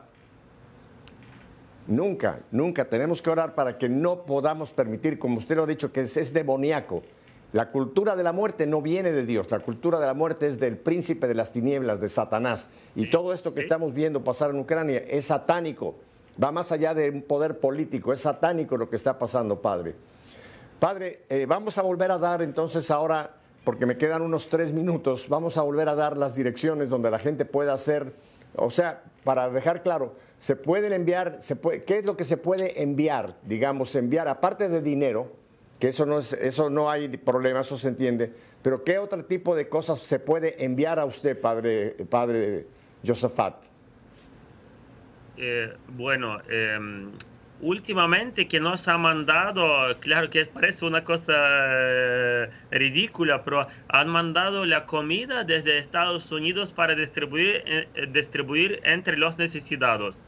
Nunca, 1.88 2.40
nunca 2.52 2.86
tenemos 2.86 3.22
que 3.22 3.30
orar 3.30 3.54
para 3.54 3.78
que 3.78 3.88
no 3.88 4.24
podamos 4.24 4.72
permitir, 4.72 5.20
como 5.20 5.38
usted 5.38 5.56
lo 5.56 5.64
ha 5.64 5.68
dicho, 5.68 5.92
que 5.92 6.02
es, 6.02 6.34
demoníaco. 6.34 7.04
La 7.54 7.70
cultura 7.70 8.16
de 8.16 8.24
la 8.24 8.34
muerte 8.34 8.66
no 8.66 8.82
viene 8.82 9.12
de 9.12 9.26
Dios, 9.26 9.50
la 9.52 9.60
cultura 9.60 10.00
de 10.00 10.08
la 10.08 10.14
muerte 10.14 10.48
es 10.48 10.60
del 10.60 10.78
príncipe 10.78 11.28
de 11.28 11.36
las 11.36 11.52
tinieblas, 11.52 12.02
de 12.02 12.10
Satanás. 12.10 12.70
Y 12.96 13.10
todo 13.10 13.34
esto 13.34 13.54
que 13.54 13.62
estamos 13.62 13.94
viendo 13.94 14.24
pasar 14.24 14.50
en 14.50 14.60
Ucrania 14.60 15.04
es 15.08 15.26
satánico, 15.26 15.96
va 16.44 16.52
más 16.52 16.72
allá 16.72 16.94
de 16.94 17.10
un 17.10 17.22
poder 17.22 17.60
político, 17.60 18.12
es 18.12 18.22
satánico 18.22 18.76
lo 18.76 18.90
que 18.90 18.96
está 18.96 19.18
pasando, 19.18 19.62
Padre. 19.62 19.96
Padre, 20.80 21.22
eh, 21.30 21.46
vamos 21.48 21.78
a 21.78 21.84
volver 21.84 22.12
a 22.12 22.18
dar 22.18 22.42
entonces 22.42 22.92
ahora 22.92 23.32
porque 23.66 23.86
me 23.86 23.98
quedan 23.98 24.22
unos 24.22 24.48
tres 24.48 24.72
minutos, 24.72 25.28
vamos 25.28 25.58
a 25.58 25.64
volver 25.64 25.90
a 25.90 25.96
dar 25.96 26.16
las 26.16 26.36
direcciones 26.36 26.90
donde 26.90 27.10
la 27.10 27.20
gente 27.20 27.44
pueda 27.46 27.74
hacer, 27.74 28.14
o 28.56 28.70
sea, 28.70 29.04
para 29.24 29.50
dejar 29.50 29.82
claro, 29.82 30.16
se 30.38 30.56
pueden 30.56 30.94
enviar, 30.94 31.40
¿qué 31.86 31.98
es 31.98 32.06
lo 32.06 32.16
que 32.16 32.24
se 32.24 32.38
puede 32.38 32.82
enviar? 32.82 33.36
Digamos, 33.42 33.96
enviar, 33.96 34.28
aparte 34.28 34.70
de 34.70 34.82
dinero, 34.82 35.32
que 35.80 35.88
eso 35.88 36.06
no, 36.06 36.20
es, 36.20 36.32
eso 36.34 36.70
no 36.70 36.90
hay 36.90 37.10
problema, 37.18 37.62
eso 37.62 37.76
se 37.76 37.88
entiende, 37.88 38.32
pero 38.62 38.84
¿qué 38.84 39.00
otro 39.00 39.26
tipo 39.26 39.56
de 39.56 39.68
cosas 39.68 40.00
se 40.00 40.20
puede 40.20 40.64
enviar 40.64 41.00
a 41.00 41.06
usted, 41.06 41.40
padre, 41.42 41.96
padre 42.08 42.68
Josafat? 43.06 43.56
Eh, 45.38 45.74
bueno, 45.90 46.38
eh, 46.48 46.78
últimamente 47.66 48.48
que 48.48 48.60
nos 48.60 48.88
ha 48.88 48.98
mandado, 49.00 50.00
claro 50.00 50.30
que 50.30 50.46
parece 50.46 50.86
una 50.86 51.04
cosa 51.04 51.34
eh, 51.34 52.50
ridícula, 52.70 53.44
pero 53.44 53.68
han 53.90 54.08
mandado 54.08 54.66
la 54.66 54.86
comida 54.86 55.44
desde 55.44 55.80
Estados 55.80 56.32
Unidos 56.32 56.72
para 56.72 56.94
distribuir, 56.94 57.64
eh, 57.66 57.88
distribuir 58.12 58.82
entre 58.84 59.18
los 59.18 59.40
necesitados. 59.40 60.24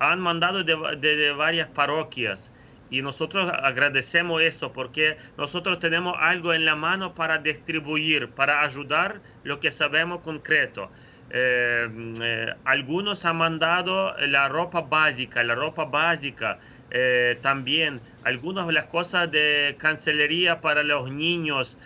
Han 0.00 0.20
mandado 0.20 0.64
de, 0.64 1.32
varias 1.32 1.68
parroquias 1.68 2.50
y 2.90 3.00
nosotros 3.00 3.48
agradecemos 3.62 4.42
eso 4.42 4.72
porque 4.72 5.16
nosotros 5.38 5.78
tenemos 5.78 6.14
algo 6.18 6.52
en 6.52 6.64
la 6.64 6.74
mano 6.74 7.14
para 7.14 7.38
distribuir, 7.38 8.30
para 8.30 8.62
ayudar 8.62 9.20
lo 9.44 9.60
que 9.60 9.70
sabemos 9.70 10.18
concreto. 10.18 10.90
Eh, 11.30 11.88
eh, 12.20 12.54
algunos 12.64 13.24
han 13.24 13.38
mandado 13.38 14.16
la 14.18 14.48
ropa 14.48 14.82
básica, 14.82 15.42
la 15.42 15.54
ropa 15.54 15.84
básica 15.84 16.58
eh, 16.90 17.38
también, 17.42 18.00
algunas 18.22 18.66
de 18.66 18.72
las 18.72 18.86
cosas 18.86 19.30
de 19.30 19.76
cancelería 19.78 20.60
para 20.60 20.82
los 20.82 21.10
niños, 21.10 21.76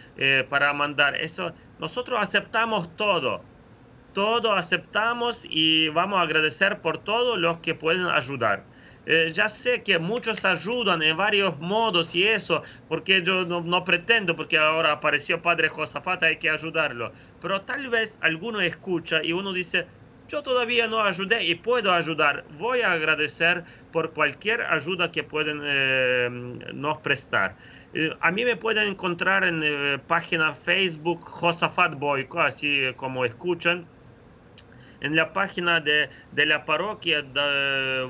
para 0.50 0.72
mandar. 0.74 1.16
Eso, 1.16 1.54
nosotros 1.78 2.18
aceptamos 2.20 2.94
todo, 2.96 3.42
todo 4.12 4.54
aceptamos 4.54 5.42
y 5.44 5.88
vamos 5.88 6.18
a 6.18 6.22
agradecer 6.22 6.80
por 6.80 6.98
todos 6.98 7.38
los 7.38 7.60
que 7.60 7.74
pueden 7.74 8.06
ayudar. 8.06 8.69
Ya 9.06 9.48
sé 9.48 9.82
que 9.82 9.98
muchos 9.98 10.44
ayudan 10.44 11.02
en 11.02 11.16
varios 11.16 11.58
modos 11.58 12.14
y 12.14 12.24
eso, 12.24 12.62
porque 12.88 13.22
yo 13.22 13.44
no, 13.44 13.60
no 13.60 13.82
pretendo, 13.82 14.36
porque 14.36 14.56
ahora 14.58 14.92
apareció 14.92 15.42
Padre 15.42 15.68
Josafat, 15.68 16.22
hay 16.22 16.36
que 16.36 16.50
ayudarlo 16.50 17.12
pero 17.40 17.62
tal 17.62 17.88
vez 17.88 18.18
alguno 18.20 18.60
escucha 18.60 19.22
y 19.22 19.32
uno 19.32 19.52
dice, 19.52 19.86
yo 20.28 20.42
todavía 20.42 20.86
no 20.86 21.02
ayudé 21.02 21.44
y 21.44 21.54
puedo 21.54 21.92
ayudar. 21.92 22.44
Voy 22.58 22.82
a 22.82 22.92
agradecer 22.92 23.64
por 23.92 24.12
cualquier 24.12 24.62
ayuda 24.62 25.10
que 25.10 25.24
pueden 25.24 25.62
eh, 25.64 26.28
nos 26.74 26.98
prestar. 26.98 27.56
Eh, 27.94 28.14
a 28.20 28.30
mí 28.30 28.44
me 28.44 28.56
pueden 28.56 28.88
encontrar 28.88 29.44
en 29.44 29.62
eh, 29.64 29.98
página 30.06 30.54
Facebook 30.54 31.24
Josafat 31.24 31.94
Boy, 31.94 32.28
así 32.36 32.92
como 32.96 33.24
escuchan. 33.24 33.86
En 35.00 35.16
la 35.16 35.32
página 35.32 35.80
de, 35.80 36.10
de 36.32 36.44
la 36.44 36.66
parroquia 36.66 37.22
de 37.22 38.06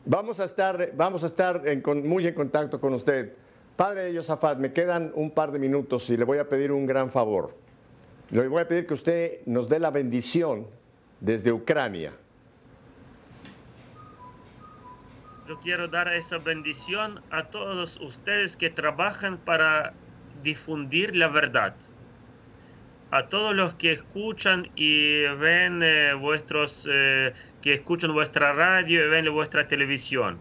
vamos 0.05 0.41
a 0.41 0.47
estar, 0.47 0.91
vamos 0.95 1.23
a 1.23 1.29
estar 1.29 1.63
muy 1.87 2.27
en 2.27 2.35
contacto 2.35 2.81
con 2.81 2.95
usted. 2.95 3.33
Padre 3.77 4.11
Yosafat, 4.15 4.57
me 4.59 4.73
quedan 4.73 5.13
un 5.15 5.31
par 5.31 5.53
de 5.53 5.59
minutos 5.59 6.09
y 6.09 6.17
le 6.17 6.25
voy 6.25 6.39
a 6.39 6.49
pedir 6.49 6.73
un 6.73 6.87
gran 6.87 7.11
favor. 7.11 7.55
Le 8.31 8.49
voy 8.49 8.63
a 8.63 8.69
pedir 8.69 8.87
que 8.87 8.95
usted 8.95 9.41
nos 9.45 9.69
dé 9.69 9.79
la 9.79 9.91
bendición 9.91 10.67
desde 11.21 11.53
Ucrania. 11.53 12.13
Yo 15.47 15.61
quiero 15.61 15.89
dar 15.89 16.13
esa 16.13 16.39
bendición 16.39 17.21
a 17.31 17.45
todos 17.45 18.01
ustedes 18.01 18.57
que 18.57 18.71
trabajan 18.71 19.37
para 19.37 19.93
difundir 20.43 21.15
la 21.15 21.29
verdad. 21.29 21.75
A 23.11 23.29
todos 23.29 23.55
los 23.55 23.75
que 23.75 23.93
escuchan 23.93 24.71
y 24.75 25.23
ven 25.39 25.83
eh, 25.83 26.15
vuestros, 26.15 26.89
eh, 26.91 27.35
que 27.61 27.75
escuchan 27.75 28.13
vuestra 28.15 28.55
radio 28.55 29.05
y 29.05 29.09
ven 29.09 29.33
vuestra 29.33 29.69
televisión. 29.69 30.39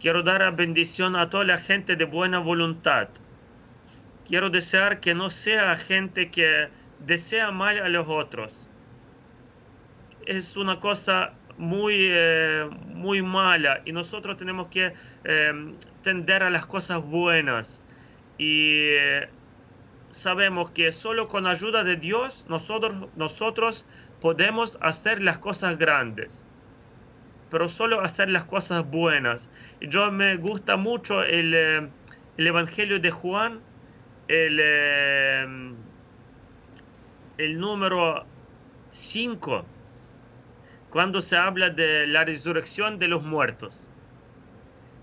Quiero 0.00 0.22
dar 0.22 0.42
la 0.42 0.52
bendición 0.52 1.16
a 1.16 1.28
toda 1.28 1.42
la 1.42 1.58
gente 1.58 1.96
de 1.96 2.04
buena 2.04 2.38
voluntad. 2.38 3.08
Quiero 4.28 4.48
desear 4.48 5.00
que 5.00 5.12
no 5.12 5.28
sea 5.28 5.74
gente 5.74 6.30
que 6.30 6.68
desea 7.04 7.50
mal 7.50 7.78
a 7.80 7.88
los 7.88 8.06
otros. 8.06 8.68
Es 10.24 10.56
una 10.56 10.78
cosa 10.78 11.32
muy, 11.56 11.94
eh, 11.98 12.68
muy 12.86 13.22
mala 13.22 13.82
y 13.84 13.90
nosotros 13.90 14.36
tenemos 14.36 14.68
que 14.68 14.94
eh, 15.24 15.74
tender 16.04 16.44
a 16.44 16.50
las 16.50 16.66
cosas 16.66 17.02
buenas. 17.02 17.82
Y 18.36 18.90
eh, 18.92 19.28
sabemos 20.10 20.70
que 20.70 20.92
solo 20.92 21.26
con 21.26 21.48
ayuda 21.48 21.82
de 21.82 21.96
Dios 21.96 22.46
nosotros, 22.48 23.08
nosotros 23.16 23.84
podemos 24.20 24.78
hacer 24.80 25.20
las 25.20 25.38
cosas 25.38 25.76
grandes 25.76 26.47
pero 27.50 27.68
solo 27.68 28.00
hacer 28.00 28.30
las 28.30 28.44
cosas 28.44 28.88
buenas. 28.88 29.48
Yo 29.80 30.10
me 30.10 30.36
gusta 30.36 30.76
mucho 30.76 31.22
el, 31.22 31.54
el 31.54 32.46
Evangelio 32.46 32.98
de 32.98 33.10
Juan, 33.10 33.60
el, 34.28 34.60
el 37.38 37.58
número 37.58 38.26
5 38.92 39.64
cuando 40.90 41.20
se 41.20 41.36
habla 41.36 41.70
de 41.70 42.06
la 42.06 42.24
resurrección 42.24 42.98
de 42.98 43.08
los 43.08 43.22
muertos. 43.22 43.90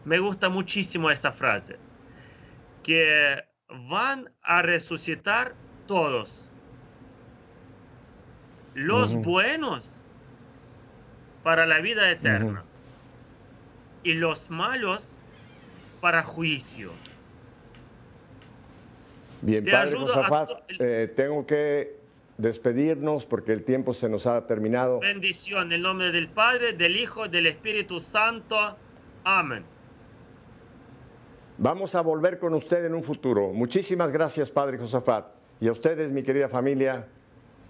Me 0.04 0.20
gusta 0.20 0.50
muchísimo 0.50 1.10
esa 1.10 1.32
frase, 1.32 1.78
que 2.84 3.44
van 3.90 4.32
a 4.42 4.62
resucitar 4.62 5.56
todos. 5.88 6.52
Los 8.74 9.16
buenos 9.16 10.05
para 11.46 11.68
la 11.68 11.80
vida 11.80 12.10
eterna 12.10 12.64
y 14.02 14.14
los 14.14 14.50
malos 14.50 15.20
para 16.02 16.24
juicio. 16.24 16.90
Bien, 19.44 19.64
Te 19.64 19.72
Padre 19.72 19.96
a 19.96 20.00
Josafat, 20.00 20.50
eh, 20.80 21.14
tengo 21.16 21.46
que 21.46 22.00
despedirnos 22.40 23.28
porque 23.28 23.54
el 23.54 23.64
tiempo 23.64 23.94
se 23.94 24.10
nos 24.10 24.26
ha 24.26 24.48
terminado. 24.48 25.02
Bendición 25.02 25.68
en 25.68 25.74
el 25.74 25.82
nombre 25.84 26.12
del 26.12 26.30
Padre, 26.30 26.74
del 26.74 26.98
Hijo, 26.98 27.28
del 27.28 27.46
Espíritu 27.46 28.00
Santo. 28.00 28.76
Amén. 29.24 29.64
Vamos 31.60 31.94
a 31.94 32.02
volver 32.02 32.40
con 32.40 32.56
usted 32.56 32.86
en 32.86 32.96
un 32.96 33.04
futuro. 33.04 33.54
Muchísimas 33.54 34.12
gracias, 34.12 34.50
Padre 34.50 34.80
Josafat. 34.80 35.28
Y 35.62 35.68
a 35.68 35.72
ustedes, 35.72 36.12
mi 36.12 36.24
querida 36.24 36.50
familia, 36.50 37.08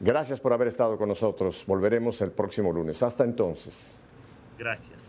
gracias 0.06 0.40
por 0.40 0.54
haber 0.54 0.68
estado 0.68 0.98
con 0.98 1.10
nosotros. 1.10 1.66
Volveremos 1.68 2.22
el 2.22 2.32
próximo 2.32 2.72
lunes. 2.72 3.02
Hasta 3.02 3.24
entonces. 3.24 4.02
Gracias. 4.58 5.05